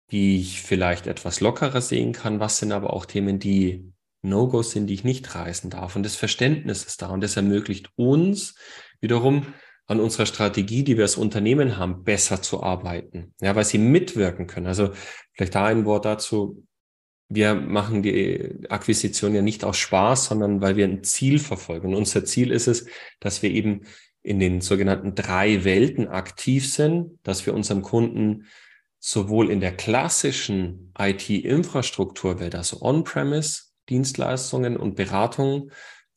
die 0.10 0.40
ich 0.40 0.62
vielleicht 0.62 1.06
etwas 1.06 1.42
lockerer 1.42 1.82
sehen 1.82 2.14
kann? 2.14 2.40
Was 2.40 2.58
sind 2.58 2.72
aber 2.72 2.94
auch 2.94 3.06
Themen, 3.06 3.38
die 3.38 3.94
No-Gos 4.24 4.72
sind, 4.72 4.88
die 4.88 4.96
ich 4.96 5.04
nicht 5.04 5.36
reißen 5.36 5.70
darf? 5.70 5.96
Und 5.96 6.04
das 6.04 6.16
Verständnis 6.16 6.84
ist 6.86 7.04
da 7.04 7.10
und 7.10 7.22
das 7.22 7.36
ermöglicht 7.36 7.90
uns 7.96 8.56
wiederum 9.00 9.46
an 9.88 10.00
unserer 10.00 10.26
Strategie, 10.26 10.84
die 10.84 10.96
wir 10.98 11.04
als 11.04 11.18
Unternehmen 11.18 11.78
haben, 11.78 12.04
besser 12.04 12.42
zu 12.42 12.64
arbeiten. 12.64 13.34
Ja, 13.42 13.56
weil 13.56 13.66
sie 13.66 13.78
mitwirken 13.78 14.48
können. 14.48 14.68
Also 14.68 14.92
vielleicht 15.34 15.56
da 15.56 15.66
ein 15.66 15.86
Wort 15.86 16.06
dazu. 16.06 16.66
Wir 17.30 17.56
machen 17.56 18.04
die 18.04 18.68
Akquisition 18.70 19.34
ja 19.34 19.42
nicht 19.42 19.64
aus 19.64 19.78
Spaß, 19.78 20.26
sondern 20.26 20.62
weil 20.62 20.76
wir 20.76 20.86
ein 20.86 21.04
Ziel 21.04 21.40
verfolgen. 21.40 21.88
Und 21.90 21.96
unser 21.96 22.26
Ziel 22.26 22.52
ist 22.52 22.68
es, 22.68 22.86
dass 23.20 23.42
wir 23.42 23.50
eben 23.50 23.82
in 24.22 24.40
den 24.40 24.62
sogenannten 24.62 25.16
drei 25.16 25.66
Welten 25.66 26.08
aktiv 26.08 26.72
sind, 26.72 27.20
dass 27.24 27.46
wir 27.46 27.54
unserem 27.54 27.82
Kunden 27.82 28.48
sowohl 29.00 29.52
in 29.52 29.60
der 29.60 29.76
klassischen 29.76 30.94
IT-Infrastrukturwelt, 30.98 32.56
also 32.56 32.82
On-Premise, 32.82 33.64
Dienstleistungen 33.90 34.78
und 34.78 34.96
Beratungen 34.96 35.72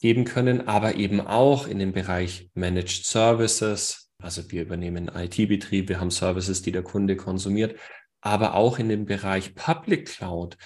geben 0.06 0.24
können, 0.24 0.68
aber 0.68 0.94
eben 0.94 1.20
auch 1.20 1.66
in 1.66 1.80
dem 1.80 1.92
Bereich 1.92 2.48
Managed 2.54 3.04
Services. 3.04 4.08
Also 4.22 4.48
wir 4.52 4.62
übernehmen 4.62 5.10
IT-Betrieb, 5.12 5.88
wir 5.88 5.98
haben 5.98 6.12
Services, 6.12 6.62
die 6.62 6.70
der 6.70 6.84
Kunde 6.84 7.16
konsumiert, 7.16 7.76
aber 8.20 8.54
auch 8.54 8.78
in 8.78 8.88
dem 8.88 9.04
Bereich 9.04 9.56
Public 9.56 10.06
Cloud 10.06 10.58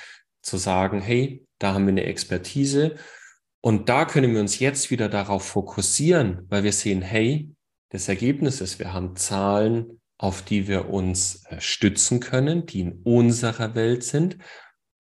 zu 0.43 0.59
sagen, 0.59 1.01
hey, 1.01 1.47
da 1.59 1.73
haben 1.73 1.87
wir 1.87 1.93
eine 1.93 2.05
Expertise 2.05 2.97
und 3.63 3.89
da 3.89 4.05
können 4.05 4.35
wir 4.35 4.41
uns 4.41 4.59
jetzt 4.59 4.91
wieder 4.91 5.09
darauf 5.09 5.43
fokussieren, 5.43 6.45
weil 6.51 6.63
wir 6.63 6.75
sehen, 6.75 7.01
hey, 7.01 7.49
das 7.89 8.11
Ergebnis 8.11 8.61
ist, 8.61 8.79
wir 8.79 8.93
haben 8.93 9.17
Zahlen, 9.17 10.03
auf 10.19 10.43
die 10.43 10.69
wir 10.69 10.91
uns 10.91 11.47
äh, 11.47 11.63
stützen 11.63 12.21
können, 12.21 12.67
die 12.67 12.81
in 12.81 13.01
unserer 13.05 13.75
Welt 13.75 14.05
sind. 14.05 14.37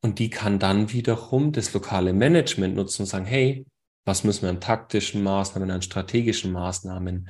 Und 0.00 0.18
die 0.18 0.30
kann 0.30 0.58
dann 0.58 0.92
wiederum 0.92 1.52
das 1.52 1.74
lokale 1.74 2.14
Management 2.14 2.74
nutzen 2.74 3.02
und 3.02 3.06
sagen, 3.06 3.26
hey, 3.26 3.66
was 4.04 4.24
müssen 4.24 4.42
wir 4.42 4.50
an 4.50 4.60
taktischen 4.60 5.22
Maßnahmen, 5.22 5.70
an 5.70 5.82
strategischen 5.82 6.52
Maßnahmen 6.52 7.28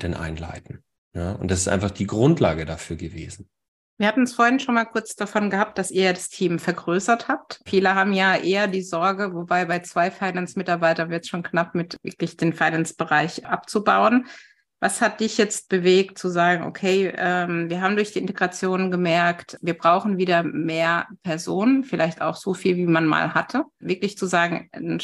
denn 0.00 0.14
einleiten? 0.14 0.82
Ja, 1.14 1.32
und 1.32 1.50
das 1.50 1.60
ist 1.60 1.68
einfach 1.68 1.90
die 1.90 2.06
Grundlage 2.06 2.64
dafür 2.64 2.96
gewesen. 2.96 3.48
Wir 3.96 4.08
hatten 4.08 4.24
es 4.24 4.34
vorhin 4.34 4.58
schon 4.58 4.74
mal 4.74 4.86
kurz 4.86 5.14
davon 5.14 5.50
gehabt, 5.50 5.78
dass 5.78 5.92
ihr 5.92 6.12
das 6.12 6.28
Team 6.28 6.58
vergrößert 6.58 7.28
habt. 7.28 7.60
Viele 7.64 7.94
haben 7.94 8.12
ja 8.12 8.34
eher 8.34 8.66
die 8.66 8.82
Sorge, 8.82 9.32
wobei 9.34 9.66
bei 9.66 9.78
zwei 9.80 10.10
Finance-Mitarbeitern 10.10 11.10
wird 11.10 11.22
es 11.22 11.28
schon 11.28 11.44
knapp 11.44 11.76
mit 11.76 11.96
wirklich 12.02 12.36
den 12.36 12.52
Finance-Bereich 12.52 13.46
abzubauen. 13.46 14.26
Was 14.80 15.00
hat 15.00 15.20
dich 15.20 15.38
jetzt 15.38 15.68
bewegt 15.68 16.18
zu 16.18 16.28
sagen, 16.28 16.64
okay, 16.64 17.12
ähm, 17.16 17.70
wir 17.70 17.80
haben 17.80 17.94
durch 17.94 18.12
die 18.12 18.18
Integration 18.18 18.90
gemerkt, 18.90 19.56
wir 19.62 19.78
brauchen 19.78 20.18
wieder 20.18 20.42
mehr 20.42 21.06
Personen, 21.22 21.84
vielleicht 21.84 22.20
auch 22.20 22.34
so 22.34 22.52
viel, 22.52 22.76
wie 22.76 22.86
man 22.86 23.06
mal 23.06 23.32
hatte. 23.32 23.62
Wirklich 23.78 24.18
zu 24.18 24.26
sagen, 24.26 24.68
ein 24.72 25.00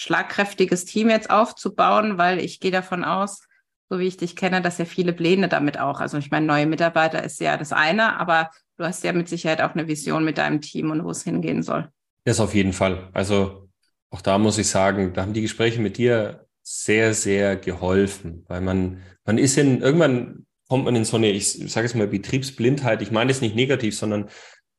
schlagkräftiges 0.00 0.86
Team 0.86 1.10
jetzt 1.10 1.28
aufzubauen, 1.28 2.16
weil 2.16 2.38
ich 2.38 2.58
gehe 2.58 2.70
davon 2.70 3.04
aus, 3.04 3.42
so 3.90 3.98
wie 3.98 4.06
ich 4.06 4.16
dich 4.16 4.34
kenne, 4.34 4.62
dass 4.62 4.78
ja 4.78 4.86
viele 4.86 5.12
Pläne 5.12 5.48
damit 5.48 5.78
auch. 5.78 6.00
Also 6.00 6.16
ich 6.16 6.30
meine, 6.30 6.46
neue 6.46 6.64
Mitarbeiter 6.64 7.22
ist 7.22 7.38
ja 7.38 7.58
das 7.58 7.74
eine, 7.74 8.18
aber 8.18 8.50
du 8.78 8.84
hast 8.84 9.04
ja 9.04 9.12
mit 9.12 9.28
Sicherheit 9.28 9.60
auch 9.60 9.74
eine 9.74 9.88
Vision 9.88 10.24
mit 10.24 10.38
deinem 10.38 10.62
Team 10.62 10.90
und 10.90 11.04
wo 11.04 11.10
es 11.10 11.22
hingehen 11.22 11.62
soll. 11.62 11.90
Das 12.24 12.40
auf 12.40 12.54
jeden 12.54 12.72
Fall. 12.72 13.10
Also 13.12 13.68
auch 14.08 14.22
da 14.22 14.38
muss 14.38 14.56
ich 14.56 14.68
sagen, 14.68 15.12
da 15.12 15.20
haben 15.20 15.34
die 15.34 15.42
Gespräche 15.42 15.82
mit 15.82 15.98
dir 15.98 16.46
sehr, 16.62 17.12
sehr 17.12 17.56
geholfen, 17.56 18.46
weil 18.48 18.62
man, 18.62 19.02
man 19.26 19.36
ist 19.36 19.58
in, 19.58 19.82
irgendwann 19.82 20.46
kommt 20.66 20.86
man 20.86 20.96
in 20.96 21.04
so 21.04 21.18
eine, 21.18 21.30
ich 21.30 21.52
sage 21.70 21.84
es 21.84 21.94
mal, 21.94 22.06
Betriebsblindheit. 22.06 23.02
Ich 23.02 23.10
meine 23.10 23.30
es 23.30 23.42
nicht 23.42 23.54
negativ, 23.54 23.98
sondern 23.98 24.30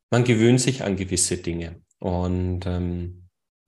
man 0.10 0.24
gewöhnt 0.24 0.62
sich 0.62 0.84
an 0.84 0.96
gewisse 0.96 1.38
Dinge. 1.38 1.82
Und 2.00 2.66
ähm, 2.66 3.21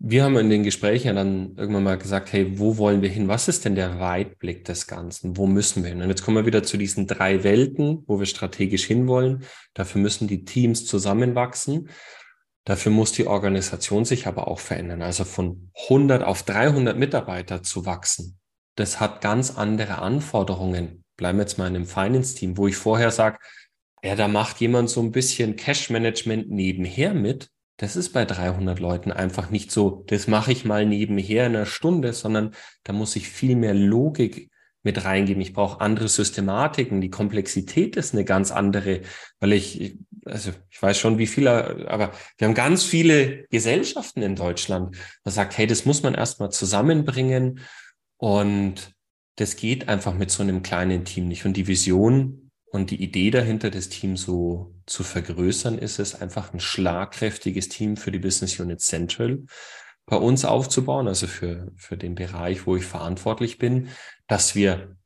wir 0.06 0.26
haben 0.26 0.36
in 0.36 0.50
den 0.50 0.64
Gesprächen 0.64 1.16
dann 1.16 1.56
irgendwann 1.56 1.86
mal 1.86 1.98
gesagt, 1.98 2.34
hey, 2.34 2.60
wo 2.60 2.78
wollen 2.78 3.02
wir 3.02 3.08
hin? 3.08 3.30
Was 3.30 3.48
ist 3.48 3.64
denn 3.64 3.76
der 3.76 4.02
Weitblick 4.02 4.66
des 4.66 4.86
Ganzen? 4.86 5.38
Wo 5.38 5.48
müssen 5.48 5.82
wir 5.82 5.92
hin? 5.92 6.02
Und 6.02 6.10
jetzt 6.10 6.26
kommen 6.26 6.36
wir 6.36 6.46
wieder 6.46 6.62
zu 6.62 6.76
diesen 6.76 7.08
drei 7.08 7.46
Welten, 7.46 8.04
wo 8.06 8.20
wir 8.20 8.26
strategisch 8.26 8.84
hinwollen. 8.84 9.46
Dafür 9.74 10.02
müssen 10.02 10.28
die 10.28 10.44
Teams 10.44 10.86
zusammenwachsen. 10.86 11.88
Dafür 12.66 12.92
muss 12.92 13.14
die 13.14 13.28
Organisation 13.28 14.04
sich 14.04 14.28
aber 14.28 14.50
auch 14.50 14.60
verändern. 14.60 15.02
Also 15.02 15.24
von 15.24 15.72
100 15.86 16.22
auf 16.22 16.44
300 16.44 16.98
Mitarbeiter 16.98 17.64
zu 17.64 17.86
wachsen. 17.86 18.38
Das 18.76 19.00
hat 19.00 19.22
ganz 19.22 19.58
andere 19.58 20.00
Anforderungen. 20.00 21.06
Bleiben 21.16 21.38
wir 21.38 21.44
jetzt 21.44 21.58
mal 21.58 21.68
in 21.68 21.78
einem 21.78 21.86
Finance-Team, 21.86 22.58
wo 22.58 22.68
ich 22.68 22.76
vorher 22.76 23.12
sage, 23.12 23.38
ja, 24.04 24.18
da 24.18 24.28
macht 24.28 24.60
jemand 24.60 24.90
so 24.90 25.00
ein 25.00 25.12
bisschen 25.12 25.56
Cash-Management 25.56 26.50
nebenher 26.50 27.14
mit 27.14 27.54
das 27.84 27.98
ist 27.98 28.14
bei 28.14 28.24
300 28.24 28.80
Leuten 28.80 29.12
einfach 29.12 29.50
nicht 29.50 29.70
so, 29.70 30.06
das 30.08 30.28
mache 30.28 30.54
ich 30.54 30.64
mal 30.64 30.86
nebenher 30.86 31.48
in 31.48 31.56
einer 31.58 31.66
Stunde, 31.66 32.14
sondern 32.14 32.56
da 32.86 32.94
muss 32.94 33.18
ich 33.18 33.28
viel 33.28 33.58
mehr 33.58 33.74
Logik 33.74 34.50
mit 34.84 35.04
reingeben. 35.04 35.42
Ich 35.42 35.52
brauche 35.52 35.82
andere 35.82 36.08
Systematiken. 36.08 37.02
Die 37.02 37.10
Komplexität 37.10 37.98
ist 37.98 38.14
eine 38.14 38.24
ganz 38.24 38.52
andere, 38.52 39.02
weil 39.42 39.52
ich, 39.52 39.98
also 40.24 40.52
ich 40.70 40.82
weiß 40.82 40.98
schon, 40.98 41.18
wie 41.18 41.28
viele, 41.28 41.90
aber 41.90 42.14
wir 42.38 42.48
haben 42.48 42.54
ganz 42.54 42.86
viele 42.86 43.46
Gesellschaften 43.50 44.22
in 44.22 44.38
Deutschland. 44.38 44.96
Da 45.26 45.32
sagt, 45.32 45.58
hey, 45.58 45.68
das 45.68 45.84
muss 45.84 46.04
man 46.04 46.16
erstmal 46.16 46.52
zusammenbringen 46.52 47.60
und 48.16 48.94
das 49.36 49.58
geht 49.58 49.90
einfach 49.90 50.14
mit 50.14 50.32
so 50.32 50.42
einem 50.42 50.64
kleinen 50.64 51.04
Team 51.04 51.28
nicht. 51.28 51.44
Und 51.44 51.58
die 51.58 51.68
Vision 51.68 52.43
und 52.74 52.90
die 52.90 53.04
Idee 53.04 53.30
dahinter, 53.30 53.70
das 53.70 53.88
Team 53.88 54.18
so 54.18 54.74
zu 54.88 55.04
vergrößern, 55.04 55.78
ist 55.78 56.00
es 56.00 56.20
einfach 56.20 56.54
ein 56.54 56.60
schlagkräftiges 56.60 57.70
Team 57.70 57.98
für 57.98 58.12
die 58.12 58.18
Business 58.18 58.60
Unit 58.60 58.82
Central 58.82 59.44
bei 60.08 60.16
uns 60.16 60.44
aufzubauen, 60.44 61.08
also 61.08 61.28
für, 61.28 61.72
für 61.76 61.98
den 61.98 62.16
Bereich, 62.16 62.66
wo 62.66 62.76
ich 62.76 62.84
verantwortlich 62.84 63.60
bin, 63.60 63.90
dass 64.26 64.56
wir 64.56 64.98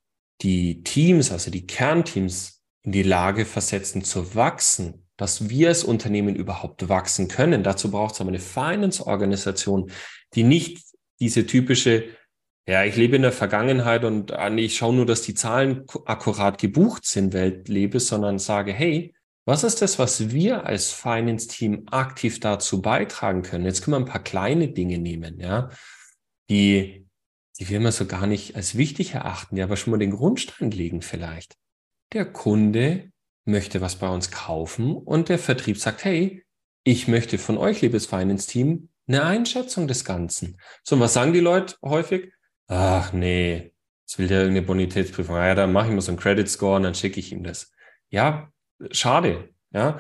die 0.42 0.82
Teams, 0.84 1.30
also 1.30 1.52
die 1.52 1.68
Kernteams 1.68 2.64
in 2.84 2.94
die 2.94 3.04
Lage 3.04 3.44
versetzen 3.44 4.02
zu 4.02 4.34
wachsen, 4.34 5.06
dass 5.18 5.50
wir 5.50 5.68
als 5.68 5.84
Unternehmen 5.84 6.38
überhaupt 6.38 6.88
wachsen 6.88 7.28
können. 7.28 7.64
Dazu 7.64 7.92
braucht 7.92 8.14
es 8.14 8.22
aber 8.22 8.30
eine 8.30 8.40
Finance-Organisation, 8.40 9.92
die 10.36 10.44
nicht 10.44 10.86
diese 11.20 11.46
typische 11.46 12.06
ja, 12.68 12.84
ich 12.84 12.98
lebe 12.98 13.16
in 13.16 13.22
der 13.22 13.32
Vergangenheit 13.32 14.04
und 14.04 14.34
ah, 14.34 14.54
ich 14.54 14.76
schaue 14.76 14.94
nur, 14.94 15.06
dass 15.06 15.22
die 15.22 15.34
Zahlen 15.34 15.86
akkurat 16.06 16.58
gebucht 16.58 17.06
sind, 17.06 17.32
Welt 17.32 17.70
lebe, 17.70 18.02
sondern 18.02 18.40
sage, 18.40 18.74
hey, 18.74 19.16
was 19.46 19.64
ist 19.64 19.82
das, 19.82 19.98
was 19.98 20.32
wir 20.32 20.66
als 20.66 20.92
Finance-Team 20.92 21.88
aktiv 21.90 22.42
dazu 22.42 22.82
beitragen 22.82 23.44
können? 23.44 23.64
Jetzt 23.64 23.82
können 23.82 23.94
wir 23.96 24.00
ein 24.00 24.12
paar 24.12 24.24
kleine 24.24 24.68
Dinge 24.68 24.98
nehmen, 24.98 25.40
ja, 25.40 25.70
die, 26.50 27.08
die 27.58 27.70
wir 27.70 27.78
immer 27.78 27.94
so 27.94 28.06
gar 28.06 28.28
nicht 28.28 28.58
als 28.58 28.76
wichtig 28.76 29.14
erachten, 29.14 29.56
die 29.56 29.62
aber 29.62 29.78
schon 29.78 29.92
mal 29.92 29.98
den 29.98 30.12
Grundstein 30.12 30.70
legen 30.70 31.02
vielleicht. 31.02 31.56
Der 32.12 32.26
Kunde 32.26 33.10
möchte 33.46 33.80
was 33.80 33.96
bei 33.96 34.10
uns 34.10 34.30
kaufen 34.30 34.94
und 34.94 35.30
der 35.30 35.40
Vertrieb 35.40 35.78
sagt, 35.78 36.04
hey, 36.04 36.44
ich 36.84 37.08
möchte 37.08 37.38
von 37.38 37.58
euch, 37.58 37.82
liebes 37.82 38.08
Finance-Team, 38.08 38.90
eine 39.08 39.24
Einschätzung 39.24 39.88
des 39.88 40.04
Ganzen. 40.04 40.58
So, 40.84 41.00
was 41.00 41.14
sagen 41.14 41.32
die 41.32 41.40
Leute 41.40 41.76
häufig? 41.82 42.34
Ach 42.68 43.14
nee, 43.14 43.72
jetzt 44.06 44.20
will 44.20 44.28
der 44.28 44.42
irgendeine 44.42 44.66
Bonitätsprüfung. 44.66 45.36
Ah, 45.36 45.48
ja, 45.48 45.56
dann 45.56 45.72
mache 45.72 45.88
ich 45.88 45.94
mal 45.94 46.02
so 46.02 46.12
einen 46.12 46.20
Credit 46.20 46.50
Score 46.50 46.78
und 46.78 46.84
dann 46.84 46.96
schicke 46.96 47.20
ich 47.20 47.32
ihm 47.32 47.44
das. 47.44 47.72
Ja, 48.10 48.52
schade. 48.92 49.50
Ja, 49.72 49.98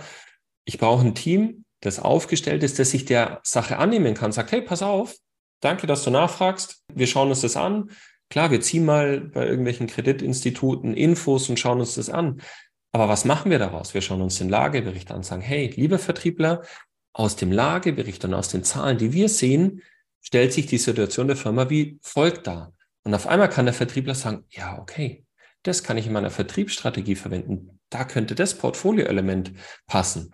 ich 0.65 0.77
brauche 0.77 1.05
ein 1.05 1.15
Team, 1.15 1.65
das 1.81 1.99
aufgestellt 1.99 2.63
ist, 2.63 2.79
das 2.79 2.91
sich 2.91 3.05
der 3.05 3.41
Sache 3.43 3.77
annehmen 3.77 4.13
kann, 4.13 4.31
sagt, 4.31 4.51
hey, 4.51 4.61
pass 4.61 4.81
auf, 4.81 5.15
danke, 5.61 5.87
dass 5.87 6.03
du 6.03 6.09
nachfragst. 6.09 6.83
Wir 6.93 7.07
schauen 7.07 7.29
uns 7.29 7.41
das 7.41 7.57
an. 7.57 7.91
Klar, 8.29 8.51
wir 8.51 8.61
ziehen 8.61 8.85
mal 8.85 9.21
bei 9.21 9.45
irgendwelchen 9.45 9.87
Kreditinstituten 9.87 10.93
Infos 10.93 11.49
und 11.49 11.59
schauen 11.59 11.79
uns 11.79 11.95
das 11.95 12.09
an. 12.09 12.41
Aber 12.91 13.07
was 13.09 13.25
machen 13.25 13.51
wir 13.51 13.59
daraus? 13.59 13.93
Wir 13.93 14.01
schauen 14.01 14.21
uns 14.21 14.37
den 14.37 14.49
Lagebericht 14.49 15.11
an 15.11 15.23
sagen, 15.23 15.41
hey, 15.41 15.67
lieber 15.75 15.99
Vertriebler, 15.99 16.63
aus 17.13 17.35
dem 17.35 17.51
Lagebericht 17.51 18.23
und 18.25 18.33
aus 18.33 18.49
den 18.49 18.63
Zahlen, 18.63 18.97
die 18.97 19.13
wir 19.13 19.29
sehen, 19.29 19.81
stellt 20.21 20.53
sich 20.53 20.65
die 20.65 20.77
Situation 20.77 21.27
der 21.27 21.37
Firma 21.37 21.69
wie 21.69 21.99
folgt 22.01 22.47
dar. 22.47 22.73
Und 23.03 23.13
auf 23.13 23.27
einmal 23.27 23.49
kann 23.49 23.65
der 23.65 23.73
Vertriebler 23.73 24.15
sagen, 24.15 24.45
ja, 24.49 24.77
okay, 24.79 25.25
das 25.63 25.83
kann 25.83 25.97
ich 25.97 26.07
in 26.07 26.13
meiner 26.13 26.31
Vertriebsstrategie 26.31 27.15
verwenden. 27.15 27.79
Da 27.89 28.03
könnte 28.03 28.35
das 28.35 28.57
Portfolioelement 28.57 29.53
passen. 29.85 30.33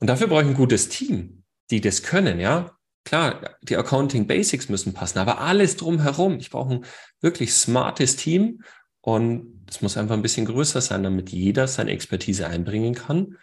Und 0.00 0.08
dafür 0.08 0.26
brauche 0.26 0.42
ich 0.42 0.48
ein 0.48 0.54
gutes 0.54 0.88
Team, 0.88 1.44
die 1.70 1.80
das 1.80 2.02
können, 2.02 2.40
ja. 2.40 2.76
Klar, 3.04 3.56
die 3.62 3.76
Accounting 3.76 4.26
Basics 4.26 4.70
müssen 4.70 4.94
passen, 4.94 5.18
aber 5.18 5.40
alles 5.40 5.76
drumherum. 5.76 6.38
Ich 6.38 6.50
brauche 6.50 6.74
ein 6.74 6.84
wirklich 7.20 7.52
smartes 7.52 8.16
Team 8.16 8.62
und 9.02 9.66
es 9.68 9.82
muss 9.82 9.98
einfach 9.98 10.14
ein 10.14 10.22
bisschen 10.22 10.46
größer 10.46 10.80
sein, 10.80 11.02
damit 11.02 11.30
jeder 11.30 11.68
seine 11.68 11.90
Expertise 11.90 12.46
einbringen 12.46 12.94
kann. 12.94 13.36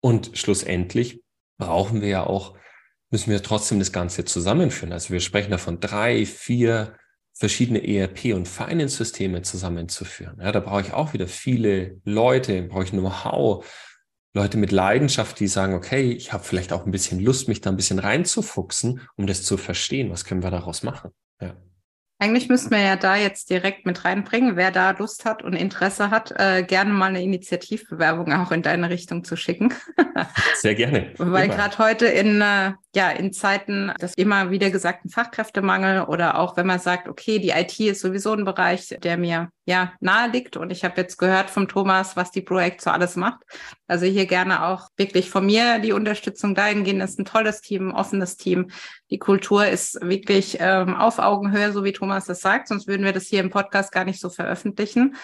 Und 0.00 0.30
schlussendlich 0.34 1.22
brauchen 1.58 2.00
wir 2.00 2.08
ja 2.08 2.26
auch 2.26 2.56
müssen 3.14 3.30
wir 3.30 3.44
trotzdem 3.44 3.78
das 3.78 3.92
Ganze 3.92 4.24
zusammenführen. 4.24 4.92
Also 4.92 5.10
wir 5.10 5.20
sprechen 5.20 5.52
davon 5.52 5.78
drei, 5.78 6.26
vier 6.26 6.94
verschiedene 7.32 7.78
ERP- 7.78 8.34
und 8.34 8.48
Finance-Systeme 8.48 9.42
zusammenzuführen. 9.42 10.40
Ja, 10.40 10.50
da 10.50 10.58
brauche 10.58 10.80
ich 10.80 10.92
auch 10.92 11.12
wieder 11.12 11.28
viele 11.28 12.00
Leute, 12.04 12.62
brauche 12.62 12.82
ich 12.82 12.90
Know-how, 12.90 13.64
Leute 14.34 14.58
mit 14.58 14.72
Leidenschaft, 14.72 15.38
die 15.38 15.46
sagen, 15.46 15.74
okay, 15.74 16.10
ich 16.10 16.32
habe 16.32 16.42
vielleicht 16.42 16.72
auch 16.72 16.86
ein 16.86 16.90
bisschen 16.90 17.20
Lust, 17.20 17.46
mich 17.46 17.60
da 17.60 17.70
ein 17.70 17.76
bisschen 17.76 18.00
reinzufuchsen, 18.00 19.00
um 19.14 19.28
das 19.28 19.44
zu 19.44 19.58
verstehen. 19.58 20.10
Was 20.10 20.24
können 20.24 20.42
wir 20.42 20.50
daraus 20.50 20.82
machen? 20.82 21.12
Ja. 21.40 21.54
Eigentlich 22.18 22.48
müssten 22.48 22.72
wir 22.72 22.80
ja 22.80 22.96
da 22.96 23.14
jetzt 23.14 23.48
direkt 23.48 23.86
mit 23.86 24.04
reinbringen, 24.04 24.56
wer 24.56 24.72
da 24.72 24.90
Lust 24.90 25.24
hat 25.24 25.44
und 25.44 25.52
Interesse 25.52 26.10
hat, 26.10 26.34
äh, 26.36 26.64
gerne 26.64 26.92
mal 26.92 27.10
eine 27.10 27.22
Initiativbewerbung 27.22 28.32
auch 28.32 28.50
in 28.50 28.62
deine 28.62 28.90
Richtung 28.90 29.22
zu 29.22 29.36
schicken. 29.36 29.72
Sehr 30.56 30.74
gerne. 30.74 31.12
Weil 31.18 31.48
gerade 31.48 31.78
heute 31.78 32.06
in, 32.06 32.40
äh, 32.40 32.72
ja, 32.94 33.10
in 33.10 33.32
Zeiten 33.32 33.92
des 34.00 34.14
immer 34.14 34.50
wieder 34.50 34.70
gesagten 34.70 35.10
Fachkräftemangel 35.10 36.02
oder 36.02 36.38
auch 36.38 36.56
wenn 36.56 36.66
man 36.66 36.78
sagt, 36.78 37.08
okay, 37.08 37.38
die 37.38 37.50
IT 37.50 37.78
ist 37.80 38.00
sowieso 38.00 38.32
ein 38.32 38.44
Bereich, 38.44 38.96
der 39.02 39.16
mir 39.16 39.50
ja 39.66 39.92
nahe 40.00 40.30
liegt 40.30 40.56
und 40.56 40.70
ich 40.70 40.84
habe 40.84 41.00
jetzt 41.00 41.16
gehört 41.16 41.50
vom 41.50 41.68
Thomas, 41.68 42.16
was 42.16 42.30
die 42.30 42.42
Projekt 42.42 42.82
so 42.82 42.90
alles 42.90 43.16
macht. 43.16 43.40
Also 43.86 44.06
hier 44.06 44.26
gerne 44.26 44.66
auch 44.66 44.88
wirklich 44.96 45.30
von 45.30 45.46
mir 45.46 45.78
die 45.78 45.92
Unterstützung 45.92 46.54
dahingehend. 46.54 47.02
Ist 47.02 47.18
ein 47.18 47.24
tolles 47.24 47.60
Team, 47.60 47.88
ein 47.88 47.94
offenes 47.94 48.36
Team. 48.36 48.70
Die 49.10 49.18
Kultur 49.18 49.66
ist 49.66 50.00
wirklich 50.00 50.58
ähm, 50.60 50.94
auf 50.94 51.18
Augenhöhe, 51.18 51.72
so 51.72 51.84
wie 51.84 51.92
Thomas 51.92 52.26
das 52.26 52.40
sagt, 52.40 52.68
sonst 52.68 52.86
würden 52.86 53.04
wir 53.04 53.12
das 53.12 53.26
hier 53.26 53.40
im 53.40 53.50
Podcast 53.50 53.92
gar 53.92 54.04
nicht 54.04 54.20
so 54.20 54.30
veröffentlichen. 54.30 55.16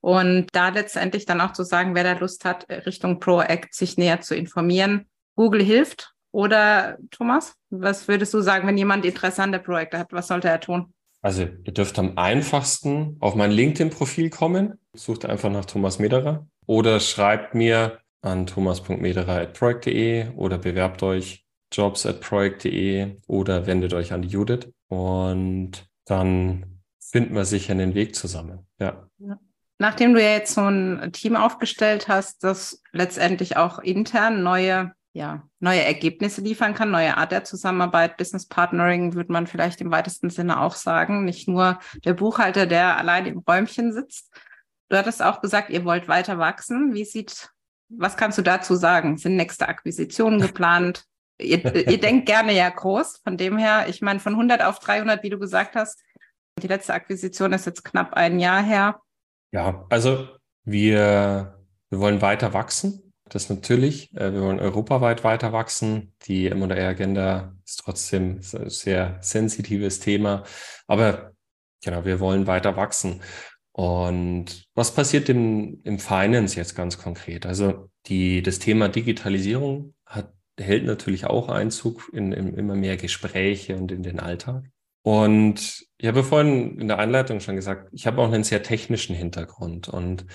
Und 0.00 0.46
da 0.52 0.68
letztendlich 0.70 1.26
dann 1.26 1.40
auch 1.40 1.52
zu 1.52 1.64
sagen, 1.64 1.94
wer 1.94 2.04
da 2.04 2.12
Lust 2.12 2.44
hat, 2.44 2.66
Richtung 2.86 3.20
Pro-Act 3.20 3.74
sich 3.74 3.96
näher 3.96 4.20
zu 4.20 4.34
informieren. 4.34 5.06
Google 5.36 5.62
hilft. 5.62 6.12
Oder 6.32 6.98
Thomas, 7.10 7.54
was 7.70 8.08
würdest 8.08 8.34
du 8.34 8.40
sagen, 8.40 8.66
wenn 8.66 8.78
jemand 8.78 9.04
Interesse 9.04 9.42
an 9.42 9.52
der 9.52 9.58
Projekte 9.60 9.98
hat, 9.98 10.12
was 10.12 10.28
sollte 10.28 10.48
er 10.48 10.60
tun? 10.60 10.92
Also 11.20 11.42
ihr 11.42 11.72
dürft 11.72 11.98
am 11.98 12.18
einfachsten 12.18 13.16
auf 13.20 13.34
mein 13.36 13.52
LinkedIn-Profil 13.52 14.30
kommen. 14.30 14.78
Sucht 14.94 15.24
einfach 15.24 15.50
nach 15.50 15.66
Thomas 15.66 15.98
Mederer 15.98 16.46
oder 16.66 16.98
schreibt 17.00 17.54
mir 17.54 18.00
an 18.22 18.46
thomas.mederer.projekt.de 18.46 20.30
oder 20.36 20.58
bewerbt 20.58 21.02
euch 21.02 21.44
jobs.projekt.de 21.72 23.16
oder 23.26 23.66
wendet 23.66 23.94
euch 23.94 24.12
an 24.12 24.22
die 24.22 24.28
Judith 24.28 24.68
und 24.88 25.86
dann 26.04 26.80
finden 27.00 27.34
wir 27.34 27.44
sicher 27.44 27.72
einen 27.72 27.94
Weg 27.94 28.14
zusammen. 28.14 28.66
Ja. 28.78 29.06
Nachdem 29.78 30.14
du 30.14 30.22
ja 30.22 30.30
jetzt 30.30 30.54
so 30.54 30.62
ein 30.62 31.12
Team 31.12 31.36
aufgestellt 31.36 32.08
hast, 32.08 32.44
das 32.44 32.82
letztendlich 32.92 33.56
auch 33.56 33.78
intern 33.80 34.42
neue 34.42 34.92
ja, 35.12 35.46
neue 35.60 35.84
Ergebnisse 35.84 36.40
liefern 36.40 36.74
kann, 36.74 36.90
neue 36.90 37.16
Art 37.16 37.32
der 37.32 37.44
Zusammenarbeit, 37.44 38.16
Business 38.16 38.46
Partnering 38.46 39.14
würde 39.14 39.32
man 39.32 39.46
vielleicht 39.46 39.80
im 39.80 39.90
weitesten 39.90 40.30
Sinne 40.30 40.60
auch 40.60 40.74
sagen, 40.74 41.24
nicht 41.24 41.48
nur 41.48 41.78
der 42.04 42.14
Buchhalter, 42.14 42.66
der 42.66 42.96
allein 42.96 43.26
im 43.26 43.38
Räumchen 43.38 43.92
sitzt. 43.92 44.34
Du 44.88 44.96
hattest 44.96 45.22
auch 45.22 45.40
gesagt, 45.40 45.70
ihr 45.70 45.84
wollt 45.84 46.08
weiter 46.08 46.38
wachsen. 46.38 46.94
Wie 46.94 47.04
sieht, 47.04 47.50
was 47.88 48.16
kannst 48.16 48.38
du 48.38 48.42
dazu 48.42 48.74
sagen? 48.74 49.18
Sind 49.18 49.36
nächste 49.36 49.68
Akquisitionen 49.68 50.40
geplant? 50.40 51.04
ihr, 51.42 51.64
ihr 51.90 52.00
denkt 52.00 52.26
gerne 52.26 52.52
ja 52.54 52.68
groß. 52.68 53.20
Von 53.22 53.36
dem 53.36 53.58
her, 53.58 53.86
ich 53.88 54.02
meine, 54.02 54.20
von 54.20 54.32
100 54.32 54.62
auf 54.62 54.78
300, 54.78 55.22
wie 55.22 55.30
du 55.30 55.38
gesagt 55.38 55.74
hast, 55.76 56.02
die 56.60 56.68
letzte 56.68 56.94
Akquisition 56.94 57.52
ist 57.52 57.66
jetzt 57.66 57.84
knapp 57.84 58.14
ein 58.14 58.38
Jahr 58.38 58.62
her. 58.62 59.00
Ja, 59.52 59.86
also 59.90 60.28
wir, 60.64 61.58
wir 61.90 61.98
wollen 61.98 62.22
weiter 62.22 62.52
wachsen. 62.52 63.11
Das 63.32 63.48
natürlich. 63.48 64.14
Äh, 64.14 64.34
wir 64.34 64.42
wollen 64.42 64.60
europaweit 64.60 65.24
weiter 65.24 65.52
wachsen. 65.52 66.12
Die 66.26 66.48
M&A-Agenda 66.48 67.54
ist 67.64 67.80
trotzdem 67.80 68.40
ein 68.40 68.70
sehr 68.70 69.18
sensitives 69.22 70.00
Thema. 70.00 70.44
Aber 70.86 71.32
genau, 71.82 72.04
wir 72.04 72.20
wollen 72.20 72.46
weiter 72.46 72.76
wachsen. 72.76 73.22
Und 73.72 74.66
was 74.74 74.94
passiert 74.94 75.30
im, 75.30 75.80
im 75.82 75.98
Finance 75.98 76.56
jetzt 76.56 76.74
ganz 76.74 76.98
konkret? 76.98 77.46
Also 77.46 77.88
die, 78.06 78.42
das 78.42 78.58
Thema 78.58 78.90
Digitalisierung 78.90 79.94
hat, 80.04 80.30
hält 80.60 80.84
natürlich 80.84 81.24
auch 81.24 81.48
Einzug 81.48 82.10
in, 82.12 82.32
in 82.32 82.52
immer 82.54 82.74
mehr 82.74 82.98
Gespräche 82.98 83.76
und 83.76 83.90
in 83.92 84.02
den 84.02 84.20
Alltag. 84.20 84.64
Und 85.00 85.86
ich 85.96 86.06
habe 86.06 86.22
vorhin 86.22 86.78
in 86.78 86.88
der 86.88 86.98
Einleitung 86.98 87.40
schon 87.40 87.56
gesagt, 87.56 87.88
ich 87.92 88.06
habe 88.06 88.20
auch 88.20 88.30
einen 88.30 88.44
sehr 88.44 88.62
technischen 88.62 89.16
Hintergrund 89.16 89.88
und 89.88 90.26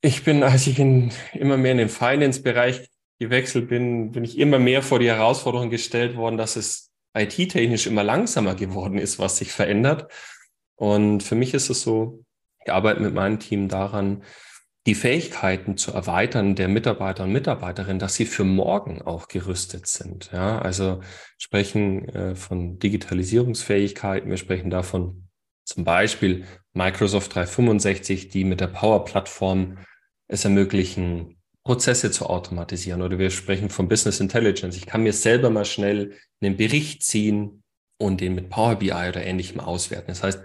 ich 0.00 0.24
bin, 0.24 0.42
als 0.42 0.66
ich 0.66 0.78
in, 0.78 1.12
immer 1.32 1.56
mehr 1.56 1.72
in 1.72 1.78
den 1.78 1.88
Finance-Bereich 1.88 2.88
gewechselt 3.18 3.68
bin, 3.68 4.12
bin 4.12 4.24
ich 4.24 4.38
immer 4.38 4.58
mehr 4.58 4.82
vor 4.82 4.98
die 4.98 5.08
Herausforderung 5.08 5.70
gestellt 5.70 6.16
worden, 6.16 6.36
dass 6.36 6.56
es 6.56 6.92
IT-technisch 7.16 7.86
immer 7.86 8.04
langsamer 8.04 8.54
geworden 8.54 8.98
ist, 8.98 9.18
was 9.18 9.38
sich 9.38 9.52
verändert. 9.52 10.12
Und 10.76 11.22
für 11.22 11.34
mich 11.34 11.54
ist 11.54 11.70
es 11.70 11.82
so, 11.82 12.24
ich 12.64 12.72
arbeite 12.72 13.00
mit 13.00 13.14
meinem 13.14 13.38
Team 13.38 13.68
daran, 13.68 14.22
die 14.86 14.94
Fähigkeiten 14.94 15.76
zu 15.76 15.92
erweitern 15.92 16.54
der 16.54 16.68
Mitarbeiter 16.68 17.24
und 17.24 17.32
Mitarbeiterinnen, 17.32 17.98
dass 17.98 18.14
sie 18.14 18.26
für 18.26 18.44
morgen 18.44 19.02
auch 19.02 19.26
gerüstet 19.26 19.88
sind. 19.88 20.30
Ja, 20.32 20.60
also 20.60 21.00
sprechen 21.38 22.08
äh, 22.10 22.34
von 22.36 22.78
Digitalisierungsfähigkeiten, 22.78 24.30
wir 24.30 24.36
sprechen 24.36 24.70
davon 24.70 25.25
zum 25.66 25.84
Beispiel 25.84 26.46
Microsoft 26.72 27.34
365, 27.34 28.28
die 28.28 28.44
mit 28.44 28.60
der 28.60 28.68
Power-Plattform 28.68 29.78
es 30.28 30.44
ermöglichen, 30.44 31.36
Prozesse 31.64 32.12
zu 32.12 32.26
automatisieren. 32.26 33.02
Oder 33.02 33.18
wir 33.18 33.30
sprechen 33.30 33.70
von 33.70 33.88
Business 33.88 34.20
Intelligence. 34.20 34.76
Ich 34.76 34.86
kann 34.86 35.02
mir 35.02 35.12
selber 35.12 35.50
mal 35.50 35.64
schnell 35.64 36.16
einen 36.40 36.56
Bericht 36.56 37.02
ziehen 37.02 37.64
und 37.98 38.20
den 38.20 38.36
mit 38.36 38.50
Power 38.50 38.76
BI 38.76 38.92
oder 38.92 39.24
ähnlichem 39.24 39.58
auswerten. 39.58 40.08
Das 40.08 40.22
heißt, 40.22 40.40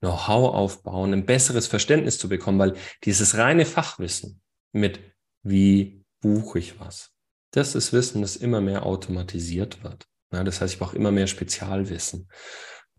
Know-how 0.00 0.54
aufbauen, 0.54 1.12
ein 1.12 1.26
besseres 1.26 1.66
Verständnis 1.66 2.18
zu 2.18 2.28
bekommen, 2.28 2.58
weil 2.58 2.74
dieses 3.04 3.36
reine 3.36 3.64
Fachwissen 3.64 4.40
mit 4.72 5.00
wie 5.42 6.04
buche 6.20 6.58
ich 6.58 6.78
was, 6.78 7.10
das 7.52 7.74
ist 7.74 7.92
Wissen, 7.92 8.22
das 8.22 8.36
immer 8.36 8.60
mehr 8.60 8.84
automatisiert 8.86 9.82
wird. 9.82 10.06
Ja, 10.32 10.44
das 10.44 10.60
heißt, 10.60 10.74
ich 10.74 10.78
brauche 10.78 10.96
immer 10.96 11.10
mehr 11.10 11.26
Spezialwissen. 11.26 12.28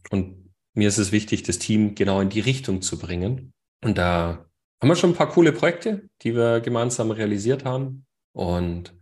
Und 0.10 0.49
mir 0.80 0.88
ist 0.88 0.98
es 0.98 1.12
wichtig, 1.12 1.44
das 1.44 1.60
Team 1.60 1.94
genau 1.94 2.22
in 2.22 2.30
die 2.30 2.40
Richtung 2.40 2.82
zu 2.82 2.98
bringen. 2.98 3.54
Und 3.84 3.98
da 3.98 4.46
haben 4.82 4.90
wir 4.90 4.96
schon 4.96 5.12
ein 5.12 5.16
paar 5.16 5.30
coole 5.30 5.52
Projekte, 5.52 6.10
die 6.22 6.36
wir 6.36 6.62
gemeinsam 6.62 7.12
realisiert 7.12 7.66
haben. 7.66 8.06
Und 8.34 8.94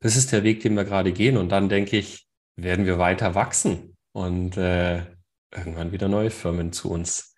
das 0.00 0.16
ist 0.16 0.32
der 0.32 0.42
Weg, 0.42 0.60
den 0.60 0.74
wir 0.74 0.84
gerade 0.84 1.12
gehen. 1.12 1.36
Und 1.36 1.50
dann 1.50 1.68
denke 1.68 1.96
ich, 1.96 2.26
werden 2.56 2.86
wir 2.86 2.98
weiter 2.98 3.34
wachsen 3.34 3.96
und 4.12 4.56
äh, 4.56 5.04
irgendwann 5.54 5.92
wieder 5.92 6.08
neue 6.08 6.30
Firmen 6.30 6.72
zu 6.72 6.90
uns 6.90 7.34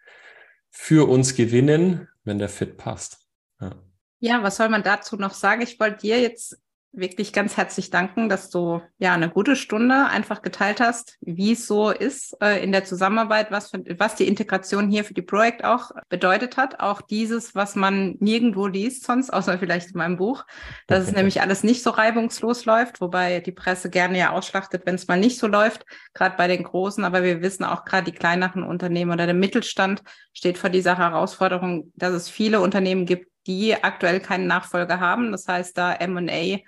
für 0.71 1.09
uns 1.09 1.35
gewinnen, 1.35 2.09
wenn 2.23 2.39
der 2.39 2.49
Fit 2.49 2.77
passt. 2.77 3.27
Ja. 3.61 3.75
ja, 4.21 4.43
was 4.45 4.57
soll 4.57 4.69
man 4.69 4.85
dazu 4.85 5.17
noch 5.17 5.35
sagen? 5.35 5.63
Ich 5.63 5.81
wollte 5.81 6.03
dir 6.03 6.21
jetzt 6.21 6.57
wirklich 6.93 7.33
ganz 7.33 7.57
herzlich 7.57 7.91
danken, 7.91 8.29
dass 8.29 8.51
du 8.51 8.81
ja 8.99 9.13
eine 9.13 9.29
gute 9.29 9.57
Stunde 9.57 10.07
einfach 10.07 10.43
geteilt 10.43 10.81
hast, 10.81 11.17
wie 11.21 11.53
es 11.53 11.67
so 11.67 11.91
ist 11.91 12.37
äh, 12.43 12.63
in 12.63 12.73
der 12.73 12.85
Zusammenarbeit, 12.85 13.51
was, 13.51 13.71
für, 13.71 13.85
was 13.99 14.15
die 14.15 14.27
Integration 14.27 14.91
hier 14.91 15.05
für 15.05 15.15
die 15.15 15.23
Projekt 15.23 15.65
auch 15.65 15.91
bedeutet 16.09 16.57
hat. 16.57 16.81
Auch 16.81 17.01
dieses, 17.01 17.55
was 17.55 17.75
man 17.75 18.17
nirgendwo 18.21 18.67
liest 18.67 19.05
sonst, 19.05 19.31
außer 19.31 19.59
vielleicht 19.59 19.91
in 19.91 19.99
meinem 19.99 20.17
Buch, 20.17 20.45
dass 20.87 21.05
es 21.05 21.13
nämlich 21.15 21.41
alles 21.41 21.63
nicht 21.63 21.83
so 21.83 21.91
reibungslos 21.91 22.65
läuft, 22.65 23.01
wobei 23.01 23.41
die 23.41 23.53
Presse 23.53 23.91
gerne 23.91 24.19
ja 24.19 24.31
ausschlachtet, 24.31 24.83
wenn 24.87 24.95
es 24.95 25.07
mal 25.09 25.21
nicht 25.21 25.39
so 25.39 25.47
läuft, 25.47 25.85
gerade 26.15 26.37
bei 26.37 26.49
den 26.49 26.65
Großen. 26.65 27.05
Aber 27.05 27.23
wir 27.23 27.43
wissen 27.43 27.65
auch 27.65 27.85
gerade 27.85 28.11
die 28.11 28.19
kleineren 28.19 28.63
Unternehmen 28.63 29.13
oder 29.13 29.27
der 29.27 29.35
Mittelstand 29.35 30.03
steht 30.33 30.59
vor 30.59 30.71
dieser 30.71 30.97
Herausforderung, 30.97 31.93
dass 31.97 32.13
es 32.13 32.29
viele 32.29 32.61
Unternehmen 32.61 33.05
gibt, 33.05 33.29
die 33.47 33.75
aktuell 33.83 34.21
keinen 34.21 34.47
Nachfolger 34.47 35.01
haben. 35.01 35.33
Das 35.33 35.49
heißt, 35.49 35.77
da 35.77 35.93
M&A 35.95 36.59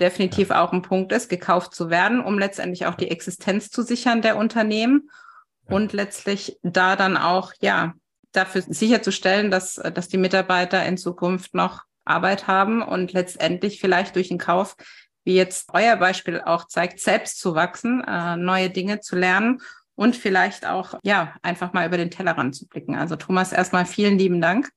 definitiv 0.00 0.50
ja. 0.50 0.62
auch 0.62 0.72
ein 0.72 0.82
Punkt 0.82 1.12
ist, 1.12 1.28
gekauft 1.28 1.74
zu 1.74 1.90
werden, 1.90 2.20
um 2.20 2.38
letztendlich 2.38 2.86
auch 2.86 2.94
die 2.94 3.10
Existenz 3.10 3.70
zu 3.70 3.82
sichern 3.82 4.22
der 4.22 4.36
Unternehmen 4.36 5.10
ja. 5.68 5.76
und 5.76 5.92
letztlich 5.92 6.58
da 6.62 6.96
dann 6.96 7.16
auch, 7.16 7.52
ja, 7.60 7.94
dafür 8.32 8.62
sicherzustellen, 8.62 9.50
dass, 9.50 9.74
dass 9.74 10.08
die 10.08 10.18
Mitarbeiter 10.18 10.84
in 10.84 10.98
Zukunft 10.98 11.54
noch 11.54 11.82
Arbeit 12.04 12.46
haben 12.46 12.82
und 12.82 13.12
letztendlich 13.12 13.80
vielleicht 13.80 14.14
durch 14.14 14.28
den 14.28 14.38
Kauf, 14.38 14.76
wie 15.24 15.34
jetzt 15.34 15.70
euer 15.72 15.96
Beispiel 15.96 16.40
auch 16.40 16.66
zeigt, 16.68 17.00
selbst 17.00 17.40
zu 17.40 17.54
wachsen, 17.54 18.04
äh, 18.04 18.36
neue 18.36 18.70
Dinge 18.70 19.00
zu 19.00 19.16
lernen 19.16 19.60
und 19.96 20.14
vielleicht 20.14 20.66
auch, 20.66 20.94
ja, 21.02 21.34
einfach 21.42 21.72
mal 21.72 21.86
über 21.86 21.96
den 21.96 22.10
Tellerrand 22.10 22.54
zu 22.54 22.68
blicken. 22.68 22.94
Also 22.94 23.16
Thomas, 23.16 23.52
erstmal 23.52 23.86
vielen 23.86 24.18
lieben 24.18 24.40
Dank. 24.40 24.70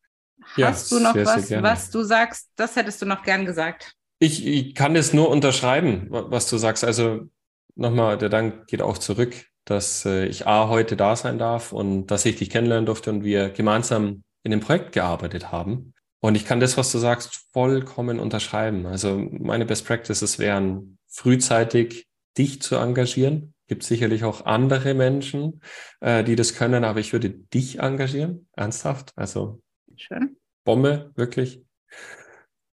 Hast 0.62 0.92
ja, 0.92 0.98
du 0.98 1.04
noch 1.04 1.16
was, 1.16 1.52
was 1.52 1.92
du 1.92 2.02
sagst? 2.02 2.50
Das 2.56 2.76
hättest 2.76 3.02
du 3.02 3.06
noch 3.06 3.24
gern 3.24 3.46
gesagt. 3.46 3.94
Ich, 4.20 4.46
ich 4.46 4.76
kann 4.76 4.94
das 4.94 5.14
nur 5.14 5.30
unterschreiben, 5.30 6.08
was 6.10 6.50
du 6.50 6.58
sagst. 6.58 6.84
Also 6.84 7.30
nochmal, 7.76 8.18
der 8.18 8.30
Dank 8.30 8.68
geht 8.68 8.82
auch 8.82 8.98
zurück, 8.98 9.34
dass 9.66 10.06
äh, 10.06 10.26
ich 10.26 10.46
A, 10.46 10.68
heute 10.68 10.98
da 10.98 11.16
sein 11.16 11.40
darf 11.40 11.72
und 11.72 12.08
dass 12.08 12.26
ich 12.26 12.36
dich 12.36 12.50
kennenlernen 12.50 12.86
durfte 12.86 13.10
und 13.12 13.24
wir 13.24 13.50
gemeinsam 13.50 14.24
in 14.44 14.52
dem 14.52 14.60
Projekt 14.60 14.92
gearbeitet 14.92 15.52
haben. 15.52 15.94
Und 16.22 16.36
ich 16.36 16.46
kann 16.46 16.60
das, 16.60 16.78
was 16.78 16.92
du 16.92 16.98
sagst, 16.98 17.48
vollkommen 17.54 18.20
unterschreiben. 18.20 18.86
Also 18.86 19.18
meine 19.18 19.66
Best 19.66 19.86
Practices 19.86 20.38
wären 20.38 20.98
frühzeitig 21.08 22.08
dich 22.38 22.62
zu 22.62 22.76
engagieren. 22.76 23.54
Gibt 23.68 23.84
sicherlich 23.84 24.24
auch 24.24 24.46
andere 24.46 24.94
Menschen, 24.96 25.62
äh, 26.02 26.24
die 26.24 26.36
das 26.36 26.56
können, 26.56 26.84
aber 26.84 27.00
ich 27.00 27.14
würde 27.14 27.30
dich 27.30 27.80
engagieren, 27.80 28.48
ernsthaft. 28.56 29.14
Also 29.16 29.62
Schön. 29.96 30.38
Bombe, 30.66 31.12
wirklich. 31.16 31.64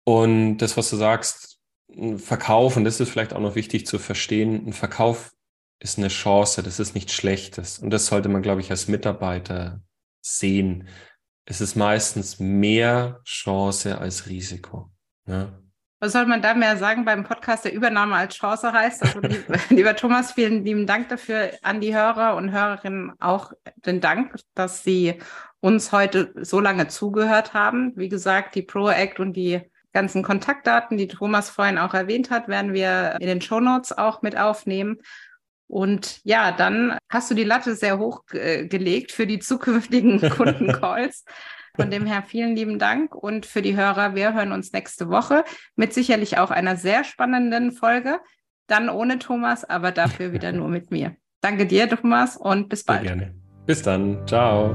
Und 0.04 0.58
das, 0.58 0.76
was 0.76 0.90
du 0.90 0.96
sagst, 0.96 1.58
Verkauf, 2.16 2.76
und 2.76 2.84
das 2.84 3.00
ist 3.00 3.10
vielleicht 3.10 3.32
auch 3.32 3.40
noch 3.40 3.54
wichtig 3.54 3.86
zu 3.86 3.98
verstehen, 3.98 4.66
ein 4.66 4.72
Verkauf 4.72 5.32
ist 5.78 5.98
eine 5.98 6.08
Chance, 6.08 6.62
das 6.62 6.80
ist 6.80 6.94
nichts 6.94 7.12
Schlechtes. 7.12 7.78
Und 7.78 7.90
das 7.90 8.06
sollte 8.06 8.28
man, 8.28 8.42
glaube 8.42 8.60
ich, 8.60 8.70
als 8.70 8.88
Mitarbeiter 8.88 9.80
sehen. 10.20 10.88
Es 11.46 11.60
ist 11.60 11.76
meistens 11.76 12.40
mehr 12.40 13.20
Chance 13.24 13.98
als 13.98 14.26
Risiko. 14.28 14.90
Ja? 15.26 15.52
Was 16.00 16.12
soll 16.12 16.26
man 16.26 16.42
da 16.42 16.54
mehr 16.54 16.76
sagen 16.76 17.04
beim 17.04 17.24
Podcast, 17.24 17.64
der 17.64 17.72
Übernahme 17.72 18.16
als 18.16 18.34
Chance 18.34 18.72
heißt? 18.72 19.02
Also, 19.02 19.20
lieber 19.70 19.94
Thomas, 19.94 20.32
vielen 20.32 20.64
lieben 20.64 20.86
Dank 20.86 21.08
dafür 21.08 21.50
an 21.62 21.80
die 21.80 21.94
Hörer 21.94 22.36
und 22.36 22.50
Hörerinnen 22.50 23.12
auch 23.20 23.52
den 23.76 24.00
Dank, 24.00 24.36
dass 24.54 24.84
Sie 24.84 25.18
uns 25.60 25.92
heute 25.92 26.32
so 26.42 26.60
lange 26.60 26.88
zugehört 26.88 27.54
haben. 27.54 27.92
Wie 27.96 28.08
gesagt, 28.08 28.54
die 28.54 28.62
ProAct 28.62 29.18
und 29.18 29.34
die 29.34 29.60
ganzen 29.94 30.22
Kontaktdaten, 30.22 30.98
die 30.98 31.08
Thomas 31.08 31.48
vorhin 31.48 31.78
auch 31.78 31.94
erwähnt 31.94 32.30
hat, 32.30 32.48
werden 32.48 32.74
wir 32.74 33.16
in 33.20 33.28
den 33.28 33.40
Show 33.40 33.60
Notes 33.60 33.96
auch 33.96 34.20
mit 34.20 34.36
aufnehmen. 34.36 34.98
Und 35.66 36.20
ja, 36.24 36.52
dann 36.52 36.98
hast 37.08 37.30
du 37.30 37.34
die 37.34 37.44
Latte 37.44 37.74
sehr 37.74 37.98
hoch 37.98 38.22
äh, 38.32 38.66
gelegt 38.66 39.12
für 39.12 39.26
die 39.26 39.38
zukünftigen 39.38 40.20
Kundencalls. 40.30 41.24
Von 41.76 41.90
dem 41.90 42.06
her 42.06 42.22
vielen 42.22 42.54
lieben 42.54 42.78
Dank 42.78 43.16
und 43.16 43.46
für 43.46 43.60
die 43.60 43.74
Hörer, 43.74 44.14
wir 44.14 44.32
hören 44.34 44.52
uns 44.52 44.72
nächste 44.72 45.08
Woche 45.08 45.44
mit 45.74 45.92
sicherlich 45.92 46.38
auch 46.38 46.52
einer 46.52 46.76
sehr 46.76 47.02
spannenden 47.02 47.72
Folge. 47.72 48.20
Dann 48.68 48.88
ohne 48.88 49.18
Thomas, 49.18 49.64
aber 49.64 49.90
dafür 49.90 50.32
wieder 50.32 50.52
nur 50.52 50.68
mit 50.68 50.90
mir. 50.90 51.16
Danke 51.40 51.66
dir, 51.66 51.88
Thomas, 51.88 52.36
und 52.36 52.68
bis 52.68 52.84
bald. 52.84 53.02
Sehr 53.02 53.16
gerne. 53.16 53.34
Bis 53.66 53.82
dann. 53.82 54.24
Ciao. 54.26 54.74